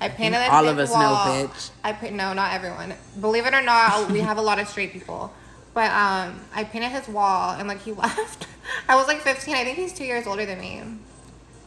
I 0.00 0.08
painted 0.08 0.40
the 0.40 0.52
All 0.52 0.66
of 0.66 0.76
fifth 0.76 0.90
us 0.90 0.94
know, 0.94 1.12
wall. 1.12 1.26
bitch. 1.26 1.70
I 1.84 1.92
put 1.92 2.12
no, 2.12 2.32
not 2.32 2.52
everyone. 2.52 2.94
Believe 3.20 3.46
it 3.46 3.54
or 3.54 3.62
not, 3.62 4.10
we 4.10 4.20
have 4.20 4.36
a 4.38 4.42
lot 4.42 4.58
of 4.58 4.68
straight 4.68 4.92
people. 4.92 5.32
But 5.74 5.90
um, 5.92 6.40
I 6.54 6.64
painted 6.64 6.90
his 6.90 7.08
wall, 7.08 7.52
and 7.52 7.68
like 7.68 7.80
he 7.80 7.92
left. 8.04 8.48
I 8.88 8.96
was 8.96 9.06
like 9.06 9.20
15. 9.20 9.54
I 9.54 9.64
think 9.64 9.78
he's 9.78 9.92
two 9.92 10.04
years 10.04 10.26
older 10.26 10.44
than 10.44 10.58
me. 10.60 10.82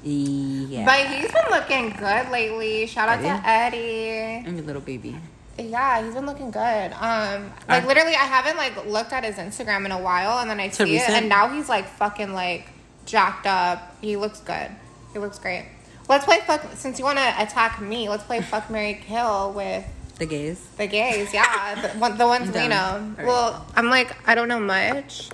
Yeah. 0.03 0.85
But 0.85 1.07
he's 1.07 1.31
been 1.31 1.49
looking 1.49 1.89
good 1.91 2.29
lately. 2.29 2.87
Shout 2.87 3.09
out 3.09 3.21
to 3.21 3.47
Eddie. 3.47 4.45
I'm 4.47 4.59
a 4.59 4.61
little 4.61 4.81
baby. 4.81 5.15
Yeah, 5.57 6.03
he's 6.03 6.13
been 6.13 6.25
looking 6.25 6.51
good. 6.51 6.93
Um, 6.93 7.51
like 7.67 7.83
Uh, 7.83 7.87
literally, 7.87 8.13
I 8.13 8.25
haven't 8.25 8.57
like 8.57 8.85
looked 8.85 9.11
at 9.13 9.23
his 9.23 9.35
Instagram 9.35 9.85
in 9.85 9.91
a 9.91 9.99
while, 10.01 10.37
and 10.39 10.49
then 10.49 10.59
I 10.59 10.69
see 10.69 10.97
it, 10.97 11.09
and 11.09 11.27
now 11.29 11.47
he's 11.49 11.67
like 11.67 11.87
fucking 11.87 12.33
like 12.33 12.69
jacked 13.05 13.47
up. 13.47 13.95
He 14.01 14.15
looks 14.17 14.39
good. 14.41 14.69
He 15.13 15.19
looks 15.19 15.39
great. 15.39 15.65
Let's 16.07 16.25
play 16.25 16.39
fuck. 16.45 16.61
Since 16.75 16.99
you 16.99 17.05
want 17.05 17.17
to 17.17 17.41
attack 17.41 17.81
me, 17.81 18.07
let's 18.07 18.23
play 18.23 18.41
fuck 18.41 18.69
Mary 18.69 19.01
Kill 19.07 19.51
with 19.51 19.83
The 20.19 20.25
gays. 20.27 20.63
the 20.77 20.87
gays. 20.87 21.33
Yeah, 21.33 21.75
the, 21.81 21.89
one, 21.99 22.17
the 22.17 22.27
ones 22.27 22.47
we 22.53 22.67
know. 22.67 23.13
right. 23.17 23.25
Well, 23.25 23.65
I'm 23.75 23.89
like 23.89 24.15
I 24.27 24.35
don't 24.35 24.47
know 24.47 24.59
much. 24.59 25.29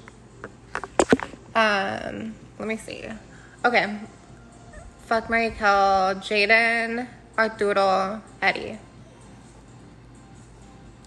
Um, 1.56 2.34
let 2.60 2.68
me 2.68 2.78
see. 2.78 3.04
Okay, 3.66 4.00
fuck 5.06 5.30
Mary 5.30 5.50
Kill, 5.52 6.16
Jaden, 6.24 7.08
Arturo, 7.38 8.22
Eddie. 8.42 8.80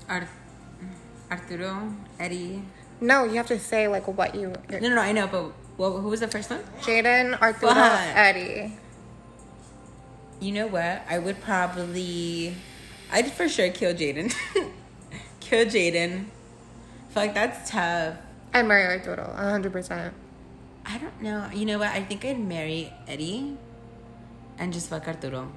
Ar- 0.08 0.28
Arturo, 1.30 1.92
Eddie. 2.18 2.62
No, 3.00 3.24
you 3.24 3.34
have 3.34 3.46
to 3.48 3.58
say 3.58 3.88
like 3.88 4.06
what 4.06 4.34
you. 4.34 4.52
No, 4.70 4.78
no, 4.78 4.88
no, 4.94 5.00
I 5.00 5.12
know, 5.12 5.26
but 5.26 5.52
what, 5.76 5.90
who 6.00 6.08
was 6.08 6.20
the 6.20 6.28
first 6.28 6.50
one? 6.50 6.60
Jaden, 6.80 7.40
Arturo. 7.40 7.72
Eddie. 7.74 8.72
You 10.40 10.52
know 10.52 10.66
what? 10.66 11.02
I 11.08 11.18
would 11.18 11.40
probably, 11.40 12.54
I'd 13.10 13.30
for 13.32 13.48
sure 13.48 13.70
kill 13.70 13.94
Jaden. 13.94 14.34
kill 15.40 15.66
Jaden. 15.66 16.26
Fuck, 17.10 17.34
that's 17.34 17.70
tough. 17.70 18.16
I'd 18.52 18.66
marry 18.66 18.98
Arturo, 18.98 19.32
hundred 19.34 19.72
percent. 19.72 20.14
I 20.84 20.98
don't 20.98 21.20
know. 21.20 21.48
You 21.52 21.66
know 21.66 21.78
what? 21.78 21.88
I 21.88 22.02
think 22.02 22.24
I'd 22.24 22.38
marry 22.38 22.92
Eddie 23.08 23.56
and 24.58 24.72
just 24.72 24.88
fuck 24.88 25.06
Arturo. 25.08 25.50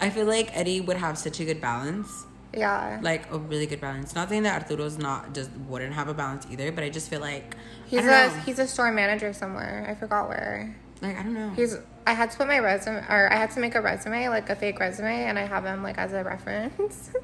I 0.00 0.10
feel 0.10 0.26
like 0.26 0.56
Eddie 0.56 0.80
would 0.80 0.96
have 0.96 1.18
such 1.18 1.40
a 1.40 1.44
good 1.44 1.60
balance. 1.60 2.26
Yeah. 2.54 2.98
Like 3.02 3.30
a 3.32 3.38
really 3.38 3.66
good 3.66 3.80
balance. 3.80 4.14
Not 4.14 4.28
saying 4.28 4.44
that 4.44 4.62
Arturo's 4.62 4.98
not 4.98 5.34
just 5.34 5.50
wouldn't 5.68 5.92
have 5.94 6.08
a 6.08 6.14
balance 6.14 6.46
either, 6.50 6.72
but 6.72 6.84
I 6.84 6.88
just 6.90 7.10
feel 7.10 7.20
like 7.20 7.54
He's 7.86 8.00
a 8.00 8.04
know. 8.06 8.28
he's 8.44 8.58
a 8.58 8.66
store 8.66 8.90
manager 8.92 9.32
somewhere. 9.32 9.86
I 9.88 9.94
forgot 9.94 10.28
where. 10.28 10.74
Like 11.02 11.16
I 11.18 11.22
don't 11.22 11.34
know. 11.34 11.50
He's. 11.50 11.76
I 12.06 12.12
had 12.14 12.30
to 12.30 12.36
put 12.36 12.46
my 12.46 12.58
resume, 12.60 13.04
or 13.08 13.32
I 13.32 13.36
had 13.36 13.50
to 13.52 13.60
make 13.60 13.74
a 13.74 13.80
resume, 13.80 14.28
like 14.28 14.48
a 14.48 14.56
fake 14.56 14.78
resume, 14.80 15.24
and 15.24 15.38
I 15.38 15.42
have 15.46 15.64
him 15.64 15.82
like 15.82 15.98
as 15.98 16.12
a 16.12 16.22
reference. 16.24 17.10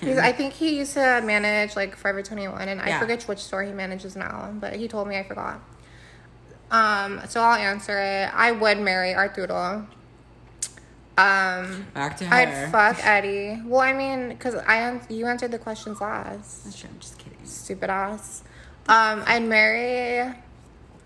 He's, 0.00 0.16
I 0.18 0.32
think 0.32 0.52
he 0.52 0.78
used 0.78 0.94
to 0.94 1.20
manage 1.24 1.76
like 1.76 1.96
Forever 1.96 2.22
Twenty 2.22 2.46
One, 2.46 2.68
and 2.68 2.80
I 2.80 2.98
forget 2.98 3.22
which 3.24 3.40
store 3.40 3.62
he 3.62 3.72
manages 3.72 4.14
now, 4.16 4.52
but 4.60 4.74
he 4.76 4.86
told 4.86 5.08
me 5.08 5.16
I 5.16 5.22
forgot. 5.22 5.60
Um, 6.70 7.20
so 7.28 7.40
I'll 7.40 7.56
answer 7.56 7.98
it. 7.98 8.30
I 8.34 8.52
would 8.52 8.78
marry 8.78 9.14
Arturo. 9.14 9.86
Um, 11.18 11.86
Back 11.94 12.18
to 12.18 12.26
her. 12.26 12.34
I'd 12.34 12.70
fuck 12.70 13.04
Eddie. 13.04 13.62
Well, 13.64 13.80
I 13.80 13.94
mean, 13.94 14.28
because 14.28 14.54
I 14.54 15.00
you 15.08 15.26
answered 15.26 15.50
the 15.50 15.58
questions 15.58 16.00
last. 16.00 16.64
That's 16.64 16.78
true. 16.78 16.90
I'm 16.92 17.00
just 17.00 17.18
kidding. 17.18 17.38
Stupid 17.44 17.88
ass. 17.88 18.42
Um, 18.88 19.22
I'd 19.26 19.42
marry. 19.42 20.34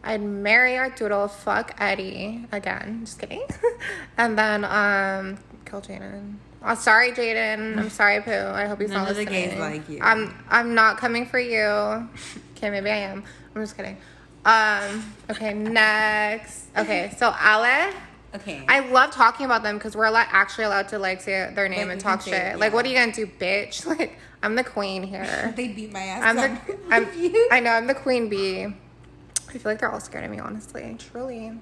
I'd 0.03 0.23
marry 0.23 0.77
Arturo. 0.79 1.29
Fuck 1.29 1.77
Eddie 1.79 2.45
again. 2.51 3.03
Just 3.05 3.21
kidding. 3.21 3.45
and 4.19 4.37
then 4.37 4.65
um, 4.65 5.39
kill 5.65 5.81
Jaden. 5.81 6.37
Oh, 6.65 6.75
sorry, 6.75 7.13
Jaden. 7.13 7.79
I'm 7.79 7.91
sorry, 8.01 8.21
Pooh. 8.21 8.33
I 8.33 8.67
hope 8.67 8.81
he's 8.81 8.91
None 8.91 9.03
not 9.03 9.11
of 9.13 9.17
the 9.17 9.25
gays 9.25 9.59
like 9.59 9.89
you. 9.89 10.01
I'm 10.03 10.35
I'm 10.49 10.75
not 10.75 10.99
coming 10.99 11.25
for 11.25 11.39
you. 11.39 12.09
Okay, 12.57 12.69
maybe 12.71 12.91
I 12.91 12.97
am. 12.97 13.23
I'm 13.55 13.63
just 13.63 13.77
kidding. 13.77 13.97
Um. 14.45 15.15
Okay. 15.31 15.55
Next. 15.55 16.67
Okay. 16.77 17.15
So 17.17 17.29
Ale. 17.29 17.93
Okay. 18.35 18.65
I 18.69 18.81
love 18.91 19.11
talking 19.11 19.45
about 19.47 19.63
them 19.63 19.77
because 19.77 19.97
we're 19.97 20.05
allowed, 20.07 20.29
actually 20.31 20.65
allowed 20.65 20.89
to 20.89 20.99
like 20.99 21.21
say 21.21 21.51
their 21.55 21.69
name 21.69 21.89
Like, 21.89 21.93
and 21.95 22.01
talk 22.01 22.23
say 22.23 22.31
it, 22.31 22.51
shit. 22.53 22.59
Like, 22.61 22.73
what 22.73 22.85
are 22.87 22.89
you 22.89 22.95
gonna 22.97 23.13
do, 23.13 23.27
bitch? 23.27 23.85
Like, 23.99 24.19
I'm 24.43 24.55
the 24.55 24.65
queen 24.65 25.03
here. 25.03 25.53
they 25.57 25.69
beat 25.69 25.93
my 25.93 26.01
ass. 26.01 26.23
I'm 26.25 26.37
the. 26.37 26.77
I'm, 26.91 27.09
I 27.51 27.61
know 27.61 27.73
I'm 27.73 27.87
the 27.87 27.95
queen 27.95 28.29
bee. 28.29 28.65
I 28.65 29.53
feel 29.53 29.61
like 29.65 29.81
they're 29.81 29.91
all 29.91 30.01
scared 30.01 30.25
of 30.25 30.31
me, 30.31 30.39
honestly. 30.39 30.97
Truly, 30.99 31.53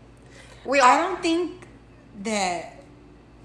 we 0.64 0.80
I 0.80 0.90
all. 1.00 1.08
don't 1.08 1.22
think 1.22 1.66
that 2.22 2.76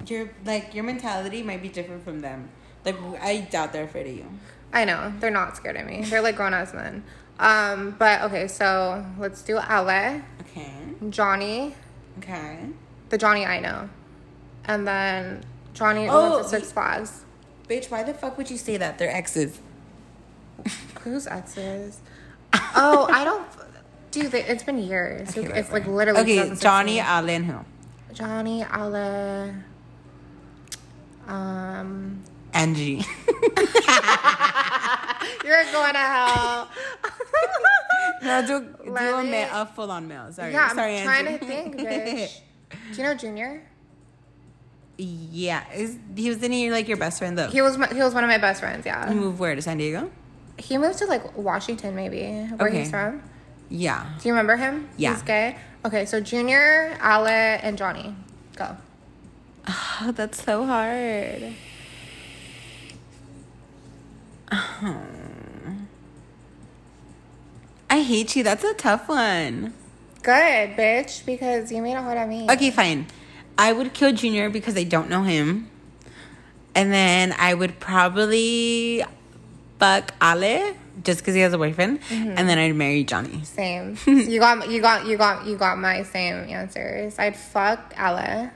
your 0.05 0.29
like 0.45 0.75
your 0.75 0.83
mentality 0.83 1.41
might 1.43 1.61
be 1.61 1.69
different 1.69 2.03
from 2.03 2.19
them. 2.19 2.49
Like 2.85 2.97
I 3.21 3.47
doubt 3.49 3.71
they're 3.73 3.85
afraid 3.85 4.07
of 4.07 4.15
you. 4.17 4.25
I 4.73 4.85
know 4.85 5.13
they're 5.19 5.31
not 5.31 5.55
scared 5.55 5.77
of 5.77 5.85
me. 5.85 6.01
They're 6.03 6.21
like 6.21 6.35
grown 6.35 6.53
ass 6.53 6.73
men. 6.73 7.03
Um, 7.39 7.95
but 7.97 8.21
okay, 8.23 8.47
so 8.47 9.05
let's 9.17 9.41
do 9.41 9.57
Ale, 9.57 10.21
Okay. 10.41 10.71
Johnny, 11.09 11.73
Okay. 12.19 12.59
The 13.09 13.17
Johnny 13.17 13.45
I 13.45 13.59
know, 13.59 13.89
and 14.65 14.87
then 14.87 15.43
Johnny 15.73 16.07
Oh, 16.09 16.31
went 16.37 16.43
to 16.43 16.49
Six 16.49 16.71
Flags. 16.71 17.25
Bitch, 17.69 17.89
why 17.91 18.03
the 18.03 18.13
fuck 18.13 18.37
would 18.37 18.49
you 18.51 18.57
say 18.57 18.77
that? 18.77 18.97
They're 18.97 19.09
exes. 19.11 19.59
Who's 21.03 21.27
exes? 21.27 21.99
oh, 22.75 23.07
I 23.11 23.23
don't. 23.23 23.45
Dude, 24.11 24.33
it's 24.33 24.63
been 24.63 24.77
years. 24.79 25.35
Okay, 25.37 25.59
it's 25.59 25.71
like 25.71 25.87
literally. 25.87 26.21
Okay, 26.21 26.35
2016. 26.35 26.61
Johnny 26.61 26.99
Allen 26.99 27.43
who? 27.45 27.59
Johnny, 28.13 28.63
Allen. 28.63 29.63
um, 31.27 32.21
Angie. 32.53 33.01
you're 35.43 35.63
going 35.71 35.93
to 35.93 35.99
hell. 35.99 36.69
no, 38.23 38.45
do, 38.45 38.59
do 38.85 38.91
a, 38.95 39.23
ma- 39.23 39.61
a 39.61 39.65
full 39.65 39.89
on 39.89 40.07
male. 40.07 40.31
Sorry. 40.31 40.51
yeah, 40.53 40.67
I'm 40.69 40.75
Sorry, 40.75 41.01
trying 41.01 41.27
Angie. 41.27 41.39
to 41.39 41.45
think, 41.45 41.75
bitch. 41.77 42.39
Do 42.91 42.97
you 42.97 43.03
know 43.03 43.13
Junior? 43.15 43.61
yeah. 44.97 45.63
Is, 45.73 45.97
he 46.15 46.29
was 46.29 46.41
in 46.43 46.51
here 46.51 46.71
like 46.71 46.87
your 46.87 46.97
best 46.97 47.17
friend 47.19 47.37
though. 47.37 47.47
He 47.49 47.61
was 47.61 47.77
my, 47.77 47.87
he 47.87 47.99
was 47.99 48.13
one 48.13 48.23
of 48.23 48.29
my 48.29 48.37
best 48.37 48.59
friends. 48.61 48.83
He 48.83 48.89
Yeah, 48.89 49.11
moved 49.13 49.39
where 49.39 49.55
to 49.55 49.61
San 49.61 49.77
Diego? 49.77 50.11
he 50.59 50.77
moved 50.77 50.99
to 50.99 51.05
like 51.07 51.35
Washington, 51.35 51.95
maybe 51.95 52.21
where 52.57 52.69
Okay. 52.69 52.79
he's 52.79 52.91
from. 52.91 53.21
Yeah. 53.69 54.05
Do 54.21 54.27
you 54.29 54.33
remember 54.33 54.55
him? 54.55 54.87
Yeah. 54.97 55.13
he's 55.13 55.23
gay. 55.23 55.57
Okay, 55.83 56.05
so 56.05 56.21
Junior, 56.21 56.95
Ale, 57.03 57.27
and 57.27 57.75
Johnny, 57.77 58.15
go. 58.55 58.77
Oh, 59.67 60.13
that's 60.15 60.43
so 60.43 60.65
hard. 60.65 61.53
Um, 64.51 65.87
I 67.89 68.01
hate 68.03 68.35
you. 68.35 68.43
That's 68.43 68.63
a 68.63 68.73
tough 68.73 69.07
one. 69.09 69.73
Good, 70.23 70.77
bitch, 70.77 71.25
because 71.25 71.71
you 71.71 71.81
made 71.81 71.93
it 71.93 71.97
hard 71.97 72.17
on 72.17 72.29
me. 72.29 72.47
Okay, 72.49 72.71
fine. 72.71 73.07
I 73.57 73.73
would 73.73 73.93
kill 73.93 74.13
Junior 74.13 74.49
because 74.49 74.77
I 74.77 74.83
don't 74.83 75.09
know 75.09 75.23
him. 75.23 75.69
And 76.73 76.91
then 76.91 77.35
I 77.37 77.53
would 77.53 77.79
probably 77.79 79.03
fuck 79.79 80.13
Ale 80.23 80.75
just 81.03 81.19
because 81.19 81.35
he 81.35 81.41
has 81.41 81.53
a 81.53 81.57
boyfriend. 81.57 82.01
Mm-hmm. 82.03 82.35
And 82.37 82.49
then 82.49 82.57
I'd 82.57 82.73
marry 82.75 83.03
Johnny. 83.03 83.43
Same. 83.43 83.97
you 84.07 84.39
got 84.39 84.69
you 84.69 84.81
got 84.81 85.05
you 85.05 85.17
got 85.17 85.45
you 85.45 85.57
got 85.57 85.77
my 85.77 86.03
same 86.03 86.49
answers. 86.49 87.19
I'd 87.19 87.35
fuck 87.35 87.93
Ale. 87.97 88.49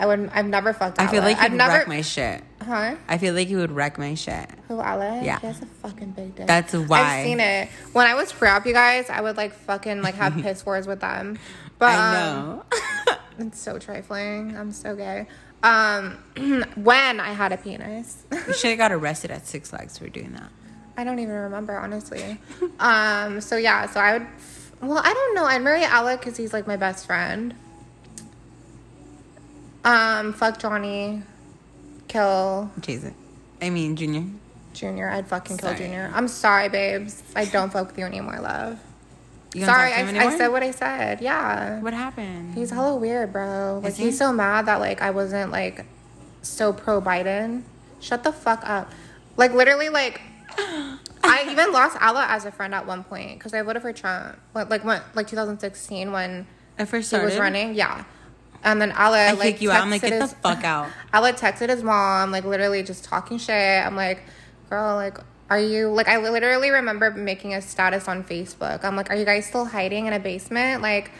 I 0.00 0.06
would. 0.06 0.30
I've 0.32 0.46
never 0.46 0.72
fucked. 0.72 0.98
I 0.98 1.08
feel 1.08 1.22
like 1.22 1.36
he'd 1.38 1.44
I've 1.44 1.52
never. 1.52 1.74
wreck 1.74 1.86
my 1.86 2.00
shit. 2.00 2.42
huh? 2.62 2.96
I 3.06 3.18
feel 3.18 3.34
like 3.34 3.48
he 3.48 3.56
would 3.56 3.70
wreck 3.70 3.98
my 3.98 4.14
shit. 4.14 4.48
Who 4.68 4.80
Ale? 4.80 5.22
Yeah. 5.22 5.38
He 5.40 5.46
has 5.46 5.60
a 5.60 5.66
fucking 5.66 6.12
big 6.12 6.34
dick. 6.34 6.46
That's 6.46 6.72
why. 6.72 7.00
I've 7.00 7.24
seen 7.26 7.38
it. 7.38 7.68
When 7.92 8.06
I 8.06 8.14
was 8.14 8.32
pre-op, 8.32 8.64
you 8.64 8.72
guys, 8.72 9.10
I 9.10 9.20
would 9.20 9.36
like 9.36 9.52
fucking 9.52 10.00
like 10.00 10.14
have 10.14 10.34
piss 10.42 10.64
wars 10.64 10.86
with 10.86 11.00
them. 11.00 11.38
But 11.78 11.90
I 11.98 12.22
um, 12.22 12.46
know. 12.46 12.64
it's 13.40 13.60
so 13.60 13.78
trifling. 13.78 14.56
I'm 14.56 14.72
so 14.72 14.96
gay. 14.96 15.26
Um, 15.62 16.16
when 16.76 17.20
I 17.20 17.32
had 17.34 17.52
a 17.52 17.58
penis, 17.58 18.24
you 18.32 18.54
should 18.54 18.70
have 18.70 18.78
got 18.78 18.92
arrested 18.92 19.30
at 19.30 19.46
Six 19.46 19.68
Flags 19.68 19.98
for 19.98 20.08
doing 20.08 20.32
that. 20.32 20.50
I 20.96 21.04
don't 21.04 21.18
even 21.18 21.34
remember 21.34 21.78
honestly. 21.78 22.38
um, 22.78 23.42
so 23.42 23.58
yeah, 23.58 23.84
so 23.84 24.00
I 24.00 24.16
would. 24.16 24.26
Well, 24.80 25.02
I 25.04 25.12
don't 25.12 25.34
know. 25.34 25.44
I'd 25.44 25.60
marry 25.60 25.84
Alec 25.84 26.20
because 26.20 26.38
he's 26.38 26.54
like 26.54 26.66
my 26.66 26.76
best 26.76 27.04
friend. 27.04 27.54
Um, 29.84 30.32
fuck 30.32 30.58
Johnny, 30.58 31.22
kill 32.08 32.70
Jason. 32.80 33.14
I 33.62 33.70
mean, 33.70 33.96
Junior. 33.96 34.24
Junior. 34.74 35.10
I'd 35.10 35.26
fucking 35.26 35.58
kill 35.58 35.74
Junior. 35.74 36.10
I'm 36.14 36.28
sorry, 36.28 36.68
babes. 36.68 37.22
I 37.34 37.44
don't 37.44 37.72
fuck 37.72 37.88
with 37.88 37.98
you 37.98 38.04
anymore, 38.04 38.38
love. 38.40 38.78
You 39.54 39.64
Sorry, 39.64 39.92
I, 39.92 40.02
I 40.02 40.36
said 40.36 40.48
what 40.48 40.62
I 40.62 40.70
said. 40.70 41.20
Yeah. 41.20 41.80
What 41.80 41.92
happened? 41.92 42.54
He's 42.54 42.70
hella 42.70 42.94
weird, 42.94 43.32
bro. 43.32 43.80
Like 43.82 43.94
he? 43.94 44.04
he's 44.04 44.18
so 44.18 44.32
mad 44.32 44.66
that 44.66 44.78
like 44.78 45.02
I 45.02 45.10
wasn't 45.10 45.50
like 45.50 45.84
so 46.42 46.72
pro 46.72 47.00
Biden. 47.00 47.62
Shut 47.98 48.22
the 48.22 48.32
fuck 48.32 48.62
up. 48.64 48.92
Like 49.36 49.52
literally, 49.52 49.88
like 49.88 50.20
I 51.24 51.46
even 51.50 51.72
lost 51.72 51.96
Alla 52.00 52.26
as 52.28 52.44
a 52.44 52.52
friend 52.52 52.74
at 52.74 52.86
one 52.86 53.02
point 53.02 53.38
because 53.38 53.52
I 53.52 53.62
voted 53.62 53.82
for 53.82 53.92
Trump. 53.92 54.38
Like 54.54 54.70
like 54.70 54.84
when 54.84 55.02
like 55.14 55.26
2016 55.26 56.12
when 56.12 56.46
I 56.78 56.84
first 56.84 57.06
he 57.06 57.16
started. 57.16 57.24
was 57.24 57.38
running. 57.38 57.74
Yeah. 57.74 58.04
And 58.62 58.80
then 58.80 58.92
Alla 58.92 59.18
I 59.18 59.32
like 59.32 59.60
you 59.62 59.70
out. 59.70 59.82
I'm 59.82 59.90
like, 59.90 60.02
get 60.02 60.20
the 60.20 60.28
fuck 60.28 60.64
out. 60.64 60.88
Alla 61.12 61.32
texted 61.32 61.68
his 61.70 61.82
mom, 61.82 62.30
like 62.30 62.44
literally 62.44 62.82
just 62.82 63.04
talking 63.04 63.38
shit. 63.38 63.54
I'm 63.86 63.96
like, 63.96 64.22
girl, 64.68 64.96
like, 64.96 65.18
are 65.48 65.58
you 65.58 65.88
like? 65.88 66.08
I 66.08 66.18
literally 66.18 66.70
remember 66.70 67.10
making 67.10 67.54
a 67.54 67.62
status 67.62 68.06
on 68.06 68.22
Facebook. 68.22 68.84
I'm 68.84 68.96
like, 68.96 69.10
are 69.10 69.16
you 69.16 69.24
guys 69.24 69.46
still 69.46 69.64
hiding 69.64 70.06
in 70.06 70.12
a 70.12 70.18
basement? 70.20 70.82
Like, 70.82 71.10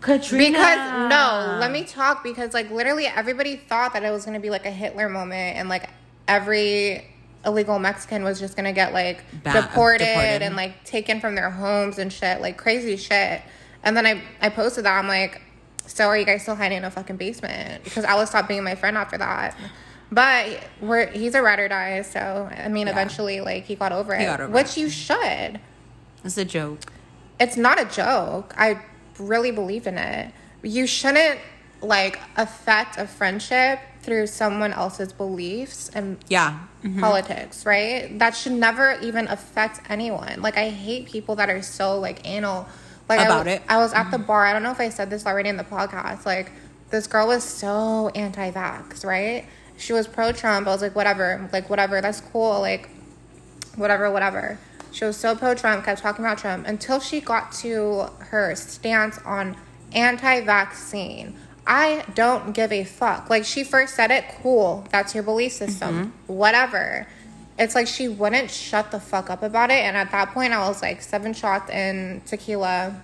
Katrina. 0.00 0.50
because 0.50 1.08
no, 1.10 1.58
let 1.60 1.70
me 1.70 1.84
talk 1.84 2.22
because 2.22 2.52
like 2.54 2.70
literally 2.70 3.06
everybody 3.06 3.56
thought 3.56 3.92
that 3.94 4.02
it 4.04 4.10
was 4.10 4.24
gonna 4.24 4.40
be 4.40 4.50
like 4.50 4.66
a 4.66 4.70
Hitler 4.70 5.08
moment 5.08 5.56
and 5.56 5.68
like 5.68 5.88
every 6.26 7.06
illegal 7.46 7.78
Mexican 7.78 8.22
was 8.24 8.38
just 8.38 8.56
gonna 8.56 8.72
get 8.72 8.92
like 8.92 9.24
Ba- 9.42 9.52
deported, 9.52 10.04
deported. 10.04 10.42
and 10.42 10.56
like 10.56 10.84
taken 10.84 11.20
from 11.20 11.34
their 11.34 11.50
homes 11.50 11.98
and 11.98 12.12
shit, 12.12 12.40
like 12.40 12.56
crazy 12.56 12.96
shit. 12.96 13.40
And 13.82 13.96
then 13.96 14.04
I 14.06 14.22
I 14.40 14.48
posted 14.50 14.84
that 14.84 14.98
I'm 14.98 15.08
like, 15.08 15.40
so 15.88 16.06
are 16.06 16.16
you 16.16 16.24
guys 16.24 16.42
still 16.42 16.54
hiding 16.54 16.78
in 16.78 16.84
a 16.84 16.90
fucking 16.90 17.16
basement? 17.16 17.82
Because 17.82 18.04
I 18.04 18.14
was 18.14 18.28
stopped 18.28 18.46
being 18.48 18.62
my 18.62 18.74
friend 18.76 18.96
after 18.96 19.18
that. 19.18 19.56
But 20.10 20.62
we're 20.80 21.06
he's 21.08 21.34
a 21.34 21.42
ride 21.42 21.58
or 21.58 21.68
die, 21.68 22.02
so 22.02 22.48
I 22.56 22.68
mean, 22.68 22.86
Yeah. 22.86 22.92
eventually, 22.92 23.40
like 23.40 23.64
he 23.64 23.74
got 23.74 23.92
over 23.92 24.14
it, 24.14 24.24
got 24.24 24.40
over 24.40 24.52
which 24.52 24.76
you 24.78 24.88
should 24.88 25.60
It's 26.24 26.38
a 26.38 26.44
joke. 26.44 26.92
it's 27.40 27.56
not 27.56 27.80
a 27.80 27.84
joke. 27.84 28.54
I 28.56 28.80
really 29.18 29.50
believe 29.50 29.86
in 29.86 29.98
it. 29.98 30.32
You 30.62 30.86
shouldn't 30.86 31.40
like 31.82 32.18
affect 32.36 32.96
a 32.98 33.06
friendship 33.06 33.80
through 34.00 34.26
someone 34.26 34.72
else's 34.72 35.12
beliefs 35.12 35.90
and 35.94 36.16
Yeah. 36.28 36.58
Mm-hmm. 36.82 37.00
politics, 37.00 37.66
right? 37.66 38.18
That 38.18 38.34
should 38.34 38.52
never 38.52 38.98
even 39.02 39.28
affect 39.28 39.80
anyone. 39.90 40.40
Like 40.40 40.56
I 40.56 40.70
hate 40.70 41.06
people 41.06 41.36
that 41.36 41.50
are 41.50 41.60
so 41.62 41.98
like 42.00 42.26
anal 42.26 42.66
like 43.08 43.20
About 43.20 43.46
I, 43.46 43.52
it. 43.52 43.62
I 43.68 43.78
was 43.78 43.92
at 43.92 44.10
the 44.10 44.16
mm-hmm. 44.16 44.26
bar. 44.26 44.46
I 44.46 44.52
don't 44.52 44.62
know 44.62 44.70
if 44.70 44.80
I 44.80 44.88
said 44.88 45.10
this 45.10 45.26
already 45.26 45.48
in 45.48 45.56
the 45.56 45.64
podcast. 45.64 46.26
Like 46.26 46.52
this 46.90 47.06
girl 47.06 47.26
was 47.26 47.44
so 47.44 48.10
anti-vax, 48.14 49.04
right? 49.04 49.46
She 49.76 49.92
was 49.92 50.06
pro-Trump. 50.08 50.66
I 50.66 50.70
was 50.70 50.82
like, 50.82 50.96
whatever, 50.96 51.48
like 51.52 51.70
whatever, 51.70 52.00
that's 52.00 52.20
cool. 52.20 52.60
Like 52.60 52.88
whatever, 53.76 54.10
whatever. 54.10 54.58
She 54.90 55.04
was 55.04 55.16
so 55.16 55.36
pro 55.36 55.54
Trump, 55.54 55.84
kept 55.84 56.00
talking 56.00 56.24
about 56.24 56.38
Trump 56.38 56.66
until 56.66 56.98
she 56.98 57.20
got 57.20 57.52
to 57.52 58.08
her 58.18 58.54
stance 58.54 59.18
on 59.18 59.56
anti 59.92 60.40
vaccine. 60.40 61.36
I 61.66 62.04
don't 62.14 62.54
give 62.54 62.72
a 62.72 62.84
fuck. 62.84 63.28
Like, 63.28 63.44
she 63.44 63.62
first 63.62 63.94
said 63.94 64.10
it, 64.10 64.24
cool, 64.40 64.86
that's 64.90 65.14
your 65.14 65.22
belief 65.22 65.52
system, 65.52 65.94
mm-hmm. 65.94 66.32
whatever. 66.32 67.06
It's 67.58 67.74
like 67.74 67.86
she 67.88 68.08
wouldn't 68.08 68.50
shut 68.50 68.90
the 68.90 69.00
fuck 69.00 69.30
up 69.30 69.42
about 69.42 69.70
it. 69.70 69.82
And 69.84 69.96
at 69.96 70.10
that 70.12 70.32
point, 70.32 70.52
I 70.52 70.66
was 70.68 70.80
like 70.80 71.02
seven 71.02 71.32
shots 71.34 71.70
in 71.70 72.22
tequila, 72.24 72.94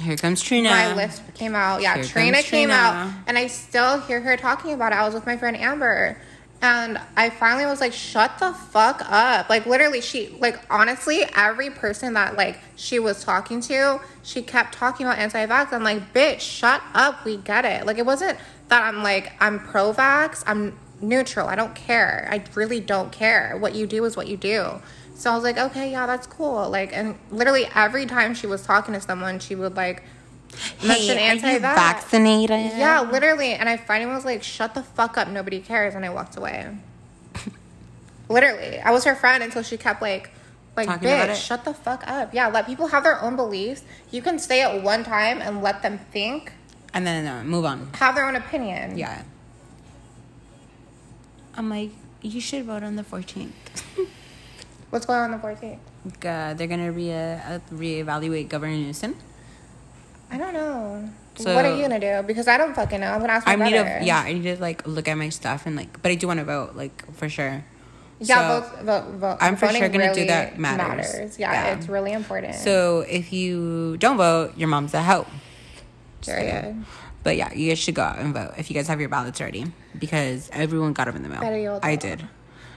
Here 0.00 0.16
comes 0.16 0.42
Trina. 0.42 0.70
my 0.70 0.94
lisp 0.94 1.22
came 1.34 1.54
out. 1.54 1.82
Yeah, 1.82 1.94
Here 1.96 2.04
Trina 2.04 2.42
came 2.42 2.68
Trina. 2.68 2.72
out, 2.72 3.12
and 3.26 3.38
I 3.38 3.46
still 3.46 4.00
hear 4.00 4.20
her 4.20 4.36
talking 4.36 4.72
about 4.72 4.92
it. 4.92 4.96
I 4.96 5.04
was 5.04 5.14
with 5.14 5.24
my 5.26 5.36
friend 5.36 5.56
Amber, 5.56 6.18
and 6.60 7.00
I 7.16 7.30
finally 7.30 7.64
was 7.66 7.80
like, 7.80 7.92
"Shut 7.92 8.38
the 8.38 8.52
fuck 8.52 9.02
up!" 9.08 9.48
Like 9.48 9.66
literally, 9.66 10.00
she 10.00 10.36
like 10.40 10.58
honestly, 10.70 11.24
every 11.36 11.70
person 11.70 12.14
that 12.14 12.36
like 12.36 12.58
she 12.76 12.98
was 12.98 13.22
talking 13.22 13.60
to, 13.62 14.00
she 14.24 14.42
kept 14.42 14.74
talking 14.74 15.06
about 15.06 15.18
anti-vax. 15.18 15.72
I'm 15.72 15.84
like, 15.84 16.12
"Bitch, 16.12 16.40
shut 16.40 16.82
up. 16.94 17.24
We 17.24 17.36
get 17.36 17.64
it." 17.64 17.86
Like 17.86 17.98
it 17.98 18.06
wasn't 18.06 18.38
that 18.68 18.82
I'm 18.82 19.02
like 19.02 19.32
I'm 19.40 19.60
pro-vax. 19.60 20.42
I'm 20.46 20.76
neutral. 21.02 21.48
I 21.48 21.54
don't 21.56 21.74
care. 21.74 22.28
I 22.30 22.42
really 22.54 22.80
don't 22.80 23.12
care. 23.12 23.56
What 23.58 23.74
you 23.74 23.86
do 23.86 24.04
is 24.04 24.16
what 24.16 24.26
you 24.28 24.36
do. 24.36 24.80
So 25.14 25.30
I 25.30 25.34
was 25.34 25.44
like, 25.44 25.58
okay, 25.58 25.90
yeah, 25.90 26.06
that's 26.06 26.26
cool. 26.26 26.68
Like, 26.70 26.96
and 26.96 27.16
literally 27.30 27.66
every 27.74 28.06
time 28.06 28.34
she 28.34 28.46
was 28.46 28.62
talking 28.64 28.94
to 28.94 29.00
someone, 29.00 29.38
she 29.38 29.54
would 29.54 29.76
like 29.76 30.02
mention 30.84 31.16
Hey, 31.18 31.28
anti-vax. 31.28 31.60
vaccinated? 31.60 32.72
Yeah, 32.78 33.02
literally. 33.02 33.52
And 33.52 33.68
I 33.68 33.76
finally 33.76 34.12
was 34.14 34.24
like, 34.24 34.42
shut 34.42 34.74
the 34.74 34.82
fuck 34.82 35.16
up. 35.18 35.28
Nobody 35.28 35.60
cares. 35.60 35.94
And 35.94 36.04
I 36.04 36.08
walked 36.10 36.36
away. 36.36 36.66
literally. 38.28 38.78
I 38.80 38.90
was 38.90 39.04
her 39.04 39.14
friend 39.14 39.42
until 39.42 39.62
she 39.62 39.76
kept 39.76 40.00
like, 40.02 40.30
like, 40.76 40.86
Talking 40.86 41.08
bitch, 41.08 41.34
shut 41.34 41.64
the 41.64 41.74
fuck 41.74 42.02
up. 42.08 42.32
Yeah, 42.32 42.48
let 42.48 42.66
people 42.66 42.86
have 42.88 43.02
their 43.04 43.20
own 43.22 43.36
beliefs. 43.36 43.82
You 44.10 44.22
can 44.22 44.38
say 44.38 44.62
it 44.62 44.82
one 44.82 45.04
time 45.04 45.40
and 45.42 45.62
let 45.62 45.82
them 45.82 45.98
think, 46.10 46.52
And 46.94 47.06
then 47.06 47.26
uh, 47.26 47.44
move 47.44 47.66
on. 47.66 47.90
have 47.94 48.14
their 48.14 48.26
own 48.26 48.36
opinion. 48.36 48.96
Yeah. 48.96 49.22
I'm 51.56 51.68
like, 51.68 51.90
you 52.22 52.40
should 52.40 52.64
vote 52.64 52.82
on 52.82 52.96
the 52.96 53.02
14th. 53.02 53.50
What's 54.90 55.06
going 55.06 55.20
on 55.20 55.30
the 55.30 55.38
14th? 55.38 55.78
uh, 56.24 56.54
they're 56.54 56.66
gonna 56.66 56.90
re 56.90 57.12
uh, 57.12 57.60
reevaluate 57.72 58.48
Governor 58.48 58.74
Newsom. 58.76 59.16
I 60.30 60.38
don't 60.38 60.52
know. 60.52 61.08
So- 61.36 61.54
what 61.54 61.64
are 61.64 61.74
you 61.74 61.82
gonna 61.82 62.00
do? 62.00 62.26
Because 62.26 62.48
I 62.48 62.56
don't 62.58 62.74
fucking 62.74 63.00
know. 63.00 63.10
I'm 63.12 63.20
gonna 63.20 63.32
ask 63.34 63.46
my 63.46 63.52
I 63.52 63.56
need 63.56 63.70
brother. 63.72 63.98
to, 64.00 64.04
yeah, 64.04 64.18
I 64.20 64.32
need 64.32 64.42
to 64.42 64.56
like 64.60 64.86
look 64.86 65.08
at 65.08 65.14
my 65.16 65.28
stuff 65.28 65.64
and 65.66 65.76
like, 65.76 66.02
but 66.02 66.10
I 66.10 66.14
do 66.16 66.26
want 66.26 66.38
to 66.40 66.44
vote, 66.44 66.74
like 66.74 67.10
for 67.14 67.28
sure. 67.28 67.64
Yeah, 68.18 68.60
So- 68.60 68.60
vote, 68.60 68.82
vote, 68.84 69.04
vote. 69.18 69.38
I'm 69.40 69.56
for 69.56 69.66
Voting 69.66 69.80
sure 69.82 69.88
gonna 69.88 70.14
do 70.14 70.26
that 70.26 70.58
matters. 70.58 71.38
Yeah, 71.38 71.52
Yeah. 71.52 71.74
it's 71.76 71.88
really 71.88 72.12
important. 72.12 72.54
So 72.56 73.00
if 73.08 73.32
you 73.32 73.96
don't 73.98 74.16
vote, 74.16 74.56
your 74.56 74.68
mom's 74.68 74.94
a 74.94 75.02
hoe. 75.02 75.26
Period. 76.22 76.84
But 77.22 77.36
yeah, 77.36 77.52
you 77.52 77.68
guys 77.68 77.78
should 77.78 77.94
go 77.94 78.02
out 78.02 78.18
and 78.18 78.34
vote 78.34 78.52
if 78.58 78.70
you 78.70 78.74
guys 78.74 78.88
have 78.88 79.00
your 79.00 79.08
ballots 79.08 79.40
ready 79.40 79.66
because 79.98 80.50
everyone 80.52 80.92
got 80.92 81.06
them 81.06 81.16
in 81.16 81.22
the 81.22 81.28
mail. 81.28 81.80
I 81.82 81.96
did. 81.96 82.26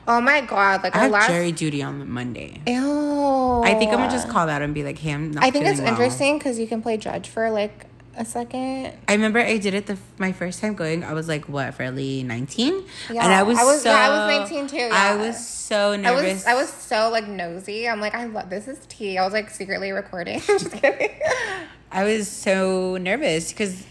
Oh 0.08 0.22
my 0.22 0.41
god! 0.41 0.84
Like 0.84 0.96
I 0.96 1.00
have 1.00 1.12
last. 1.12 1.28
jury 1.28 1.52
duty 1.52 1.82
on 1.82 2.08
Monday. 2.08 2.62
Ew. 2.68 3.64
I 3.64 3.74
think 3.74 3.91
I'm 3.91 3.98
gonna 3.98 4.12
just 4.12 4.30
call 4.30 4.46
that 4.46 4.62
and 4.62 4.72
be 4.74 4.84
like, 4.84 5.00
"Hey, 5.00 5.14
I'm 5.14 5.32
not." 5.32 5.43
I 5.43 5.50
think 5.50 5.66
it's 5.66 5.80
well." 5.80 5.89
interesting 5.89 6.38
because 6.38 6.60
you 6.60 6.68
can 6.68 6.84
play 6.84 6.96
judge 6.98 7.28
for 7.28 7.50
like 7.50 7.88
a 8.16 8.24
second. 8.24 8.93
I 9.08 9.14
remember 9.14 9.39
I 9.39 9.58
did 9.58 9.74
it 9.74 9.88
the 9.88 9.98
my 10.20 10.32
first 10.32 10.62
time 10.62 10.76
going. 10.76 11.04
I 11.04 11.14
was 11.14 11.28
like, 11.28 11.50
what, 11.50 11.74
fairly 11.74 12.22
19? 12.22 12.84
Yeah, 13.10 13.24
and 13.24 13.34
I 13.34 13.41
was, 13.43 13.58
I 13.58 13.64
was- 13.64 13.82
so. 13.82 13.89
yeah, 13.89 13.98
I 13.98 14.38
was 14.39 14.50
19 14.52 14.68
too, 14.68 14.89
I 14.93 15.16
was 15.16 15.48
so 15.48 15.93
I 15.93 15.98
nervous. 15.98 16.34
was 16.34 16.46
I 16.46 16.54
was 16.54 16.70
so 16.70 17.10
like 17.10 17.28
nosy. 17.28 17.89
I'm 17.89 18.00
like, 18.00 18.14
I 18.14 18.26
love 18.26 18.52
this 18.52 18.68
is 18.68 18.78
tea. 18.88 19.18
I 19.18 19.24
was 19.24 19.34
like 19.34 19.50
secretly 19.50 19.91
recording. 19.91 20.39
just 20.46 20.72
kidding. 20.72 21.10
I 21.91 22.04
was 22.04 22.28
so 22.28 22.98
nervous 22.98 23.52
because 23.52 23.84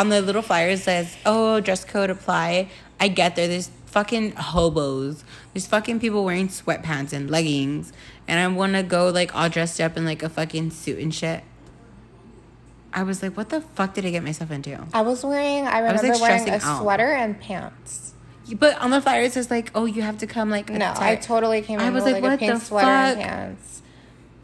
on 0.00 0.08
the 0.08 0.22
little 0.22 0.40
flyer 0.40 0.76
says, 0.78 1.14
"Oh, 1.26 1.60
dress 1.60 1.84
code 1.84 2.08
apply." 2.08 2.70
I 2.98 3.08
get 3.08 3.36
there. 3.36 3.46
There's 3.46 3.70
fucking 3.84 4.32
hobos. 4.32 5.24
There's 5.52 5.66
fucking 5.66 6.00
people 6.00 6.24
wearing 6.24 6.48
sweatpants 6.48 7.12
and 7.12 7.30
leggings, 7.30 7.92
and 8.26 8.40
I 8.40 8.46
want 8.48 8.72
to 8.74 8.82
go 8.82 9.10
like 9.10 9.34
all 9.36 9.50
dressed 9.50 9.78
up 9.80 9.98
in 9.98 10.06
like 10.06 10.22
a 10.22 10.30
fucking 10.30 10.70
suit 10.70 10.98
and 10.98 11.14
shit. 11.14 11.44
I 12.94 13.02
was 13.02 13.22
like, 13.22 13.36
"What 13.36 13.50
the 13.50 13.60
fuck 13.60 13.92
did 13.92 14.06
I 14.06 14.10
get 14.10 14.24
myself 14.24 14.50
into?" 14.50 14.78
I 14.94 15.02
was 15.02 15.22
wearing. 15.22 15.66
I 15.66 15.82
was, 15.82 16.00
remember 16.02 16.18
like, 16.18 16.22
wearing 16.22 16.48
a 16.48 16.54
out. 16.54 16.80
sweater 16.80 17.12
and 17.12 17.38
pants. 17.38 18.14
But 18.58 18.80
on 18.80 18.90
the 18.90 19.02
flyer 19.02 19.22
it 19.22 19.34
says 19.34 19.50
like, 19.50 19.70
"Oh, 19.74 19.84
you 19.84 20.00
have 20.00 20.16
to 20.18 20.26
come 20.26 20.48
like." 20.48 20.70
No, 20.70 20.94
I 20.96 21.16
totally 21.16 21.60
came 21.60 21.78
I 21.78 21.90
was 21.90 22.04
with 22.04 22.14
like, 22.14 22.22
like, 22.22 22.22
"What 22.22 22.32
a 22.32 22.38
pink 22.38 22.54
the 22.54 22.60
sweater 22.60 22.88
and 22.88 23.18
fuck?" 23.18 23.28
pants. 23.28 23.82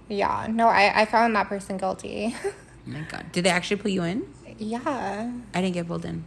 Yeah, 0.08 0.46
no, 0.50 0.68
I, 0.68 1.00
I 1.00 1.04
found 1.06 1.34
that 1.34 1.48
person 1.48 1.78
guilty. 1.78 2.36
Oh 2.88 2.92
my 2.92 3.00
god! 3.00 3.32
Did 3.32 3.42
they 3.42 3.50
actually 3.50 3.78
put 3.78 3.90
you 3.90 4.04
in? 4.04 4.22
Yeah. 4.58 5.32
I 5.54 5.60
didn't 5.60 5.74
get 5.74 5.86
pulled 5.86 6.04
in. 6.04 6.24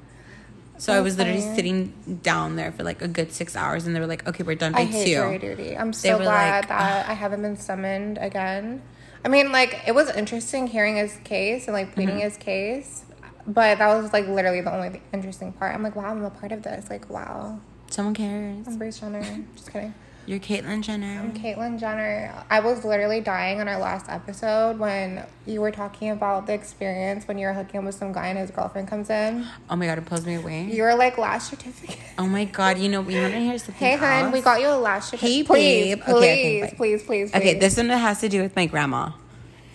So 0.78 0.94
I 0.94 0.96
That's 0.98 1.04
was 1.04 1.18
literally 1.18 1.42
sitting 1.42 2.20
down 2.24 2.56
there 2.56 2.72
for 2.72 2.84
like 2.84 3.02
a 3.02 3.08
good 3.08 3.34
six 3.34 3.56
hours, 3.58 3.86
and 3.86 3.94
they 3.96 4.00
were 4.00 4.08
like, 4.08 4.26
"Okay, 4.28 4.44
we're 4.44 4.56
done 4.56 4.72
by 4.72 4.80
I 4.80 4.84
hate 4.86 5.06
two. 5.08 5.12
jury 5.16 5.38
duty. 5.38 5.78
I'm 5.78 5.92
so 5.92 6.18
glad 6.18 6.62
like, 6.62 6.68
that 6.70 7.10
I 7.10 7.14
haven't 7.14 7.42
been 7.42 7.58
summoned 7.58 8.18
again. 8.18 8.82
I 9.26 9.28
mean, 9.28 9.52
like 9.52 9.82
it 9.88 9.94
was 9.94 10.10
interesting 10.16 10.68
hearing 10.68 10.96
his 10.96 11.14
case 11.26 11.68
and 11.68 11.74
like 11.74 11.94
pleading 11.94 12.16
Mm-hmm. 12.16 12.24
his 12.24 12.38
case, 12.38 13.04
but 13.46 13.80
that 13.80 13.94
was 14.02 14.14
like 14.14 14.28
literally 14.30 14.62
the 14.62 14.74
only 14.74 15.02
interesting 15.12 15.52
part. 15.52 15.76
I'm 15.76 15.84
like, 15.84 15.98
wow, 15.98 16.06
I'm 16.12 16.24
a 16.24 16.30
part 16.30 16.54
of 16.54 16.64
this. 16.64 16.90
Like, 16.90 17.10
wow, 17.10 17.60
Someone 17.92 18.14
cares. 18.14 18.66
I'm 18.66 18.78
Bruce 18.78 19.00
Jenner. 19.02 19.22
Just 19.58 19.74
kidding. 19.74 19.94
You're 20.30 20.38
Caitlyn 20.38 20.84
Jenner. 20.84 21.22
I'm 21.22 21.34
Caitlyn 21.34 21.80
Jenner. 21.80 22.32
I 22.52 22.60
was 22.60 22.86
literally 22.86 23.20
dying 23.20 23.60
on 23.62 23.68
our 23.68 23.80
last 23.80 24.06
episode 24.10 24.78
when 24.78 25.26
you 25.48 25.60
were 25.60 25.72
talking 25.72 26.12
about 26.12 26.46
the 26.46 26.54
experience 26.54 27.28
when 27.28 27.40
you 27.40 27.48
were 27.48 27.54
hooking 27.54 27.80
up 27.80 27.86
with 27.86 27.96
some 27.96 28.12
guy 28.12 28.28
and 28.28 28.38
his 28.38 28.52
girlfriend 28.52 28.88
comes 28.88 29.10
in. 29.10 29.48
Oh 29.72 29.76
my 29.76 29.88
god, 29.88 29.98
it 29.98 30.06
pulls 30.06 30.28
me 30.28 30.36
away. 30.36 30.66
You 30.66 30.84
were 30.84 30.94
like 30.94 31.18
last 31.18 31.50
certificate. 31.50 31.98
Oh 32.20 32.28
my 32.28 32.46
god, 32.46 32.78
you 32.78 32.90
know, 32.90 33.02
you 33.10 33.20
want 33.20 33.34
to 33.34 33.40
hear 33.40 33.58
something? 33.58 33.74
Hey, 33.74 33.96
hun, 33.96 34.26
else? 34.26 34.34
we 34.34 34.42
got 34.42 34.62
you 34.62 34.68
a 34.68 34.78
last 34.78 35.10
certificate. 35.10 35.36
Hey, 35.36 35.44
please, 35.44 35.96
babe. 35.96 36.04
please, 36.04 36.14
Okay, 36.14 36.64
okay, 36.64 36.76
please, 36.76 37.02
please, 37.02 37.04
please. 37.32 37.36
Okay, 37.36 37.58
this 37.58 37.78
one 37.78 37.90
has 37.90 38.22
to 38.22 38.30
do 38.30 38.44
with 38.44 38.56
my 38.56 38.68
grandma. 38.68 39.14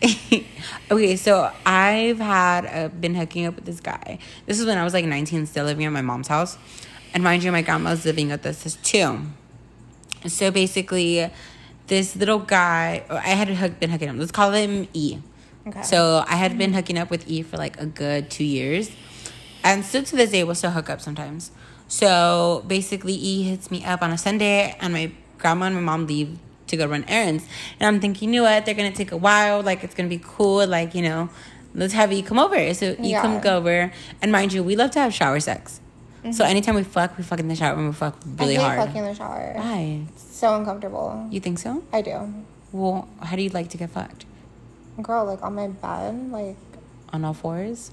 okay, 0.88 1.16
so 1.16 1.50
I've 1.66 2.20
had 2.20 2.66
uh, 2.66 2.88
been 2.90 3.16
hooking 3.16 3.46
up 3.46 3.56
with 3.56 3.64
this 3.64 3.80
guy. 3.80 4.20
This 4.46 4.60
is 4.60 4.66
when 4.66 4.78
I 4.78 4.84
was 4.84 4.94
like 4.94 5.04
19, 5.04 5.46
still 5.46 5.64
living 5.64 5.84
at 5.84 5.90
my 5.90 6.00
mom's 6.00 6.28
house, 6.28 6.58
and 7.12 7.24
mind 7.24 7.42
you, 7.42 7.50
my 7.50 7.62
grandma 7.62 7.90
was 7.90 8.04
living 8.04 8.28
with 8.28 8.46
us 8.46 8.78
too. 8.84 9.18
So 10.26 10.50
basically, 10.50 11.30
this 11.86 12.16
little 12.16 12.38
guy, 12.38 13.04
I 13.10 13.30
had 13.30 13.48
hook, 13.48 13.78
been 13.78 13.90
hooking 13.90 14.08
up. 14.08 14.16
Let's 14.16 14.32
call 14.32 14.52
him 14.52 14.88
E. 14.94 15.18
Okay. 15.66 15.82
So 15.82 16.24
I 16.26 16.36
had 16.36 16.56
been 16.58 16.72
hooking 16.74 16.98
up 16.98 17.10
with 17.10 17.28
E 17.28 17.42
for 17.42 17.56
like 17.56 17.80
a 17.80 17.86
good 17.86 18.30
two 18.30 18.44
years, 18.44 18.90
and 19.62 19.84
still 19.84 20.02
to 20.02 20.16
this 20.16 20.30
day, 20.30 20.44
we'll 20.44 20.54
still 20.54 20.70
hook 20.70 20.90
up 20.90 21.00
sometimes. 21.00 21.50
So 21.88 22.64
basically, 22.66 23.14
E 23.14 23.42
hits 23.44 23.70
me 23.70 23.84
up 23.84 24.02
on 24.02 24.10
a 24.10 24.18
Sunday, 24.18 24.76
and 24.80 24.92
my 24.92 25.12
grandma 25.38 25.66
and 25.66 25.74
my 25.74 25.80
mom 25.80 26.06
leave 26.06 26.38
to 26.66 26.76
go 26.76 26.86
run 26.86 27.04
errands. 27.08 27.44
And 27.78 27.86
I'm 27.86 28.00
thinking, 28.00 28.32
you 28.32 28.40
know 28.40 28.44
what? 28.50 28.64
They're 28.66 28.74
gonna 28.74 28.92
take 28.92 29.12
a 29.12 29.16
while. 29.16 29.62
Like 29.62 29.84
it's 29.84 29.94
gonna 29.94 30.08
be 30.08 30.20
cool. 30.22 30.66
Like 30.66 30.94
you 30.94 31.02
know, 31.02 31.28
let's 31.74 31.92
have 31.94 32.12
E 32.12 32.22
come 32.22 32.38
over. 32.38 32.72
So 32.74 32.92
E 32.98 33.10
Yeah. 33.10 33.22
comes 33.22 33.44
over, 33.46 33.92
and 34.22 34.32
mind 34.32 34.52
you, 34.52 34.62
we 34.62 34.76
love 34.76 34.90
to 34.92 35.00
have 35.00 35.12
shower 35.14 35.40
sex. 35.40 35.80
So 36.32 36.44
anytime 36.44 36.74
we 36.74 36.84
fuck, 36.84 37.16
we 37.18 37.24
fuck 37.24 37.38
in 37.40 37.48
the 37.48 37.54
shower 37.56 37.76
and 37.76 37.88
we 37.88 37.92
fuck 37.92 38.16
really 38.38 38.54
Mm-hmm. 38.56 38.64
I 38.64 38.68
hate 38.70 38.76
hard. 38.76 38.88
fucking 38.88 38.96
in 39.04 39.04
the 39.04 39.14
shower. 39.14 39.52
Why? 39.56 40.00
So 40.16 40.54
uncomfortable. 40.56 41.28
You 41.30 41.40
think 41.40 41.58
so? 41.58 41.82
I 41.92 42.00
do. 42.02 42.32
Well, 42.72 43.08
how 43.22 43.36
do 43.36 43.42
you 43.42 43.50
like 43.50 43.68
to 43.70 43.76
get 43.76 43.90
fucked? 43.90 44.24
Girl, 45.02 45.24
like 45.26 45.42
on 45.42 45.54
my 45.54 45.68
bed, 45.68 46.30
like 46.30 46.56
On 47.12 47.24
all 47.24 47.34
fours? 47.34 47.90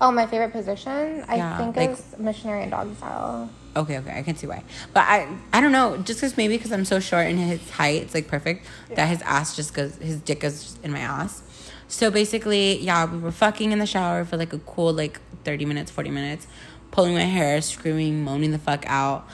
oh, 0.00 0.10
my 0.10 0.26
favorite 0.26 0.52
position, 0.52 1.24
I 1.28 1.36
Yeah, 1.36 1.56
think 1.58 1.76
like- 1.76 1.90
is 1.92 2.14
missionary 2.18 2.62
and 2.62 2.70
doggy 2.70 2.94
style. 2.96 3.48
Okay, 3.76 3.98
okay, 3.98 4.18
I 4.18 4.22
can 4.22 4.36
see 4.36 4.46
why. 4.46 4.62
But 4.92 5.00
I, 5.08 5.26
I 5.52 5.60
don't 5.60 5.72
know. 5.72 5.96
Just 5.98 6.20
because 6.20 6.36
maybe 6.36 6.56
because 6.56 6.70
I'm 6.70 6.84
so 6.84 7.00
short 7.00 7.26
and 7.26 7.38
his 7.40 7.70
height, 7.70 8.02
it's 8.02 8.14
like 8.14 8.28
perfect 8.28 8.66
that 8.94 9.08
his 9.08 9.20
ass 9.22 9.56
just 9.56 9.74
goes, 9.74 9.96
his 9.96 10.20
dick 10.20 10.40
goes 10.40 10.78
in 10.84 10.92
my 10.92 11.00
ass. 11.00 11.42
So 11.88 12.10
basically, 12.10 12.78
yeah, 12.80 13.04
we 13.06 13.18
were 13.18 13.32
fucking 13.32 13.72
in 13.72 13.78
the 13.80 13.86
shower 13.86 14.24
for 14.24 14.36
like 14.36 14.52
a 14.52 14.58
cool 14.60 14.92
like 14.92 15.18
thirty 15.44 15.64
minutes, 15.64 15.90
forty 15.90 16.10
minutes, 16.10 16.46
pulling 16.94 17.14
my 17.14 17.22
hair, 17.22 17.60
screaming, 17.60 18.22
moaning 18.22 18.52
the 18.52 18.58
fuck 18.58 18.84
out. 18.86 19.28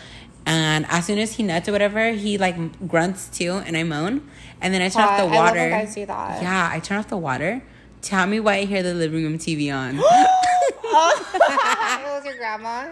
And 0.47 0.87
as 0.89 1.05
soon 1.05 1.19
as 1.19 1.35
he 1.35 1.43
nuts 1.43 1.69
or 1.69 1.73
whatever, 1.73 2.13
he 2.13 2.39
like 2.39 2.89
grunts 2.89 3.29
too, 3.29 3.53
and 3.67 3.77
I 3.77 3.83
moan. 3.83 4.27
And 4.63 4.73
then 4.73 4.81
I 4.81 4.89
turn 4.89 5.03
off 5.03 5.11
Hot. 5.11 5.17
the 5.19 5.23
I 5.23 5.27
love 5.27 5.35
water. 5.35 5.61
when 5.61 5.71
guys 5.71 5.95
do 5.95 6.07
that. 6.07 6.43
Yeah, 6.43 6.71
I 6.73 6.81
turn 6.81 6.99
off 6.99 7.09
the 7.09 7.19
water. 7.19 7.63
Tell 8.01 8.27
me 8.27 8.41
why 8.41 8.55
I 8.57 8.65
hear 8.65 8.83
the 8.83 8.95
living 8.95 9.25
room 9.25 9.37
TV 9.37 9.73
on. 9.73 10.01
it 11.35 12.05
was 12.05 12.25
your 12.25 12.37
grandma. 12.37 12.89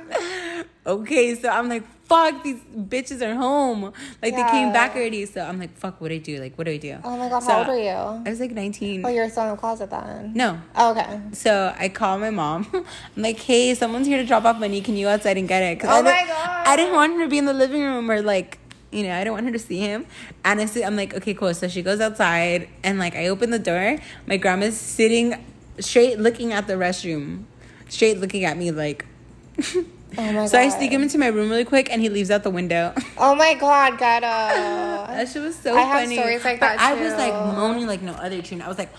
okay, 0.86 1.34
so 1.34 1.48
I'm 1.48 1.68
like, 1.68 1.84
fuck, 2.04 2.42
these 2.42 2.60
bitches 2.76 3.20
are 3.22 3.34
home. 3.34 3.92
Like 4.22 4.34
they 4.34 4.44
came 4.50 4.72
back 4.72 4.94
already. 4.94 5.26
So 5.26 5.40
I'm 5.42 5.58
like, 5.58 5.76
fuck, 5.76 6.00
what 6.00 6.08
do 6.08 6.14
I 6.14 6.18
do? 6.18 6.38
Like, 6.40 6.56
what 6.56 6.64
do 6.64 6.70
I 6.72 6.76
do? 6.78 6.96
Oh 7.04 7.16
my 7.16 7.28
god, 7.28 7.40
So, 7.40 7.50
how 7.52 7.58
old 7.58 7.68
are 7.68 7.78
you? 7.78 8.22
I 8.24 8.30
was 8.30 8.40
like 8.40 8.52
19. 8.52 9.04
Oh, 9.04 9.08
you 9.08 9.20
were 9.20 9.28
still 9.28 9.44
in 9.44 9.50
the 9.50 9.56
closet 9.56 9.90
then. 9.90 10.32
no. 10.34 10.60
Oh, 10.76 10.92
okay. 10.92 11.20
So 11.32 11.74
I 11.78 11.88
call 11.88 12.18
my 12.18 12.30
mom. 12.30 12.66
I'm 12.72 13.22
like, 13.22 13.38
hey, 13.38 13.74
someone's 13.74 14.06
here 14.06 14.18
to 14.18 14.26
drop 14.26 14.44
off 14.44 14.58
money. 14.58 14.80
Can 14.80 14.96
you 14.96 15.06
go 15.06 15.12
outside 15.12 15.36
and 15.36 15.48
get 15.48 15.62
it? 15.62 15.84
Oh 15.84 15.88
I 15.88 16.02
my 16.02 16.24
God. 16.26 16.66
I 16.66 16.76
didn't 16.76 16.94
want 16.94 17.14
her 17.14 17.24
to 17.24 17.28
be 17.28 17.38
in 17.38 17.44
the 17.44 17.52
living 17.54 17.82
room 17.82 18.10
or 18.10 18.22
like, 18.22 18.58
you 18.90 19.02
know, 19.02 19.14
I 19.14 19.22
don't 19.24 19.34
want 19.34 19.44
her 19.46 19.52
to 19.52 19.58
see 19.58 19.78
him. 19.78 20.06
Honestly, 20.44 20.82
I'm 20.84 20.96
like, 20.96 21.12
okay, 21.14 21.34
cool. 21.34 21.52
So 21.52 21.68
she 21.68 21.82
goes 21.82 22.00
outside 22.00 22.68
and 22.82 22.98
like 22.98 23.14
I 23.14 23.26
open 23.28 23.50
the 23.50 23.58
door. 23.58 23.98
My 24.26 24.38
grandma's 24.38 24.78
sitting 24.78 25.44
straight 25.78 26.18
looking 26.18 26.52
at 26.54 26.66
the 26.66 26.72
restroom, 26.74 27.44
straight 27.88 28.18
looking 28.18 28.44
at 28.44 28.56
me 28.56 28.70
like, 28.70 29.04
Oh 30.16 30.32
my 30.32 30.46
so 30.46 30.58
I 30.58 30.68
sneak 30.68 30.92
him 30.92 31.02
into 31.02 31.18
my 31.18 31.26
room 31.26 31.50
really 31.50 31.64
quick, 31.64 31.90
and 31.90 32.00
he 32.00 32.08
leaves 32.08 32.30
out 32.30 32.42
the 32.42 32.50
window. 32.50 32.94
Oh 33.20 33.34
my 33.34 33.54
god, 33.54 33.98
ghetto. 33.98 34.26
that 34.26 35.28
shit 35.28 35.42
was 35.42 35.56
so 35.56 35.76
I 35.76 35.80
have 35.80 36.08
stories 36.08 36.44
like 36.44 36.60
But 36.60 36.76
that, 36.76 36.80
I 36.80 36.94
was 36.94 37.12
like 37.14 37.32
moaning 37.32 37.88
like 37.88 38.00
no 38.00 38.12
other 38.12 38.40
tune. 38.40 38.62
I 38.62 38.68
was 38.68 38.78
like, 38.78 38.90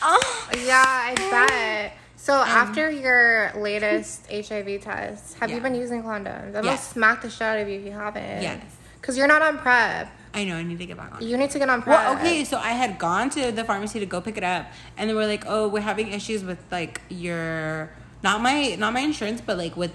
oh. 0.00 0.50
yeah, 0.64 0.82
I 0.82 1.14
bet. 1.30 1.92
So 2.16 2.34
um, 2.34 2.48
after 2.48 2.90
your 2.90 3.52
latest 3.54 4.26
HIV 4.30 4.80
test, 4.80 5.38
have 5.38 5.50
you 5.50 5.60
been 5.60 5.74
using 5.74 6.02
condoms? 6.02 6.56
I'm 6.56 6.64
gonna 6.64 6.78
smack 6.78 7.22
the 7.22 7.30
shit 7.30 7.42
out 7.42 7.58
of 7.58 7.68
you 7.68 7.78
if 7.80 7.84
you 7.84 7.92
haven't. 7.92 8.42
Yes. 8.42 8.64
Because 9.00 9.16
you're 9.18 9.28
not 9.28 9.42
on 9.42 9.58
prep. 9.58 10.10
I 10.34 10.44
know 10.44 10.56
I 10.56 10.62
need 10.62 10.78
to 10.78 10.86
get 10.86 10.96
back 10.96 11.14
on. 11.14 11.22
You 11.22 11.36
need 11.36 11.50
to 11.50 11.58
get 11.58 11.68
on 11.68 11.82
prep. 11.82 11.98
Well, 11.98 12.16
okay, 12.16 12.44
so 12.44 12.58
I 12.58 12.70
had 12.70 12.98
gone 12.98 13.30
to 13.30 13.52
the 13.52 13.62
pharmacy 13.62 14.00
to 14.00 14.06
go 14.06 14.20
pick 14.20 14.36
it 14.36 14.42
up, 14.42 14.66
and 14.96 15.08
they 15.08 15.14
were 15.14 15.26
like, 15.26 15.44
"Oh, 15.46 15.68
we're 15.68 15.80
having 15.80 16.12
issues 16.12 16.42
with 16.42 16.58
like 16.72 17.00
your 17.08 17.90
not 18.26 18.40
my 18.42 18.74
not 18.74 18.92
my 18.92 19.00
insurance, 19.00 19.40
but 19.40 19.56
like 19.56 19.76
with 19.76 19.94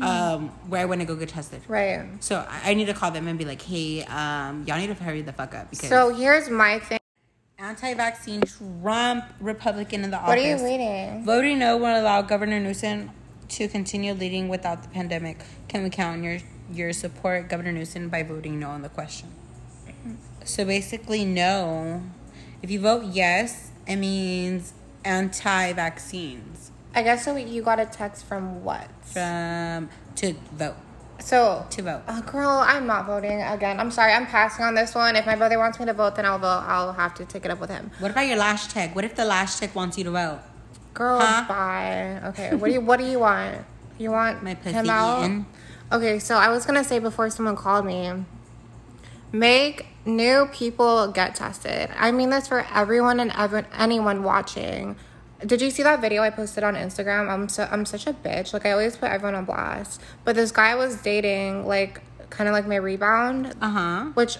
um 0.00 0.48
where 0.70 0.82
I 0.82 0.84
want 0.84 1.00
to 1.00 1.06
go 1.06 1.16
get 1.16 1.30
tested." 1.30 1.62
Right. 1.66 2.06
So 2.20 2.34
I 2.56 2.70
I 2.70 2.74
need 2.74 2.88
to 2.92 2.96
call 3.00 3.10
them 3.10 3.26
and 3.26 3.38
be 3.38 3.46
like, 3.52 3.62
"Hey, 3.62 4.04
um, 4.04 4.64
y'all 4.66 4.78
need 4.78 4.92
to 4.94 5.04
hurry 5.08 5.22
the 5.22 5.32
fuck 5.32 5.54
up 5.54 5.70
because 5.70 5.88
So 5.88 6.14
here's 6.14 6.48
my 6.50 6.78
thing. 6.78 6.98
anti-vaccine 7.58 8.42
Trump 8.42 9.24
Republican 9.40 10.04
in 10.04 10.10
the 10.10 10.16
office. 10.16 10.28
What 10.28 10.38
are 10.38 10.48
you 10.52 10.58
reading? 10.64 11.24
Voting 11.24 11.58
no 11.58 11.76
will 11.76 11.96
allow 12.02 12.22
Governor 12.22 12.60
Newsom 12.60 13.10
to 13.56 13.68
continue 13.68 14.12
leading 14.14 14.48
without 14.48 14.82
the 14.82 14.88
pandemic. 14.88 15.38
Can 15.68 15.82
we 15.82 15.90
count 15.90 16.18
on 16.18 16.24
your 16.24 16.38
your 16.72 16.92
support, 16.92 17.48
Governor 17.48 17.72
Newsom, 17.72 18.08
by 18.08 18.22
voting 18.22 18.60
no 18.60 18.68
on 18.76 18.82
the 18.82 18.88
question? 18.88 19.28
So 20.44 20.64
basically, 20.64 21.24
no. 21.24 22.02
If 22.62 22.70
you 22.70 22.80
vote 22.80 23.04
yes, 23.22 23.70
it 23.86 23.96
means 23.96 24.74
anti-vaccines 25.04 26.69
I 26.94 27.02
guess 27.02 27.24
so. 27.24 27.36
You 27.36 27.62
got 27.62 27.78
a 27.80 27.86
text 27.86 28.24
from 28.24 28.64
what? 28.64 28.88
from 29.04 29.88
to 30.16 30.34
vote 30.52 30.74
So, 31.20 31.66
to 31.70 31.82
vote. 31.82 32.02
uh, 32.08 32.20
girl, 32.22 32.48
I'm 32.66 32.86
not 32.86 33.06
voting 33.06 33.40
again. 33.42 33.78
I'm 33.80 33.90
sorry. 33.90 34.12
I'm 34.12 34.26
passing 34.26 34.64
on 34.64 34.74
this 34.74 34.94
one. 34.94 35.16
If 35.16 35.26
my 35.26 35.36
brother 35.36 35.58
wants 35.58 35.78
me 35.78 35.86
to 35.86 35.92
vote, 35.92 36.16
then 36.16 36.24
I'll 36.26 36.38
vote. 36.38 36.64
I'll 36.66 36.92
have 36.92 37.14
to 37.14 37.24
take 37.24 37.44
it 37.44 37.50
up 37.50 37.60
with 37.60 37.70
him. 37.70 37.90
What 38.00 38.10
about 38.10 38.26
your 38.26 38.36
last 38.38 38.72
check? 38.72 38.94
What 38.94 39.04
if 39.04 39.14
the 39.14 39.24
last 39.24 39.60
check 39.60 39.74
wants 39.74 39.98
you 39.98 40.04
to 40.04 40.10
vote? 40.10 40.40
Girl, 40.94 41.20
Huh? 41.20 41.44
bye. 41.48 42.20
Okay. 42.30 42.54
What 42.56 42.68
do 42.68 42.72
you 42.74 42.80
What 42.80 42.98
do 42.98 43.04
you 43.06 43.18
want? 43.20 43.58
You 43.98 44.10
want 44.10 44.42
My 44.42 44.54
pussy 44.54 44.72
him 44.72 44.90
out? 44.90 45.20
eaten. 45.20 45.46
Okay. 45.92 46.18
So 46.18 46.36
I 46.36 46.48
was 46.48 46.66
gonna 46.66 46.82
say 46.84 46.98
before 46.98 47.30
someone 47.30 47.54
called 47.56 47.84
me, 47.86 48.10
make 49.32 49.86
new 50.04 50.46
people 50.52 51.08
get 51.08 51.34
tested. 51.36 51.90
I 51.96 52.10
mean 52.10 52.30
this 52.30 52.48
for 52.48 52.64
everyone 52.74 53.20
and 53.20 53.30
ever, 53.36 53.66
anyone 53.76 54.22
watching. 54.22 54.96
Did 55.44 55.62
you 55.62 55.70
see 55.70 55.82
that 55.82 56.00
video 56.00 56.22
I 56.22 56.30
posted 56.30 56.64
on 56.64 56.74
Instagram? 56.74 57.28
I'm 57.30 57.48
so 57.48 57.66
I'm 57.70 57.84
such 57.86 58.06
a 58.06 58.12
bitch. 58.12 58.52
Like 58.52 58.66
I 58.66 58.72
always 58.72 58.96
put 58.96 59.10
everyone 59.10 59.34
on 59.34 59.44
blast. 59.44 60.00
But 60.24 60.36
this 60.36 60.52
guy 60.52 60.70
I 60.70 60.74
was 60.74 60.96
dating, 61.00 61.66
like 61.66 62.02
kind 62.28 62.46
of 62.48 62.52
like 62.52 62.66
my 62.66 62.76
rebound, 62.76 63.54
Uh 63.60 63.70
huh. 63.70 64.04
which 64.14 64.38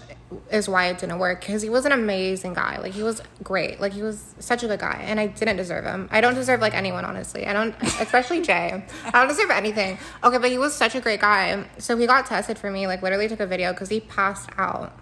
is 0.52 0.68
why 0.68 0.86
it 0.86 0.98
didn't 0.98 1.18
work 1.18 1.40
because 1.40 1.60
he 1.62 1.68
was 1.68 1.84
an 1.86 1.92
amazing 1.92 2.54
guy. 2.54 2.78
Like 2.78 2.92
he 2.92 3.02
was 3.02 3.20
great. 3.42 3.80
Like 3.80 3.92
he 3.94 4.02
was 4.02 4.34
such 4.38 4.62
a 4.62 4.68
good 4.68 4.78
guy, 4.80 5.02
and 5.06 5.18
I 5.18 5.26
didn't 5.28 5.56
deserve 5.56 5.84
him. 5.84 6.08
I 6.12 6.20
don't 6.20 6.34
deserve 6.34 6.60
like 6.60 6.74
anyone, 6.74 7.04
honestly. 7.04 7.46
I 7.46 7.52
don't, 7.52 7.74
especially 7.82 8.42
Jay. 8.50 8.84
I 9.06 9.10
don't 9.10 9.28
deserve 9.28 9.50
anything. 9.50 9.98
Okay, 10.22 10.38
but 10.38 10.50
he 10.50 10.58
was 10.58 10.74
such 10.74 10.94
a 10.94 11.00
great 11.00 11.20
guy. 11.20 11.64
So 11.78 11.96
he 11.96 12.06
got 12.06 12.26
tested 12.26 12.58
for 12.58 12.70
me. 12.70 12.86
Like 12.86 13.02
literally 13.02 13.26
took 13.26 13.40
a 13.40 13.46
video 13.46 13.72
because 13.72 13.88
he 13.88 14.00
passed 14.00 14.50
out. 14.58 14.92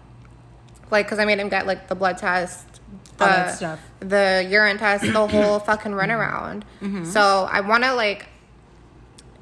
Like 0.89 1.05
because 1.05 1.19
I 1.19 1.25
made 1.25 1.39
him 1.39 1.49
get 1.49 1.67
like 1.67 1.89
the 1.89 1.95
blood 1.95 2.17
test. 2.17 2.65
The, 3.19 3.23
All 3.25 3.29
that 3.29 3.55
stuff. 3.57 3.79
the 3.99 4.47
urine 4.49 4.77
test, 4.79 5.03
the 5.03 5.27
whole 5.35 5.59
fucking 5.59 5.91
runaround. 5.91 6.63
Mm-hmm. 6.81 7.05
So 7.05 7.47
I 7.51 7.61
want 7.61 7.83
to 7.83 7.93
like 7.93 8.25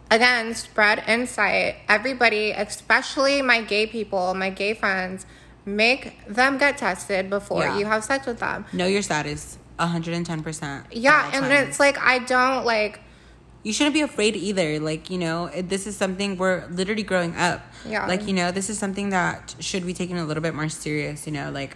again 0.09 0.55
spread 0.55 1.03
insight 1.07 1.75
everybody 1.89 2.51
especially 2.51 3.41
my 3.41 3.61
gay 3.61 3.86
people 3.86 4.34
my 4.34 4.49
gay 4.49 4.73
friends 4.73 5.25
make 5.65 6.25
them 6.28 6.57
get 6.57 6.78
tested 6.78 7.30
before 7.30 7.63
Yeah. 7.63 7.78
you 7.78 7.86
have 7.86 8.03
sex 8.05 8.25
with 8.25 8.39
them 8.39 8.63
Know 8.71 8.86
your 8.88 9.01
status. 9.01 9.57
110%. 9.80 10.86
yeah 10.91 11.25
and 11.34 11.43
times. 11.45 11.67
it's 11.67 11.80
like 11.80 11.99
i 11.99 12.19
don't 12.19 12.65
like 12.65 13.01
you 13.63 13.73
shouldn't 13.73 13.93
be 13.93 14.01
afraid 14.01 14.36
either 14.38 14.80
like 14.80 15.09
you 15.09 15.17
know 15.17 15.49
this 15.61 15.86
is 15.86 15.97
something 15.97 16.38
we're 16.38 16.65
literally 16.67 17.03
growing 17.03 17.36
up 17.36 17.61
Yeah. 17.86 18.07
like 18.07 18.25
you 18.28 18.34
know 18.34 18.51
this 18.51 18.69
is 18.69 18.80
something 18.80 19.09
that 19.09 19.55
should 19.59 19.86
be 19.86 19.93
taken 19.93 20.15
a 20.17 20.23
little 20.25 20.41
bit 20.41 20.55
more 20.55 20.69
serious 20.69 21.28
you 21.28 21.34
know 21.34 21.51
like 21.51 21.75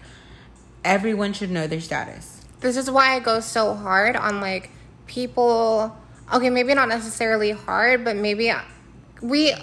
everyone 0.83 1.33
should 1.33 1.51
know 1.51 1.67
their 1.67 1.81
status. 1.81 2.41
This 2.59 2.77
is 2.77 2.89
why 2.89 3.15
i 3.15 3.19
go 3.19 3.39
so 3.39 3.73
hard 3.73 4.15
on 4.15 4.41
like 4.41 4.69
people. 5.07 5.95
Okay 6.33 6.49
maybe 6.49 6.73
not 6.73 6.87
necessarily 6.87 7.51
hard 7.51 8.05
but 8.05 8.15
maybe 8.15 8.51
we 9.21 9.53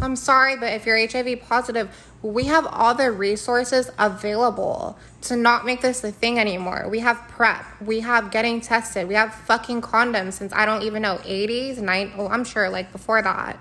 i'm 0.00 0.16
sorry 0.16 0.56
but 0.56 0.72
if 0.72 0.86
you're 0.86 0.98
hiv 1.06 1.40
positive 1.42 1.94
we 2.22 2.46
have 2.46 2.66
all 2.66 2.94
the 2.94 3.12
resources 3.12 3.90
available 3.98 4.98
to 5.20 5.36
not 5.36 5.64
make 5.64 5.82
this 5.82 6.02
a 6.02 6.10
thing 6.10 6.38
anymore. 6.38 6.88
We 6.90 6.98
have 7.00 7.16
prep. 7.28 7.64
We 7.80 8.00
have 8.00 8.30
getting 8.32 8.60
tested. 8.60 9.06
We 9.06 9.14
have 9.14 9.34
fucking 9.34 9.82
condoms 9.82 10.34
since 10.34 10.52
i 10.52 10.64
don't 10.64 10.82
even 10.82 11.02
know 11.02 11.16
80s 11.18 11.78
90s 11.78 12.16
well 12.16 12.28
i'm 12.28 12.44
sure 12.44 12.70
like 12.70 12.90
before 12.92 13.20
that. 13.22 13.58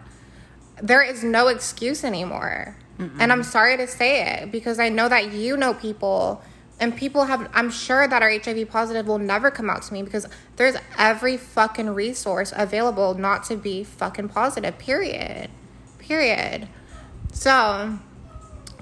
There 0.81 1.01
is 1.01 1.23
no 1.23 1.47
excuse 1.47 2.03
anymore. 2.03 2.77
And 3.19 3.31
I'm 3.31 3.43
sorry 3.43 3.77
to 3.77 3.85
say 3.85 4.25
it 4.27 4.51
because 4.51 4.79
I 4.79 4.89
know 4.89 5.07
that 5.07 5.31
you 5.31 5.55
know 5.55 5.75
people 5.75 6.41
and 6.79 6.95
people 6.95 7.25
have 7.25 7.49
I'm 7.53 7.69
sure 7.69 8.07
that 8.07 8.21
are 8.21 8.29
HIV 8.29 8.69
positive 8.69 9.07
will 9.07 9.19
never 9.19 9.49
come 9.49 9.69
out 9.69 9.81
to 9.83 9.93
me 9.93 10.03
because 10.03 10.27
there's 10.57 10.75
every 10.97 11.37
fucking 11.37 11.89
resource 11.89 12.53
available 12.55 13.13
not 13.15 13.43
to 13.45 13.55
be 13.55 13.83
fucking 13.83 14.29
positive. 14.29 14.77
Period. 14.77 15.49
Period. 15.97 16.67
So 17.33 17.97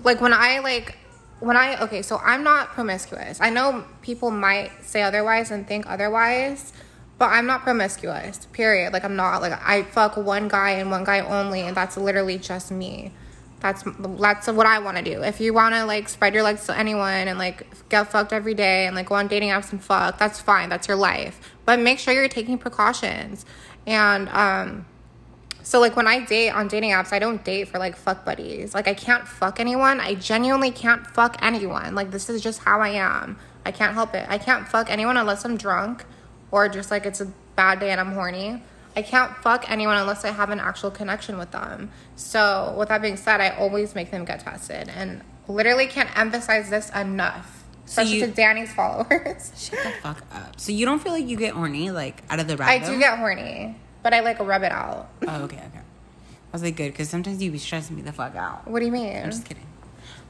like 0.04 0.22
when 0.22 0.34
I 0.34 0.60
like 0.60 0.98
when 1.40 1.58
I 1.58 1.82
okay, 1.84 2.02
so 2.02 2.18
I'm 2.18 2.44
not 2.44 2.70
promiscuous. 2.70 3.40
I 3.42 3.50
know 3.50 3.86
people 4.02 4.32
might 4.32 4.72
say 4.84 5.02
otherwise 5.02 5.52
and 5.52 5.68
think 5.68 5.86
otherwise, 5.88 6.74
but 7.18 7.28
I'm 7.28 7.46
not 7.46 7.64
promiscuous. 7.64 8.46
Period. 8.52 8.94
Like 8.94 9.04
I'm 9.04 9.16
not 9.16 9.42
like 9.42 9.54
I 9.54 9.84
fuck 9.84 10.18
one 10.18 10.48
guy 10.48 10.72
and 10.72 10.92
one 10.92 11.04
guy 11.04 11.22
only, 11.22 11.62
and 11.62 11.76
that's 11.76 11.98
literally 11.98 12.38
just 12.38 12.72
me. 12.72 13.14
That's 13.60 13.84
that's 14.20 14.48
what 14.48 14.68
I 14.68 14.80
want 14.80 14.98
to 14.98 15.04
do. 15.04 15.24
If 15.24 15.40
you 15.40 15.54
want 15.54 15.74
to 15.76 15.86
like 15.86 16.10
spread 16.10 16.34
your 16.34 16.44
legs 16.44 16.66
to 16.68 16.78
anyone 16.78 17.28
and 17.28 17.40
like 17.40 17.68
get 17.90 18.12
fucked 18.12 18.34
every 18.34 18.54
day 18.54 18.86
and 18.86 18.96
like 18.96 19.08
go 19.08 19.16
on 19.16 19.28
dating 19.28 19.50
apps 19.50 19.72
and 19.72 19.84
fuck, 19.84 20.20
that's 20.20 20.40
fine. 20.40 20.70
That's 20.70 20.88
your 20.88 20.98
life. 20.98 21.40
But 21.66 21.80
make 21.80 22.00
sure 22.00 22.14
you're 22.14 22.28
taking 22.28 22.58
precautions. 22.58 23.46
And 23.88 24.30
um 24.30 24.86
so 25.64 25.80
like 25.80 25.96
when 25.96 26.06
I 26.08 26.24
date 26.24 26.52
on 26.52 26.68
dating 26.68 26.92
apps, 26.92 27.12
I 27.12 27.18
don't 27.18 27.44
date 27.44 27.70
for 27.70 27.80
like 27.80 27.96
fuck 27.96 28.24
buddies. 28.24 28.76
Like 28.76 28.88
I 28.88 28.94
can't 28.94 29.28
fuck 29.28 29.60
anyone. 29.60 30.00
I 30.00 30.14
genuinely 30.14 30.70
can't 30.70 31.08
fuck 31.08 31.38
anyone. 31.42 31.96
Like 31.96 32.12
this 32.12 32.30
is 32.30 32.42
just 32.42 32.62
how 32.62 32.82
I 32.82 32.90
am. 32.90 33.40
I 33.66 33.72
can't 33.72 33.96
help 33.96 34.14
it. 34.14 34.28
I 34.30 34.38
can't 34.38 34.68
fuck 34.68 34.92
anyone 34.92 35.18
unless 35.18 35.44
I'm 35.44 35.58
drunk 35.58 36.06
or 36.52 36.70
just 36.70 36.92
like 36.92 37.08
it's 37.08 37.20
a 37.20 37.32
bad 37.56 37.80
day 37.80 37.90
and 37.90 38.00
I'm 38.00 38.12
horny. 38.12 38.62
I 38.96 39.02
can't 39.02 39.36
fuck 39.38 39.70
anyone 39.70 39.98
unless 39.98 40.24
I 40.24 40.32
have 40.32 40.50
an 40.50 40.60
actual 40.60 40.90
connection 40.92 41.38
with 41.38 41.52
them. 41.52 41.92
So 42.16 42.74
with 42.78 42.90
that 42.90 43.02
being 43.02 43.18
said, 43.18 43.42
I 43.42 43.50
always 43.50 43.94
make 43.96 44.12
them 44.12 44.24
get 44.26 44.40
tested 44.42 44.90
and 44.90 45.22
literally 45.48 45.88
can't 45.88 46.10
emphasize 46.18 46.70
this 46.70 46.90
enough. 46.92 47.64
So 47.88 48.02
Especially 48.02 48.20
you- 48.22 48.26
to 48.28 48.32
Danny's 48.32 48.74
followers. 48.74 49.52
shut 49.58 49.84
the 49.84 49.92
fuck 50.02 50.24
up 50.34 50.60
so 50.60 50.72
you 50.72 50.86
don't 50.86 51.00
feel 51.04 51.12
like 51.12 51.28
you 51.28 51.38
get 51.38 51.54
horny 51.54 51.92
like 51.92 52.24
out 52.32 52.40
of 52.40 52.48
the 52.48 52.54
I 52.54 52.78
rabbit 52.80 52.88
do 52.88 52.98
get 53.00 53.20
horny, 53.20 53.76
but 54.02 54.12
I 54.14 54.22
like 54.22 54.40
rub 54.40 54.64
it 54.64 54.72
out. 54.72 55.10
oh 55.28 55.44
okay 55.44 55.58
okay 55.58 55.80
i 55.80 56.52
was 56.52 56.64
like 56.64 56.76
good 56.78 56.92
because 56.94 57.10
sometimes 57.10 57.44
you 57.44 57.52
be 57.52 57.58
stressing 57.60 57.96
me 57.96 58.02
the 58.02 58.12
fuck 58.14 58.34
out 58.36 58.66
What 58.68 58.80
do 58.80 58.86
you 58.86 58.92
mean? 58.92 59.18
i'm 59.18 59.30
just 59.30 59.46
kidding 59.46 59.68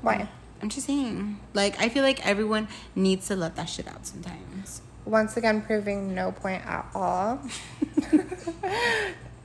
Why? 0.02 0.28
i'm 0.62 0.68
just 0.70 0.88
saying 0.88 1.40
like 1.54 1.80
i 1.80 1.88
feel 1.88 2.02
like 2.04 2.26
everyone 2.28 2.68
needs 2.96 3.28
to 3.28 3.36
let 3.38 3.56
that 3.58 3.70
shit 3.70 3.88
out 3.88 4.06
sometimes 4.08 4.82
once 5.06 5.38
again 5.38 5.62
proving 5.62 6.14
no 6.16 6.32
point 6.32 6.66
at 6.66 6.86
all. 6.96 7.40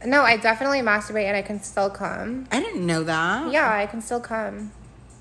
no, 0.05 0.23
I 0.23 0.37
definitely 0.37 0.81
masturbate 0.81 1.25
and 1.25 1.37
I 1.37 1.43
can 1.43 1.63
still 1.63 1.91
come. 1.91 2.47
i 2.51 2.61
didn't 2.61 2.85
know 2.87 3.03
that 3.05 3.53
Yeah, 3.53 3.73
I 3.73 3.87
can 3.87 4.01
still 4.01 4.21
come. 4.21 4.73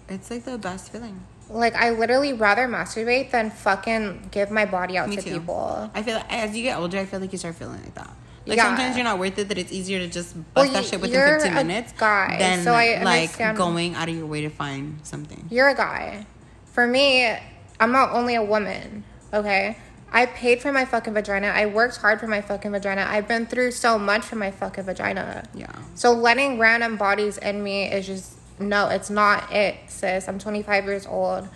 it's 0.07 0.31
like 0.31 0.45
the 0.45 0.57
best 0.57 0.91
feeling 0.91 1.19
Like 1.49 1.75
I 1.75 1.89
literally 1.91 2.33
rather 2.33 2.67
masturbate 2.67 3.31
than 3.31 3.51
fucking 3.51 4.29
give 4.31 4.51
my 4.51 4.65
body 4.65 4.97
out 4.97 5.09
Me 5.09 5.17
to 5.17 5.21
too. 5.21 5.39
people. 5.39 5.89
I 5.93 6.03
feel 6.03 6.15
like 6.15 6.31
as 6.31 6.55
you 6.55 6.63
get 6.63 6.77
older, 6.77 6.97
I 6.99 7.05
feel 7.05 7.19
like 7.19 7.31
you 7.31 7.37
start 7.37 7.55
feeling 7.55 7.81
like 7.81 7.95
that. 7.95 8.09
Like 8.45 8.57
Yeah. 8.57 8.63
sometimes 8.65 8.95
you're 8.95 9.03
not 9.03 9.19
worth 9.19 9.37
it. 9.37 9.49
That 9.49 9.57
it's 9.57 9.71
easier 9.71 9.99
to 9.99 10.07
just 10.07 10.33
Well, 10.35 10.43
bust 10.55 10.73
that 10.73 10.83
you- 10.83 10.89
shit 10.89 11.01
within 11.01 11.19
you're 11.19 11.39
15 11.39 11.51
a 11.57 11.63
minutes 11.63 11.91
guy, 11.97 12.37
than 12.39 12.63
so 12.63 12.73
I 12.73 13.01
like 13.03 13.29
understand. 13.29 13.57
going 13.57 13.95
out 13.95 14.07
of 14.09 14.15
your 14.15 14.25
way 14.25 14.41
to 14.41 14.49
find 14.49 14.99
something. 15.03 15.45
You're 15.51 15.69
a 15.69 15.75
guy. 15.75 16.25
For 16.71 16.87
me, 16.87 17.35
I'm 17.79 17.91
not 17.91 18.11
only 18.11 18.35
a 18.35 18.43
woman, 18.43 19.03
okay? 19.33 19.77
I 20.11 20.25
paid 20.25 20.61
for 20.61 20.71
my 20.71 20.85
fucking 20.85 21.13
vagina. 21.13 21.47
I 21.47 21.67
worked 21.67 21.97
hard 21.97 22.19
for 22.19 22.27
my 22.27 22.41
fucking 22.41 22.71
vagina. 22.71 23.05
I've 23.07 23.27
been 23.27 23.45
through 23.45 23.71
so 23.71 23.99
much 23.99 24.23
for 24.23 24.35
my 24.35 24.51
fucking 24.51 24.83
vagina. 24.83 25.43
Yeah. 25.53 25.71
So 25.95 26.11
letting 26.13 26.57
random 26.57 26.97
bodies 26.97 27.37
in 27.37 27.63
me 27.63 27.85
is 27.91 28.07
just 28.07 28.35
no, 28.59 28.89
it's 28.89 29.09
not 29.09 29.51
it, 29.53 29.75
sis. 29.87 30.27
I'm 30.27 30.39
25 30.39 30.85
years 30.85 31.05
old. 31.07 31.47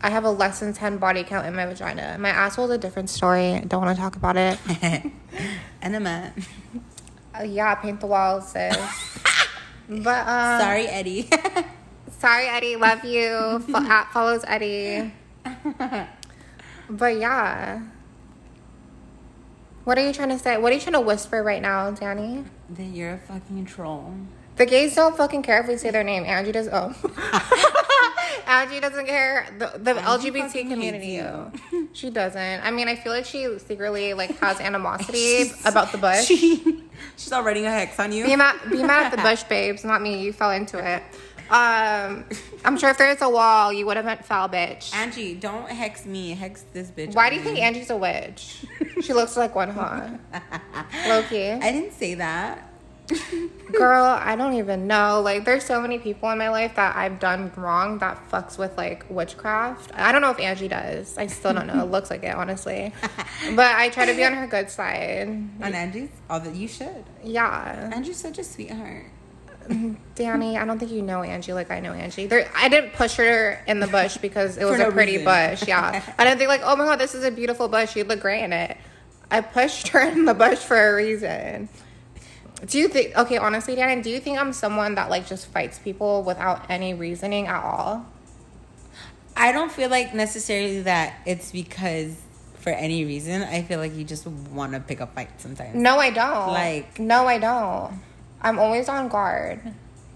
I 0.00 0.10
have 0.10 0.24
a 0.24 0.30
less 0.30 0.60
than 0.60 0.72
10 0.72 0.98
body 0.98 1.24
count 1.24 1.46
in 1.46 1.54
my 1.54 1.66
vagina. 1.66 2.16
My 2.18 2.28
asshole's 2.28 2.70
a 2.70 2.78
different 2.78 3.10
story. 3.10 3.54
I 3.54 3.60
don't 3.60 3.82
want 3.82 3.96
to 3.96 4.00
talk 4.00 4.16
about 4.16 4.36
it. 4.36 4.58
at 5.82 5.94
Uh, 7.34 7.42
yeah, 7.42 7.74
paint 7.76 8.00
the 8.00 8.06
walls, 8.06 8.52
sis. 8.52 8.76
But 9.88 10.26
um, 10.26 10.60
Sorry, 10.60 10.86
Eddie. 10.88 11.30
sorry, 12.18 12.48
Eddie. 12.48 12.74
Love 12.74 13.04
you. 13.04 13.64
At 13.72 14.10
follows 14.12 14.44
Eddie. 14.46 15.12
But 16.88 17.18
yeah. 17.18 17.82
What 19.84 19.98
are 19.98 20.06
you 20.06 20.12
trying 20.12 20.30
to 20.30 20.38
say? 20.38 20.58
What 20.58 20.72
are 20.72 20.74
you 20.74 20.80
trying 20.80 20.94
to 20.94 21.00
whisper 21.00 21.42
right 21.42 21.62
now, 21.62 21.90
Danny? 21.92 22.44
That 22.70 22.84
you're 22.84 23.14
a 23.14 23.18
fucking 23.18 23.66
troll. 23.66 24.14
The 24.56 24.66
gays 24.66 24.94
don't 24.94 25.16
fucking 25.16 25.42
care 25.42 25.60
if 25.60 25.68
we 25.68 25.76
say 25.76 25.90
their 25.90 26.02
name. 26.02 26.24
Angie 26.24 26.50
does. 26.50 26.68
Oh, 26.72 26.94
Angie 28.46 28.80
doesn't 28.80 29.06
care. 29.06 29.46
The, 29.58 29.78
the 29.78 29.94
LGBT 29.94 30.68
community. 30.68 31.22
She 31.92 32.10
doesn't. 32.10 32.60
I 32.62 32.70
mean, 32.72 32.88
I 32.88 32.94
feel 32.94 33.12
like 33.12 33.24
she 33.24 33.58
secretly 33.58 34.12
like 34.12 34.38
has 34.40 34.60
animosity 34.60 35.50
about 35.64 35.92
the 35.92 35.98
bush. 35.98 36.26
She, 36.26 36.82
she's 37.16 37.32
already 37.32 37.64
a 37.64 37.70
hex 37.70 37.98
on 37.98 38.12
you. 38.12 38.26
Be 38.26 38.36
mad, 38.36 38.56
be 38.70 38.82
mad 38.82 39.06
at 39.06 39.16
the 39.16 39.22
bush, 39.22 39.44
babes, 39.44 39.82
not 39.82 40.02
me. 40.02 40.22
You 40.22 40.34
fell 40.34 40.50
into 40.50 40.76
it. 40.78 41.02
Um, 41.50 42.24
I'm 42.64 42.76
sure 42.76 42.90
if 42.90 42.98
there 42.98 43.08
was 43.08 43.22
a 43.22 43.28
wall, 43.28 43.72
you 43.72 43.86
would 43.86 43.96
have 43.96 44.06
meant 44.06 44.24
foul, 44.24 44.48
bitch. 44.48 44.92
Angie, 44.94 45.34
don't 45.34 45.68
hex 45.70 46.04
me. 46.04 46.30
Hex 46.30 46.64
this 46.72 46.90
bitch. 46.90 47.14
Why 47.14 47.30
do 47.30 47.36
you 47.36 47.42
think 47.42 47.58
Angie's 47.58 47.90
a 47.90 47.96
witch? 47.96 48.64
She 49.02 49.12
looks 49.12 49.36
like 49.36 49.54
one, 49.54 49.68
huh? 49.68 50.08
Loki. 51.06 51.50
I 51.50 51.70
didn't 51.70 51.92
say 51.92 52.14
that. 52.14 52.72
Girl, 53.72 54.04
I 54.04 54.34
don't 54.36 54.54
even 54.54 54.86
know. 54.86 55.20
Like, 55.20 55.44
there's 55.44 55.64
so 55.64 55.80
many 55.80 55.98
people 55.98 56.30
in 56.30 56.38
my 56.38 56.48
life 56.48 56.74
that 56.76 56.96
I've 56.96 57.20
done 57.20 57.52
wrong 57.56 57.98
that 57.98 58.28
fucks 58.30 58.58
with 58.58 58.76
like 58.76 59.04
witchcraft. 59.10 59.92
I 59.94 60.12
don't 60.12 60.22
know 60.22 60.30
if 60.30 60.40
Angie 60.40 60.68
does. 60.68 61.16
I 61.18 61.26
still 61.26 61.52
don't 61.52 61.66
know. 61.66 61.82
It 61.82 61.90
looks 61.90 62.10
like 62.10 62.24
it, 62.24 62.34
honestly. 62.34 62.92
But 63.54 63.76
I 63.76 63.90
try 63.90 64.06
to 64.06 64.14
be 64.14 64.24
on 64.24 64.32
her 64.32 64.46
good 64.46 64.70
side. 64.70 65.28
On 65.28 65.74
Angie's, 65.74 66.08
all 66.30 66.40
that 66.40 66.54
you 66.54 66.66
should. 66.66 67.04
Yeah. 67.22 67.90
Angie's 67.94 68.16
such 68.16 68.38
a 68.38 68.44
sweetheart. 68.44 69.06
Danny, 70.14 70.56
I 70.58 70.64
don't 70.64 70.78
think 70.78 70.90
you 70.92 71.02
know 71.02 71.22
Angie 71.22 71.52
like 71.52 71.70
I 71.70 71.80
know 71.80 71.92
Angie. 71.92 72.26
There, 72.26 72.48
I 72.56 72.68
didn't 72.68 72.92
push 72.94 73.16
her 73.16 73.62
in 73.66 73.80
the 73.80 73.86
bush 73.86 74.16
because 74.18 74.56
it 74.58 74.64
was 74.70 74.76
For 74.80 74.88
a 74.88 74.92
pretty 74.92 75.18
reason. 75.18 75.24
bush. 75.24 75.66
Yeah, 75.68 76.02
I 76.18 76.24
didn't 76.24 76.38
think 76.38 76.48
like, 76.48 76.62
oh 76.64 76.76
my 76.76 76.84
god, 76.84 76.98
this 77.00 77.14
is 77.14 77.24
a 77.24 77.30
beautiful 77.30 77.68
bush. 77.68 77.96
You'd 77.96 78.08
look 78.08 78.20
great 78.20 78.42
in 78.42 78.52
it. 78.52 78.76
I 79.30 79.40
pushed 79.40 79.88
her 79.88 80.00
in 80.00 80.24
the 80.24 80.34
bush 80.34 80.58
for 80.58 80.76
a 80.76 80.94
reason. 80.96 81.68
Do 82.66 82.78
you 82.78 82.88
think? 82.88 83.16
Okay, 83.18 83.36
honestly, 83.38 83.74
Danny, 83.74 84.00
do 84.00 84.08
you 84.10 84.18
think 84.20 84.38
I'm 84.38 84.52
someone 84.52 84.94
that 84.94 85.10
like 85.10 85.26
just 85.26 85.46
fights 85.48 85.78
people 85.78 86.22
without 86.22 86.70
any 86.70 86.94
reasoning 86.94 87.46
at 87.48 87.62
all? 87.62 88.06
I 89.36 89.52
don't 89.52 89.70
feel 89.70 89.90
like 89.90 90.14
necessarily 90.14 90.80
that 90.82 91.14
it's 91.26 91.52
because 91.52 92.16
for 92.60 92.70
any 92.70 93.04
reason. 93.04 93.42
I 93.42 93.62
feel 93.62 93.78
like 93.78 93.94
you 93.94 94.02
just 94.02 94.26
want 94.26 94.72
to 94.72 94.80
pick 94.80 95.00
a 95.00 95.06
fight 95.06 95.28
sometimes. 95.40 95.74
No, 95.76 95.98
I 95.98 96.10
don't. 96.10 96.48
Like- 96.48 96.98
no, 96.98 97.26
I 97.26 97.38
don't. 97.38 98.00
I'm 98.42 98.58
always 98.58 98.88
on 98.88 99.08
guard 99.08 99.60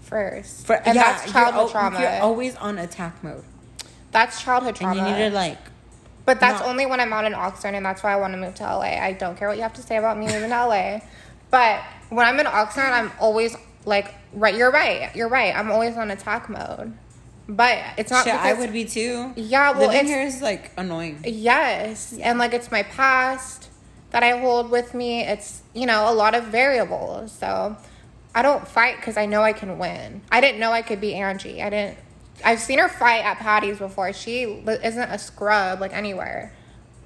first, 0.01 0.65
For, 0.67 0.73
and 0.75 0.95
yeah, 0.95 1.13
that's 1.17 1.31
childhood 1.31 1.61
you're, 1.63 1.69
trauma. 1.69 1.99
You're 2.01 2.21
always 2.21 2.55
on 2.57 2.77
attack 2.77 3.23
mode, 3.23 3.43
that's 4.11 4.41
childhood 4.41 4.69
and 4.81 4.95
trauma. 4.95 5.09
you 5.09 5.15
need 5.15 5.29
to 5.29 5.35
like. 5.35 5.57
But 6.25 6.39
that's 6.39 6.59
Not- 6.59 6.69
only 6.69 6.85
when 6.85 6.99
I'm 6.99 7.11
out 7.13 7.25
in 7.25 7.33
Oxnard, 7.33 7.73
and 7.73 7.85
that's 7.85 8.03
why 8.03 8.13
I 8.13 8.15
want 8.17 8.33
to 8.33 8.37
move 8.39 8.53
to 8.55 8.63
LA. 8.63 8.99
I 9.01 9.13
don't 9.13 9.37
care 9.37 9.47
what 9.47 9.57
you 9.57 9.63
have 9.63 9.73
to 9.73 9.81
say 9.81 9.97
about 9.97 10.17
me 10.17 10.27
moving 10.27 10.49
to 10.49 10.65
LA. 10.67 10.99
But 11.49 11.81
when 12.09 12.25
I'm 12.27 12.39
in 12.39 12.45
Oxnard, 12.45 12.91
I'm 12.91 13.11
always 13.19 13.55
like, 13.85 14.13
right, 14.33 14.55
you're 14.55 14.71
right, 14.71 15.13
you're 15.15 15.27
right. 15.27 15.53
I'm 15.55 15.71
always 15.71 15.97
on 15.97 16.11
attack 16.11 16.47
mode. 16.47 16.93
But 17.49 17.79
it's 17.97 18.11
not 18.11 18.23
Shit, 18.23 18.35
I 18.35 18.53
would 18.53 18.71
be 18.71 18.85
too. 18.85 19.33
Yeah, 19.35 19.71
well, 19.71 19.87
living 19.87 19.95
it's- 20.05 20.07
here 20.09 20.21
is 20.21 20.41
like 20.41 20.71
annoying. 20.77 21.21
Yes, 21.25 22.13
and 22.21 22.37
like 22.37 22.53
it's 22.53 22.71
my 22.71 22.83
past 22.83 23.69
that 24.11 24.23
I 24.23 24.37
hold 24.39 24.69
with 24.69 24.93
me. 24.93 25.23
It's 25.23 25.61
you 25.73 25.85
know 25.87 26.09
a 26.09 26.13
lot 26.13 26.35
of 26.35 26.45
variables. 26.45 27.31
So 27.31 27.75
I 28.33 28.41
don't 28.41 28.67
fight 28.67 28.97
because 28.97 29.17
I 29.17 29.25
know 29.25 29.41
I 29.41 29.53
can 29.53 29.77
win. 29.77 30.21
I 30.31 30.41
didn't 30.41 30.59
know 30.59 30.71
I 30.71 30.81
could 30.81 31.01
be 31.01 31.15
Angie. 31.15 31.61
I 31.61 31.69
didn't. 31.69 31.97
I've 32.43 32.59
seen 32.59 32.79
her 32.79 32.89
fight 32.89 33.23
at 33.23 33.37
Patty's 33.37 33.77
before. 33.77 34.13
She 34.13 34.43
isn't 34.43 35.11
a 35.11 35.19
scrub 35.19 35.81
like 35.81 35.93
anywhere, 35.93 36.53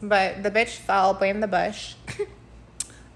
but 0.01 0.43
the 0.43 0.51
bitch 0.51 0.77
fell. 0.77 1.13
Blame 1.13 1.39
the 1.39 1.47
bush. 1.47 1.95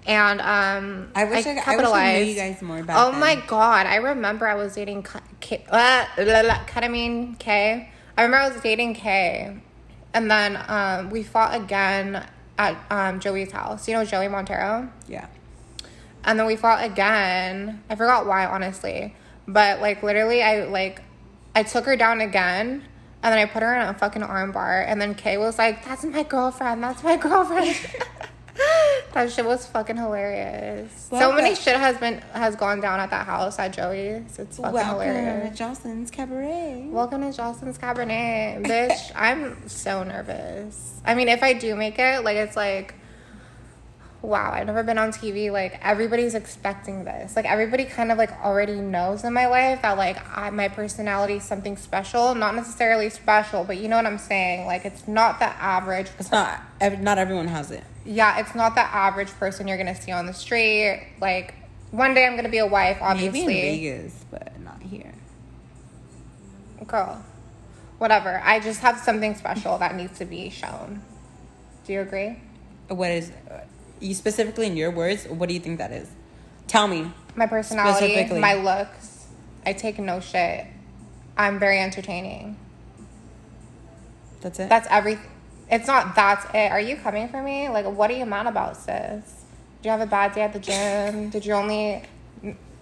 And 0.09 0.41
um, 0.41 1.11
I 1.13 1.25
wish 1.25 1.45
I, 1.45 1.51
I, 1.51 1.75
wish 1.75 1.85
I 1.85 2.17
knew 2.17 2.25
you 2.25 2.35
guys 2.35 2.61
more 2.63 2.79
about. 2.79 3.13
Oh 3.13 3.19
my 3.19 3.35
god! 3.47 3.85
I 3.85 3.97
remember 3.97 4.47
I 4.47 4.55
was 4.55 4.73
dating 4.73 5.03
K, 5.03 5.19
K, 5.39 5.65
uh, 5.69 6.05
ketamine 6.65 7.37
K. 7.37 7.91
I 8.17 8.23
remember 8.23 8.43
I 8.43 8.49
was 8.49 8.61
dating 8.63 8.95
K, 8.95 9.55
and 10.15 10.31
then 10.31 10.63
um, 10.67 11.11
we 11.11 11.21
fought 11.21 11.53
again 11.53 12.25
at 12.57 12.77
um, 12.89 13.19
Joey's 13.19 13.51
house. 13.51 13.87
You 13.87 13.93
know 13.93 14.03
Joey 14.03 14.29
Montero, 14.29 14.89
Yeah. 15.07 15.27
And 16.23 16.39
then 16.39 16.45
we 16.45 16.55
fought 16.55 16.83
again. 16.83 17.83
I 17.89 17.95
forgot 17.95 18.25
why, 18.25 18.45
honestly, 18.45 19.15
but 19.47 19.81
like 19.81 20.03
literally, 20.03 20.43
I 20.43 20.65
like 20.65 21.01
I 21.55 21.63
took 21.63 21.85
her 21.85 21.95
down 21.95 22.21
again. 22.21 22.83
And 23.21 23.33
then 23.33 23.39
I 23.39 23.45
put 23.45 23.63
her 23.63 23.75
in 23.75 23.81
a 23.85 23.93
fucking 23.93 24.21
armbar, 24.21 24.85
and 24.87 25.01
then 25.01 25.13
Kay 25.13 25.37
was 25.37 25.57
like, 25.57 25.83
"That's 25.83 26.05
my 26.05 26.23
girlfriend. 26.23 26.81
That's 26.81 27.03
my 27.03 27.17
girlfriend." 27.17 27.75
that 29.13 29.31
shit 29.31 29.45
was 29.45 29.65
fucking 29.67 29.97
hilarious. 29.97 31.07
so 31.09 31.31
many 31.33 31.55
shit 31.55 31.75
has 31.75 31.97
been 31.97 32.19
has 32.33 32.55
gone 32.55 32.79
down 32.79 32.99
at 32.99 33.09
that 33.09 33.25
house 33.25 33.59
at 33.59 33.73
Joey's. 33.73 34.39
It's 34.39 34.57
fucking 34.57 34.79
hilarious. 34.79 34.93
Welcome 34.93 34.99
to 34.99 35.05
hilarious. 35.05 35.57
Joseline's 35.57 36.11
Cabaret. 36.11 36.87
Welcome 36.89 37.21
to 37.21 37.31
Joseline's 37.31 37.77
Cabaret, 37.77 38.59
bitch. 38.61 39.11
I'm 39.15 39.67
so 39.67 40.03
nervous. 40.03 41.01
I 41.05 41.15
mean, 41.15 41.27
if 41.27 41.43
I 41.43 41.53
do 41.53 41.75
make 41.75 41.99
it, 41.99 42.23
like 42.23 42.37
it's 42.37 42.55
like, 42.55 42.95
wow, 44.21 44.51
I've 44.51 44.67
never 44.67 44.83
been 44.83 44.97
on 44.97 45.11
TV. 45.11 45.51
Like 45.51 45.79
everybody's 45.81 46.35
expecting 46.35 47.05
this. 47.05 47.35
Like 47.35 47.45
everybody 47.45 47.85
kind 47.85 48.11
of 48.11 48.17
like 48.17 48.31
already 48.43 48.75
knows 48.75 49.23
in 49.23 49.33
my 49.33 49.47
life 49.47 49.81
that 49.81 49.97
like 49.97 50.17
I, 50.37 50.49
my 50.49 50.67
personality 50.67 51.35
is 51.35 51.43
something 51.43 51.77
special. 51.77 52.35
Not 52.35 52.55
necessarily 52.55 53.09
special, 53.09 53.63
but 53.63 53.77
you 53.77 53.87
know 53.87 53.95
what 53.95 54.05
I'm 54.05 54.17
saying. 54.17 54.65
Like 54.65 54.85
it's 54.85 55.07
not 55.07 55.39
the 55.39 55.45
average. 55.45 56.07
It's 56.19 56.31
not. 56.31 56.61
ev- 56.81 57.01
Not 57.01 57.17
everyone 57.17 57.47
has 57.47 57.71
it. 57.71 57.83
Yeah, 58.05 58.39
it's 58.39 58.55
not 58.55 58.75
the 58.75 58.81
average 58.81 59.29
person 59.31 59.67
you're 59.67 59.77
gonna 59.77 59.95
see 59.99 60.11
on 60.11 60.25
the 60.25 60.33
street. 60.33 61.07
Like 61.21 61.53
one 61.91 62.13
day 62.13 62.25
I'm 62.25 62.35
gonna 62.35 62.49
be 62.49 62.57
a 62.59 62.67
wife, 62.67 62.97
obviously. 63.01 63.45
Maybe 63.45 63.87
in 63.89 63.99
Vegas, 64.01 64.25
but 64.31 64.59
not 64.61 64.81
here. 64.81 65.13
Girl, 66.87 67.23
whatever. 67.99 68.41
I 68.43 68.59
just 68.59 68.79
have 68.81 68.97
something 68.99 69.35
special 69.35 69.77
that 69.77 69.95
needs 69.95 70.17
to 70.19 70.25
be 70.25 70.49
shown. 70.49 71.01
Do 71.85 71.93
you 71.93 72.01
agree? 72.01 72.37
What 72.87 73.11
is 73.11 73.31
you 73.99 74.13
specifically 74.13 74.67
in 74.67 74.77
your 74.77 74.91
words? 74.91 75.25
What 75.25 75.49
do 75.49 75.53
you 75.53 75.59
think 75.59 75.77
that 75.77 75.91
is? 75.91 76.09
Tell 76.67 76.87
me. 76.87 77.11
My 77.35 77.47
personality, 77.47 78.39
my 78.39 78.55
looks. 78.55 79.27
I 79.65 79.73
take 79.73 79.99
no 79.99 80.19
shit. 80.19 80.65
I'm 81.37 81.59
very 81.59 81.79
entertaining. 81.79 82.57
That's 84.41 84.59
it. 84.59 84.69
That's 84.69 84.87
every. 84.89 85.17
It's 85.71 85.87
not 85.87 86.15
that's 86.15 86.45
it. 86.53 86.71
Are 86.71 86.79
you 86.79 86.95
coming 86.95 87.29
for 87.29 87.41
me? 87.41 87.69
Like, 87.69 87.85
what 87.85 88.09
are 88.09 88.17
you 88.17 88.25
mad 88.25 88.47
about, 88.47 88.77
sis? 88.77 89.45
Did 89.81 89.85
you 89.85 89.91
have 89.91 90.01
a 90.01 90.05
bad 90.05 90.33
day 90.33 90.41
at 90.41 90.53
the 90.53 90.59
gym? 90.59 91.29
Did 91.31 91.45
you 91.45 91.53
only 91.53 92.03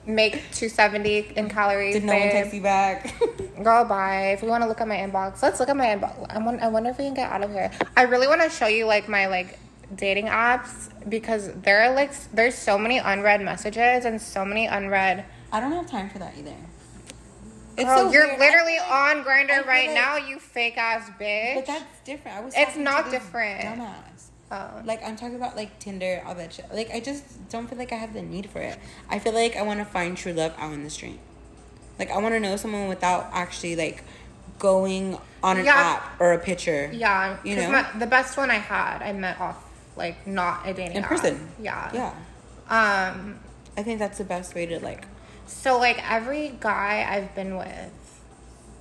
make 0.06 0.34
270 0.54 1.34
in 1.36 1.50
calories? 1.50 1.96
Did 1.96 2.06
no 2.06 2.14
one 2.14 2.22
babe? 2.22 2.32
text 2.32 2.54
you 2.54 2.62
back? 2.62 3.14
Girl, 3.64 3.86
bye. 3.86 4.32
If 4.32 4.42
we 4.42 4.50
want 4.50 4.64
to 4.64 4.68
look 4.68 4.82
at 4.82 4.88
my 4.88 4.98
inbox, 4.98 5.42
let's 5.44 5.60
look 5.60 5.70
at 5.70 5.78
my 5.78 5.88
inbox. 5.88 6.26
I, 6.30 6.40
want, 6.40 6.62
I 6.62 6.68
wonder 6.70 6.90
if 6.90 6.98
we 6.98 7.06
can 7.06 7.14
get 7.14 7.32
out 7.32 7.44
of 7.44 7.52
here. 7.52 7.72
I 7.96 8.04
really 8.04 8.28
want 8.28 8.42
to 8.42 8.50
show 8.50 8.68
you 8.68 8.86
like 8.86 9.10
my 9.10 9.28
like 9.28 9.60
dating 9.96 10.26
apps 10.28 10.90
because 11.10 11.52
there 11.54 11.82
are 11.82 11.94
like 11.94 12.12
there's 12.32 12.56
so 12.56 12.78
many 12.78 12.98
unread 12.98 13.42
messages 13.42 14.06
and 14.06 14.22
so 14.22 14.44
many 14.46 14.66
unread. 14.68 15.26
I 15.52 15.60
don't 15.60 15.72
have 15.72 15.90
time 15.90 16.10
for 16.10 16.20
that 16.20 16.38
either. 16.38 16.56
It's 17.78 17.88
so 17.90 18.12
you're 18.12 18.26
weird. 18.28 18.40
Literally 18.40 18.78
on 18.80 19.24
Grindr 19.24 19.66
right 19.66 19.88
like- 19.88 19.96
now, 19.96 20.18
you 20.18 20.40
fake 20.40 20.78
ass 20.78 21.10
bitch. 21.20 21.56
But 21.56 21.66
that's 21.68 22.00
different. 22.04 22.38
I 22.38 22.42
was. 22.42 22.54
It's 22.58 22.76
not 22.76 23.12
different. 23.12 23.62
Dumbass. 23.62 24.24
oh. 24.52 24.82
Like 24.84 25.04
I'm 25.04 25.16
talking 25.16 25.36
about 25.36 25.56
like 25.56 25.78
Tinder, 25.80 26.24
all 26.26 26.36
that 26.36 26.54
shit. 26.54 26.66
Like 26.74 26.90
I 26.92 27.00
just 27.00 27.48
don't 27.50 27.68
feel 27.68 27.78
like 27.78 27.92
I 27.92 27.96
have 27.96 28.14
the 28.14 28.22
need 28.24 28.50
for 28.50 28.60
it. 28.60 28.78
I 29.10 29.20
feel 29.20 29.34
like 29.34 29.56
I 29.56 29.62
want 29.62 29.80
to 29.80 29.86
find 29.86 30.18
true 30.18 30.34
love 30.34 30.54
out 30.58 30.74
in 30.74 30.84
the 30.84 30.90
street. 30.90 31.20
Like 32.00 32.12
I 32.12 32.18
want 32.18 32.34
to 32.34 32.40
know 32.40 32.56
someone 32.58 32.88
without 32.88 33.30
actually 33.32 33.76
like 33.76 34.04
going 34.60 35.18
on 35.44 35.58
an 35.58 35.66
Yeah. 35.66 35.76
app 35.76 36.20
or 36.20 36.34
a 36.34 36.40
picture. 36.40 36.90
Yeah, 36.92 37.38
you 37.44 37.56
know? 37.56 37.72
my, 37.72 37.86
the 38.00 38.08
best 38.08 38.38
one 38.38 38.50
I 38.50 38.56
had, 38.56 39.04
I 39.04 39.14
met 39.14 39.40
off 39.40 39.64
like 39.98 40.26
not 40.28 40.68
a 40.68 40.74
dating 40.74 40.98
In 40.98 41.04
app. 41.04 41.10
person. 41.10 41.50
Yeah. 41.60 41.92
Yeah. 41.94 42.14
Um. 43.10 43.40
I 43.78 43.84
think 43.84 44.00
that's 44.00 44.18
the 44.18 44.24
best 44.24 44.56
way 44.56 44.66
to 44.66 44.80
like. 44.80 45.06
So 45.46 45.78
like 45.80 46.00
every 46.10 46.56
guy 46.60 47.06
I've 47.10 47.34
been 47.36 47.58
with, 47.58 48.22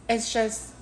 it's 0.09 0.33
just 0.33 0.73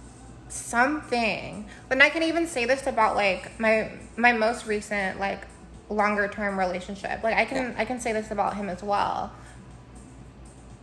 something. 0.49 1.67
But 1.89 2.01
I 2.01 2.11
can 2.11 2.23
even 2.23 2.47
say 2.47 2.65
this 2.65 2.87
about 2.87 3.17
like 3.17 3.59
my 3.59 3.91
my 4.17 4.33
most 4.33 4.67
recent 4.67 5.19
like 5.19 5.47
longer 5.91 6.29
term 6.29 6.59
relationship. 6.59 7.23
Like 7.23 7.37
I 7.37 7.45
can 7.45 7.71
Yeah. 7.71 7.75
I 7.79 7.85
can 7.85 8.01
say 8.01 8.13
this 8.13 8.31
about 8.31 8.57
him 8.57 8.69
as 8.69 8.83
well. 8.83 9.33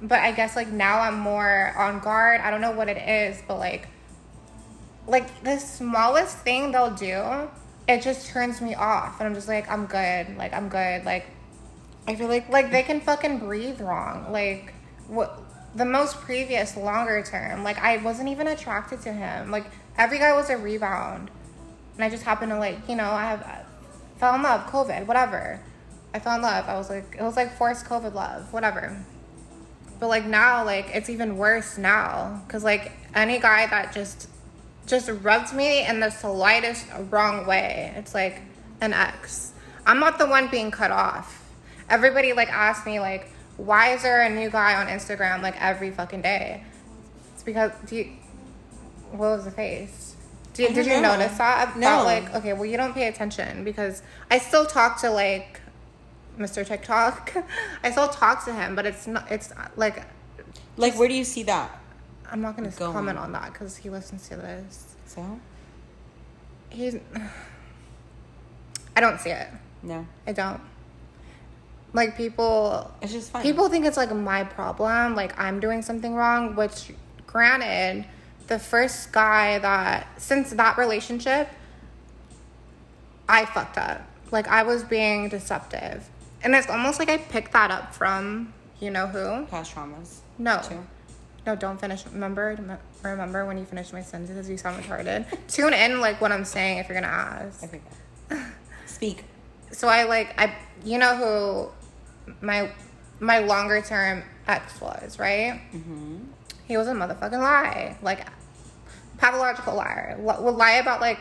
But 0.02 0.20
I 0.20 0.32
guess 0.32 0.56
like 0.56 0.68
now 0.70 1.00
I'm 1.00 1.20
more 1.20 1.74
on 1.78 2.00
guard. 2.00 2.42
I 2.42 2.50
don't 2.52 2.62
know 2.62 2.72
what 2.72 2.90
it 2.90 2.98
is, 2.98 3.42
but 3.48 3.58
like 3.60 3.88
like 5.08 5.44
the 5.44 5.58
smallest 5.58 6.38
thing 6.40 6.72
they'll 6.72 6.94
do, 6.96 7.50
it 7.88 8.02
just 8.02 8.28
turns 8.28 8.62
me 8.62 8.76
off 8.76 9.20
and 9.20 9.28
I'm 9.28 9.36
just 9.36 9.48
like 9.48 9.70
I'm 9.70 9.86
good. 9.86 10.38
Like 10.38 10.54
I'm 10.54 10.70
good. 10.70 11.06
Like 11.06 11.26
I 12.08 12.16
feel 12.16 12.28
like 12.28 12.50
like 12.50 12.72
they 12.72 12.84
can 12.84 13.02
fucking 13.02 13.40
breathe 13.40 13.82
wrong. 13.82 14.32
Like 14.32 14.74
what 15.08 15.40
the 15.76 15.86
most 15.86 16.20
previous 16.22 16.76
longer 16.78 17.24
term. 17.24 17.64
Like 17.64 17.78
I 17.80 17.98
wasn't 17.98 18.30
even 18.30 18.48
attracted 18.48 19.02
to 19.02 19.14
him. 19.14 19.52
Like 19.52 19.66
every 19.98 20.20
guy 20.20 20.34
was 20.34 20.50
a 20.50 20.58
rebound, 20.58 21.32
and 21.96 22.04
I 22.04 22.10
just 22.10 22.24
happened 22.24 22.52
to 22.52 22.58
like 22.58 22.88
you 22.88 22.96
know 22.96 23.10
I 23.12 23.24
have 23.24 23.42
I 23.44 23.64
fell 24.18 24.36
in 24.36 24.44
love, 24.44 24.70
COVID, 24.70 25.06
whatever. 25.08 25.62
I 26.14 26.20
fell 26.20 26.36
in 26.36 26.42
love. 26.42 26.68
I 26.68 26.78
was 26.78 26.90
like 26.90 27.16
it 27.18 27.22
was 27.22 27.36
like 27.36 27.58
forced 27.58 27.86
COVID 27.86 28.14
love, 28.14 28.52
whatever. 28.54 28.98
But 30.00 30.08
like 30.08 30.26
now, 30.26 30.66
like 30.66 30.90
it's 30.94 31.10
even 31.10 31.38
worse 31.38 31.78
now 31.78 32.42
because 32.46 32.64
like 32.64 32.92
any 33.14 33.40
guy 33.40 33.68
that 33.68 33.94
just 33.94 34.28
just 34.92 35.10
rubs 35.24 35.54
me 35.54 35.88
in 35.88 36.02
the 36.02 36.10
slightest 36.10 36.86
wrong 37.10 37.48
way, 37.48 37.94
it's 37.96 38.14
like 38.14 38.42
an 38.82 38.94
ex. 38.94 39.54
I'm 39.86 40.00
not 40.00 40.20
the 40.20 40.28
one 40.28 40.50
being 40.50 40.70
cut 40.70 40.92
off. 40.92 41.50
Everybody 41.90 42.34
like 42.34 42.50
asks 42.50 42.86
me 42.86 43.00
like, 43.00 43.30
why 43.56 43.94
is 43.94 44.04
there 44.04 44.22
a 44.22 44.30
new 44.30 44.50
guy 44.50 44.76
on 44.76 44.88
Instagram 44.88 45.42
like 45.42 45.60
every 45.60 45.92
fucking 45.92 46.22
day? 46.22 46.64
It's 47.34 47.42
because 47.42 47.72
do 47.88 47.96
you, 47.96 48.12
what 49.12 49.30
was 49.38 49.46
the 49.46 49.52
face? 49.52 50.16
I 50.20 50.54
Did, 50.54 50.76
did 50.76 50.86
you 50.86 51.02
know. 51.02 51.16
notice 51.16 51.38
that? 51.38 51.76
No. 51.78 51.82
That, 51.82 52.04
like 52.04 52.36
okay, 52.36 52.52
well 52.52 52.66
you 52.66 52.76
don't 52.76 52.94
pay 52.94 53.08
attention 53.08 53.64
because 53.64 54.04
I 54.30 54.40
still 54.40 54.66
talk 54.66 55.00
to 55.02 55.10
like 55.10 55.62
Mr. 56.38 56.68
TikTok. 56.68 57.34
I 57.84 57.92
still 57.92 58.10
talk 58.10 58.44
to 58.44 58.54
him, 58.54 58.76
but 58.76 58.86
it's 58.86 59.08
not. 59.08 59.32
It's 59.32 59.54
like 59.78 60.04
Like, 60.76 61.00
where 61.00 61.08
do 61.08 61.14
you 61.14 61.24
see 61.24 61.44
that? 61.44 61.81
I'm 62.32 62.42
not 62.42 62.56
gonna 62.56 62.70
Go 62.72 62.92
comment 62.92 63.18
on. 63.18 63.26
on 63.26 63.32
that 63.34 63.54
because 63.54 63.76
he 63.76 63.90
listens 63.90 64.28
to 64.30 64.38
this. 64.38 64.96
So 65.06 65.40
He's. 66.70 66.96
I 68.96 69.02
don't 69.02 69.20
see 69.20 69.32
it. 69.32 69.48
no, 69.84 70.06
I 70.26 70.32
don't. 70.32 70.62
Like 71.94 72.16
people, 72.16 72.90
it's 73.02 73.12
just 73.12 73.32
fun. 73.32 73.42
people 73.42 73.68
think 73.68 73.86
it's 73.86 73.98
like 73.98 74.14
my 74.16 74.46
problem. 74.46 75.16
Like 75.16 75.38
I'm 75.38 75.60
doing 75.60 75.82
something 75.82 76.16
wrong. 76.16 76.56
Which, 76.56 76.94
granted, 77.28 78.06
the 78.48 78.60
first 78.60 79.12
guy 79.12 79.60
that 79.60 80.08
since 80.22 80.52
that 80.52 80.78
relationship, 80.78 81.50
I 83.28 83.46
fucked 83.46 83.78
up. 83.78 84.02
Like 84.32 84.48
I 84.48 84.64
was 84.64 84.84
being 84.84 85.28
deceptive, 85.28 86.10
and 86.44 86.56
it's 86.56 86.70
almost 86.70 87.00
like 87.00 87.10
I 87.10 87.18
picked 87.18 87.52
that 87.52 87.72
up 87.72 87.94
from 87.94 88.54
you 88.80 88.90
know 88.90 89.08
who. 89.08 89.46
past 89.48 89.76
traumas. 89.76 90.20
No. 90.38 90.62
Too. 90.62 90.80
No, 91.46 91.56
don't 91.56 91.80
finish. 91.80 92.06
Remember, 92.06 92.58
remember 93.04 93.46
when 93.46 93.58
you 93.58 93.66
finish 93.66 93.92
my 93.92 94.02
sentences, 94.04 94.50
you 94.50 94.58
sound 94.58 94.84
retarded. 94.84 95.26
Tune 95.48 95.74
in, 95.74 96.00
like 96.00 96.22
what 96.22 96.32
I'm 96.32 96.46
saying, 96.46 96.78
if 96.80 96.88
you're 96.88 97.00
gonna 97.02 97.08
ask. 97.14 97.64
Okay. 97.64 97.82
Speak. 98.86 99.26
So 99.72 99.88
I 99.88 100.04
like 100.04 100.40
I, 100.40 100.56
you 100.84 100.98
know 101.00 101.16
who, 102.28 102.34
my, 102.46 102.70
my 103.20 103.40
longer 103.40 103.82
term 103.82 104.24
ex 104.48 104.80
was 104.80 105.18
right. 105.18 105.62
Mm-hmm. 105.74 106.18
He 106.68 106.78
was 106.78 106.88
a 106.88 106.94
motherfucking 106.94 107.32
lie, 107.40 107.98
like, 108.02 108.26
pathological 109.18 109.76
liar. 109.76 110.16
Li- 110.20 110.36
Would 110.44 110.56
lie 110.56 110.74
about 110.74 111.02
like 111.02 111.20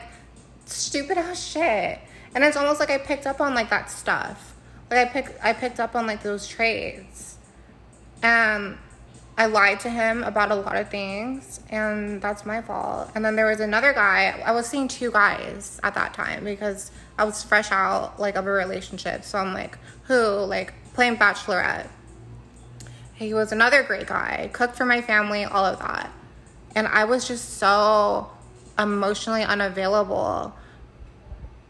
stupid 0.67 1.17
ass 1.19 1.43
shit, 1.45 1.99
and 2.35 2.45
it's 2.45 2.57
almost 2.57 2.79
like 2.81 2.91
I 2.91 2.99
picked 2.99 3.27
up 3.27 3.41
on 3.41 3.55
like 3.55 3.71
that 3.71 3.91
stuff. 3.91 4.55
Like 4.91 5.01
I 5.09 5.11
picked, 5.11 5.45
I 5.45 5.53
picked 5.55 5.81
up 5.81 5.95
on 5.97 6.07
like 6.07 6.23
those 6.23 6.47
traits, 6.47 7.37
and 8.23 8.77
I 9.37 9.47
lied 9.47 9.81
to 9.81 9.91
him 9.91 10.23
about 10.23 10.51
a 10.51 10.55
lot 10.55 10.77
of 10.77 10.91
things, 10.91 11.61
and 11.71 12.21
that's 12.21 12.45
my 12.45 12.61
fault. 12.61 13.11
And 13.15 13.25
then 13.25 13.37
there 13.37 13.47
was 13.47 13.61
another 13.61 13.93
guy. 13.93 14.43
I 14.45 14.53
was 14.53 14.67
seeing 14.67 14.87
two 14.87 15.11
guys 15.11 15.81
at 15.83 15.95
that 15.95 16.13
time 16.13 16.45
because 16.45 16.91
I 17.19 17.25
was 17.25 17.43
fresh 17.43 17.73
out 17.73 18.21
like 18.21 18.37
of 18.37 18.47
a 18.47 18.51
relationship. 18.51 19.25
So 19.25 19.39
I'm 19.39 19.55
like, 19.55 19.79
who 20.05 20.21
like 20.45 20.75
playing 20.95 21.17
bachelorette. 21.17 21.89
He 23.15 23.35
was 23.35 23.53
another 23.53 23.83
great 23.83 24.07
guy, 24.07 24.51
cooked 24.53 24.77
for 24.77 24.85
my 24.85 25.03
family, 25.03 25.45
all 25.45 25.65
of 25.65 25.79
that. 25.79 26.11
And 26.75 26.87
I 26.87 27.05
was 27.05 27.27
just 27.27 27.59
so 27.59 28.31
emotionally 28.79 29.43
unavailable. 29.43 30.55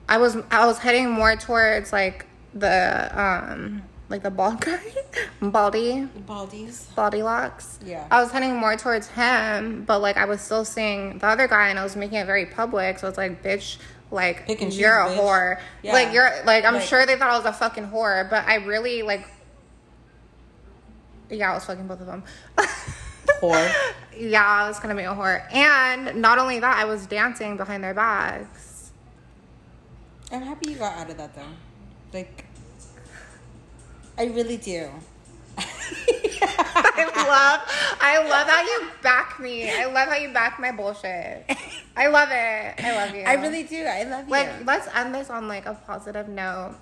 I 0.09 0.19
was 0.19 0.37
I 0.51 0.67
was 0.67 0.79
heading 0.79 1.11
more 1.11 1.37
towards 1.37 1.93
like 1.93 2.27
the 2.55 3.11
um 3.21 3.83
like 4.11 4.23
the 4.23 4.31
bald 4.31 4.61
guy, 4.61 4.79
baldy, 5.41 6.07
Baldies. 6.27 6.95
baldy 6.95 7.23
locks. 7.23 7.79
Yeah. 7.85 8.07
I 8.11 8.21
was 8.21 8.31
heading 8.31 8.57
more 8.57 8.77
towards 8.77 9.09
him, 9.09 9.85
but 9.87 10.01
like 10.01 10.17
I 10.19 10.27
was 10.27 10.41
still 10.43 10.65
seeing 10.67 11.19
the 11.19 11.27
other 11.27 11.49
guy, 11.49 11.69
and 11.69 11.79
I 11.79 11.83
was 11.85 11.97
making 11.97 12.19
it 12.19 12.27
very 12.27 12.45
public. 12.47 12.99
So 12.99 13.09
it's 13.09 13.17
like, 13.17 13.43
bitch, 13.43 13.79
like 14.11 14.45
you're 14.49 14.59
choose, 14.59 14.77
a 14.79 14.83
bitch. 14.83 15.17
whore. 15.17 15.61
Yeah. 15.83 15.93
Like 15.95 16.13
you're 16.13 16.29
like 16.45 16.65
I'm 16.67 16.75
Like- 16.75 16.83
sure 16.83 17.07
they 17.07 17.17
thought 17.17 17.31
I 17.31 17.37
was 17.39 17.47
a 17.47 17.53
fucking 17.53 17.87
whore, 17.89 18.29
but 18.29 18.45
I 18.47 18.57
really 18.57 19.03
like. 19.03 19.27
Yeah, 21.31 21.53
I 21.53 21.55
was 21.55 21.65
fucking 21.65 21.87
both 21.87 22.01
of 22.01 22.07
them. 22.07 22.25
Whore. 23.41 23.73
yeah, 24.19 24.45
I 24.45 24.67
was 24.67 24.81
gonna 24.81 24.97
be 24.97 25.03
a 25.03 25.11
whore, 25.15 25.41
and 25.55 26.21
not 26.21 26.39
only 26.39 26.59
that, 26.59 26.77
I 26.79 26.85
was 26.85 27.07
dancing 27.07 27.57
behind 27.57 27.85
their 27.85 27.95
backs. 27.95 28.91
I'm 30.33 30.43
happy 30.43 30.73
you 30.73 30.77
got 30.79 30.99
out 30.99 31.09
of 31.11 31.17
that 31.19 31.35
though. 31.37 31.43
Like, 32.13 32.47
I 34.21 34.25
really 34.25 34.59
do. 34.59 34.87
I 35.57 37.05
love, 37.17 37.61
I 38.03 38.19
love 38.29 38.47
how 38.47 38.61
you 38.61 38.91
back 39.03 39.41
me. 39.41 39.71
I 39.71 39.87
love 39.87 40.09
how 40.11 40.17
you 40.17 40.29
back 40.29 40.61
my 40.61 40.73
bullshit. 40.73 41.47
I 41.97 42.09
love 42.09 42.29
it. 42.31 42.85
I 42.85 42.97
love 42.97 43.15
you. 43.15 43.23
I 43.23 43.35
really 43.35 43.63
do. 43.63 43.83
I 43.83 44.03
love 44.05 44.27
you. 44.27 44.31
Like, 44.31 44.67
let's 44.67 44.95
end 44.95 45.15
this 45.15 45.31
on 45.31 45.49
like 45.49 45.65
a 45.65 45.73
positive 45.87 46.29
note. 46.29 46.75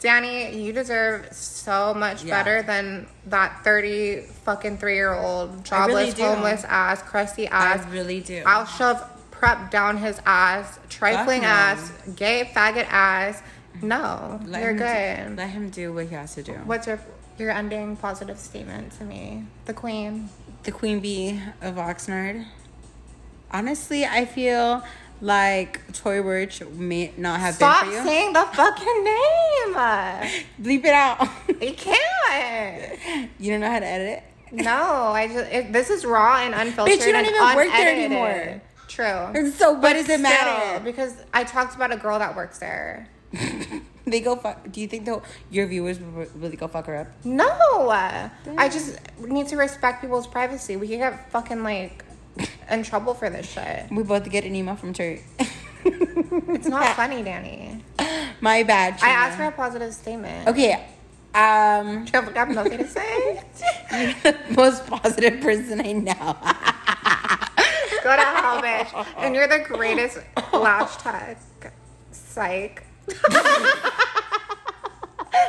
Danny, 0.00 0.60
you 0.60 0.72
deserve 0.72 1.32
so 1.32 1.94
much 1.94 2.24
Yeah. 2.24 2.38
better 2.38 2.62
than 2.62 3.06
that 3.26 3.62
thirty 3.62 4.22
fucking 4.44 4.78
three 4.78 4.96
year 4.96 5.14
old 5.14 5.70
I 5.70 5.86
really 5.86 6.06
jobless, 6.10 6.18
homeless 6.20 6.64
ass, 6.64 7.02
crusty 7.02 7.46
ass. 7.46 7.86
I 7.86 7.90
really 7.90 8.20
do. 8.20 8.42
I'll 8.44 8.66
shove 8.66 9.00
prep 9.30 9.70
down 9.70 9.98
his 9.98 10.20
ass, 10.26 10.80
trifling 10.88 11.44
ass, 11.44 11.92
gay 12.16 12.50
faggot 12.52 12.86
ass. 12.90 13.40
No, 13.82 14.40
Let 14.44 14.62
you're 14.62 14.74
good. 14.74 15.28
Do, 15.30 15.34
let 15.36 15.50
him 15.50 15.70
do 15.70 15.92
what 15.92 16.06
he 16.06 16.14
has 16.14 16.34
to 16.34 16.42
do. 16.42 16.52
What's 16.64 16.86
your 16.86 17.00
your 17.38 17.50
ending 17.50 17.96
positive 17.96 18.38
statement 18.38 18.92
to 18.98 19.04
me, 19.04 19.44
the 19.64 19.72
queen? 19.74 20.28
the 20.64 20.72
queen 20.72 21.00
bee 21.00 21.40
of 21.62 21.76
Oxnard. 21.76 22.44
Honestly, 23.50 24.04
I 24.04 24.26
feel 24.26 24.82
like 25.22 25.90
Toy 25.94 26.22
Birch 26.22 26.62
may 26.64 27.12
not 27.16 27.40
have 27.40 27.54
Stop 27.54 27.82
been 27.84 27.90
for 27.92 27.96
you. 27.98 28.04
saying 28.04 28.32
the 28.34 28.40
fucking 28.52 29.04
name. 29.04 29.74
Bleep 30.62 30.84
it 30.84 30.92
out. 30.92 31.26
You 31.60 31.72
can't. 31.74 33.30
you 33.38 33.50
don't 33.52 33.60
know 33.60 33.70
how 33.70 33.78
to 33.80 33.86
edit 33.86 34.08
it. 34.18 34.24
No, 34.64 34.72
I 34.72 35.28
just 35.28 35.50
it, 35.52 35.72
this 35.72 35.90
is 35.90 36.04
raw 36.04 36.36
and 36.38 36.54
unfiltered. 36.54 36.98
Bitch, 36.98 37.06
you 37.06 37.12
don't 37.12 37.24
even 37.24 37.40
work 37.40 37.68
there 37.72 37.92
unedited. 37.92 38.04
anymore. 38.12 38.62
True. 38.88 39.50
So 39.52 39.72
what 39.72 39.82
But 39.82 39.92
does 39.94 40.08
it 40.08 40.20
matter? 40.20 40.80
Because 40.84 41.14
I 41.32 41.44
talked 41.44 41.74
about 41.76 41.92
a 41.92 41.96
girl 41.96 42.18
that 42.18 42.34
works 42.36 42.58
there. 42.58 43.08
they 44.06 44.20
go 44.20 44.36
fuck. 44.36 44.70
Do 44.70 44.80
you 44.80 44.88
think 44.88 45.04
though 45.06 45.22
your 45.50 45.66
viewers 45.66 46.00
will 46.00 46.26
really 46.34 46.56
go 46.56 46.68
fuck 46.68 46.86
her 46.86 46.96
up? 46.96 47.08
No, 47.24 47.48
I 47.90 48.68
just 48.68 48.98
need 49.20 49.48
to 49.48 49.56
respect 49.56 50.00
people's 50.00 50.26
privacy. 50.26 50.76
We 50.76 50.88
could 50.88 50.98
get 50.98 51.30
fucking 51.30 51.62
like 51.62 52.04
in 52.70 52.82
trouble 52.82 53.14
for 53.14 53.30
this 53.30 53.50
shit. 53.50 53.86
We 53.90 54.02
both 54.02 54.28
get 54.30 54.44
an 54.44 54.54
email 54.54 54.76
from 54.76 54.92
Terry. 54.92 55.22
It's 55.82 56.68
not 56.68 56.94
funny, 56.94 57.22
Danny. 57.22 57.82
My 58.40 58.62
bad. 58.62 58.98
I 59.02 59.10
asked 59.10 59.36
for 59.36 59.44
a 59.44 59.52
positive 59.52 59.94
statement. 59.94 60.46
Okay. 60.48 60.86
Um, 61.34 62.04
Do 62.04 62.10
you 62.12 62.20
have, 62.20 62.34
have 62.34 62.48
nothing 62.50 62.78
to 62.78 62.86
say? 62.86 63.42
you're 63.92 64.12
the 64.22 64.36
most 64.56 64.86
positive 64.86 65.40
person 65.40 65.80
I 65.80 65.92
know. 65.92 66.36
Go 68.02 68.16
to 68.16 68.22
hell, 68.22 68.62
bitch. 68.62 69.06
And 69.18 69.34
you're 69.34 69.48
the 69.48 69.60
greatest 69.60 70.18
lash 70.52 70.96
tech. 70.96 71.38
Psych. 72.10 72.82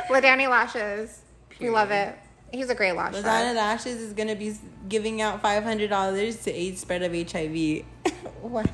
LaDanny 0.08 0.48
Lashes. 0.48 1.20
We 1.60 1.70
love 1.70 1.90
it. 1.90 2.16
He's 2.52 2.68
a 2.68 2.74
great 2.74 2.92
lash 2.92 3.14
Lasagna. 3.14 3.54
Lashes 3.54 4.00
is 4.00 4.12
gonna 4.12 4.36
be 4.36 4.54
giving 4.88 5.22
out 5.22 5.40
five 5.40 5.64
hundred 5.64 5.88
dollars 5.90 6.42
to 6.44 6.52
aid 6.52 6.78
spread 6.78 7.02
of 7.02 7.12
HIV. 7.12 7.84
What? 8.42 8.68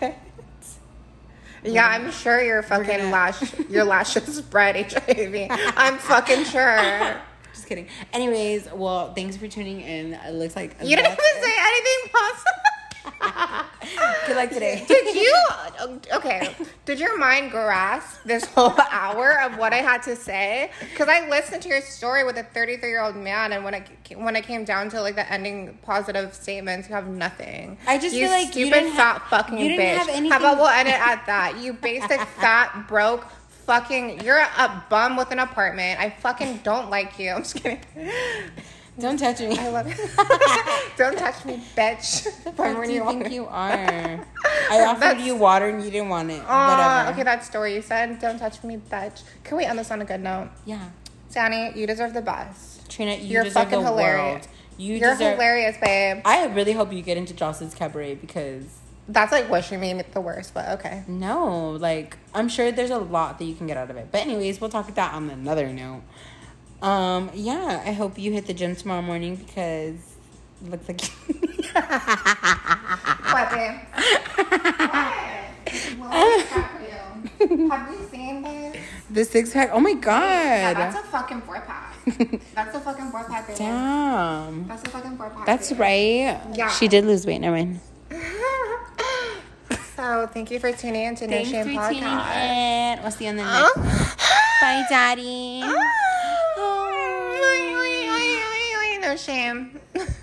Yeah, 1.62 1.86
I'm 1.86 2.10
sure 2.10 2.40
your 2.42 2.62
fucking 2.62 2.86
gonna- 2.86 3.10
lash, 3.10 3.42
your 3.68 3.84
lashes 3.84 4.36
spread 4.38 4.90
HIV. 4.92 5.48
I'm 5.76 5.98
fucking 5.98 6.44
sure. 6.44 7.20
Just 7.52 7.66
kidding. 7.66 7.88
Anyways, 8.12 8.68
well, 8.72 9.12
thanks 9.12 9.36
for 9.36 9.46
tuning 9.48 9.80
in. 9.82 10.14
It 10.14 10.34
looks 10.34 10.56
like 10.56 10.76
You 10.82 10.96
didn't 10.96 11.12
even 11.12 11.42
say 11.42 11.54
anything 11.58 12.10
positive. 12.12 12.57
Good 14.26 14.36
luck 14.36 14.50
today. 14.50 14.84
Did 14.88 15.14
you? 15.14 15.34
Okay. 16.14 16.54
Did 16.84 16.98
your 17.00 17.16
mind 17.18 17.50
grasp 17.50 18.22
this 18.24 18.44
whole 18.44 18.74
hour 18.90 19.40
of 19.40 19.56
what 19.58 19.72
I 19.72 19.76
had 19.78 20.02
to 20.04 20.16
say? 20.16 20.70
Because 20.80 21.08
I 21.08 21.28
listened 21.28 21.62
to 21.62 21.68
your 21.68 21.80
story 21.80 22.24
with 22.24 22.36
a 22.36 22.42
33 22.42 22.88
year 22.88 23.00
old 23.02 23.16
man, 23.16 23.52
and 23.52 23.64
when 23.64 23.74
it 23.74 23.88
when 24.16 24.36
it 24.36 24.44
came 24.44 24.64
down 24.64 24.90
to 24.90 25.00
like 25.00 25.14
the 25.14 25.30
ending 25.32 25.78
positive 25.82 26.34
statements, 26.34 26.88
you 26.88 26.94
have 26.94 27.08
nothing. 27.08 27.78
I 27.86 27.98
just 27.98 28.14
you 28.14 28.22
feel 28.26 28.30
like 28.30 28.54
you 28.56 28.66
stupid 28.66 28.80
didn't 28.80 28.96
fat 28.96 29.20
have- 29.22 29.30
fucking 29.30 29.58
you 29.58 29.78
bitch. 29.78 30.28
How 30.30 30.38
about 30.38 30.56
we'll 30.58 30.66
end 30.68 30.88
it 30.88 30.94
at 31.00 31.24
that? 31.26 31.58
You 31.58 31.72
basic 31.74 32.20
fat 32.40 32.86
broke. 32.88 33.24
Fucking, 33.66 34.22
you're 34.24 34.38
a 34.38 34.84
bum 34.88 35.14
with 35.18 35.30
an 35.30 35.40
apartment. 35.40 36.00
I 36.00 36.08
fucking 36.08 36.60
don't 36.64 36.88
like 36.88 37.18
you. 37.18 37.32
I'm 37.32 37.42
just 37.42 37.56
kidding. 37.56 37.80
Don't 38.98 39.16
touch 39.16 39.40
me. 39.40 39.56
I 39.56 39.68
love 39.68 39.86
it. 39.86 39.96
Don't 40.96 41.16
touch 41.16 41.44
me, 41.44 41.62
bitch. 41.76 42.26
What 42.56 42.84
do 42.86 42.92
you 42.92 43.04
think 43.04 43.30
you 43.30 43.46
are? 43.46 43.46
I 44.70 44.80
offered 44.84 45.00
That's- 45.02 45.24
you 45.24 45.36
water 45.36 45.68
and 45.68 45.84
you 45.84 45.90
didn't 45.90 46.08
want 46.08 46.30
it. 46.30 46.40
Okay, 46.42 47.22
that 47.22 47.44
story 47.44 47.74
you 47.74 47.82
said. 47.82 48.18
Don't 48.18 48.38
touch 48.38 48.62
me, 48.64 48.78
bitch. 48.90 49.22
Can 49.44 49.56
we 49.56 49.64
end 49.64 49.78
this 49.78 49.90
on 49.90 50.02
a 50.02 50.04
good 50.04 50.20
note? 50.20 50.50
Yeah. 50.66 50.88
Danny, 51.32 51.78
you 51.78 51.86
deserve 51.86 52.14
the 52.14 52.22
best. 52.22 52.90
Trina, 52.90 53.14
you 53.14 53.26
You're 53.26 53.44
deserve 53.44 53.64
fucking 53.64 53.82
hilarious. 53.84 54.44
world. 54.46 54.48
You 54.78 54.94
You're 54.96 55.10
deserve. 55.12 55.32
hilarious, 55.34 55.76
babe. 55.80 56.22
I 56.24 56.46
really 56.46 56.72
hope 56.72 56.92
you 56.92 57.02
get 57.02 57.16
into 57.16 57.34
Joseline's 57.34 57.74
Cabaret 57.74 58.16
because 58.16 58.64
That's 59.08 59.30
like 59.30 59.48
wishing 59.50 59.78
me 59.80 60.02
the 60.12 60.20
worst, 60.20 60.54
but 60.54 60.68
okay. 60.80 61.04
no, 61.06 61.70
like 61.72 62.16
I'm 62.34 62.48
sure 62.48 62.72
there's 62.72 62.90
a 62.90 62.98
lot 62.98 63.38
that 63.38 63.44
you 63.44 63.54
can 63.54 63.66
get 63.66 63.76
out 63.76 63.90
of 63.90 63.96
it. 63.96 64.08
But 64.10 64.22
anyways, 64.22 64.60
we'll 64.60 64.70
talk 64.70 64.86
about 64.86 64.96
that 64.96 65.14
on 65.14 65.28
another 65.30 65.68
note. 65.72 66.02
Um, 66.82 67.30
yeah, 67.34 67.82
I 67.84 67.92
hope 67.92 68.18
you 68.18 68.32
hit 68.32 68.46
the 68.46 68.54
gym 68.54 68.76
tomorrow 68.76 69.02
morning 69.02 69.34
because 69.36 69.96
it 70.64 70.70
looks 70.70 70.88
like 70.88 71.00
What, 73.32 73.50
babe? 73.50 73.74
what? 74.78 75.14
Well, 75.98 76.10
I 76.10 76.46
got 76.54 76.70
for 76.70 76.82
you. 77.46 77.68
Have 77.70 77.90
you 77.90 78.08
seen 78.10 78.42
this? 78.42 78.76
the 79.10 79.24
six 79.24 79.52
pack. 79.52 79.70
Oh 79.72 79.80
my 79.80 79.94
god. 79.94 80.22
Yeah, 80.22 80.74
that's 80.74 80.96
a 80.98 81.02
fucking 81.02 81.40
four 81.42 81.60
pack. 81.60 81.94
That's 82.54 82.74
a 82.74 82.80
fucking 82.80 83.10
four 83.10 83.24
pack, 83.24 83.46
baby. 83.46 83.58
Damn. 83.58 84.66
That's 84.68 84.82
a 84.84 84.90
fucking 84.90 85.16
four 85.16 85.30
pack. 85.30 85.46
That's 85.46 85.70
baby. 85.70 85.80
right. 85.80 86.40
Yeah. 86.54 86.70
She 86.70 86.88
did 86.88 87.04
lose 87.04 87.26
weight. 87.26 87.40
Never 87.40 87.56
mind. 87.56 87.80
so 89.96 90.26
thank 90.32 90.50
you 90.50 90.58
for 90.58 90.72
tuning 90.72 91.04
in 91.04 91.14
to 91.16 91.26
No 91.26 91.44
Shame 91.44 91.66
Podcast. 91.66 92.36
in. 92.36 93.02
We'll 93.02 93.10
see 93.10 93.24
you 93.24 93.30
on 93.30 93.36
the 93.36 93.44
next. 93.44 93.76
Bye, 94.60 94.84
Daddy 94.88 95.64
no 99.08 99.16
shame. 99.16 99.80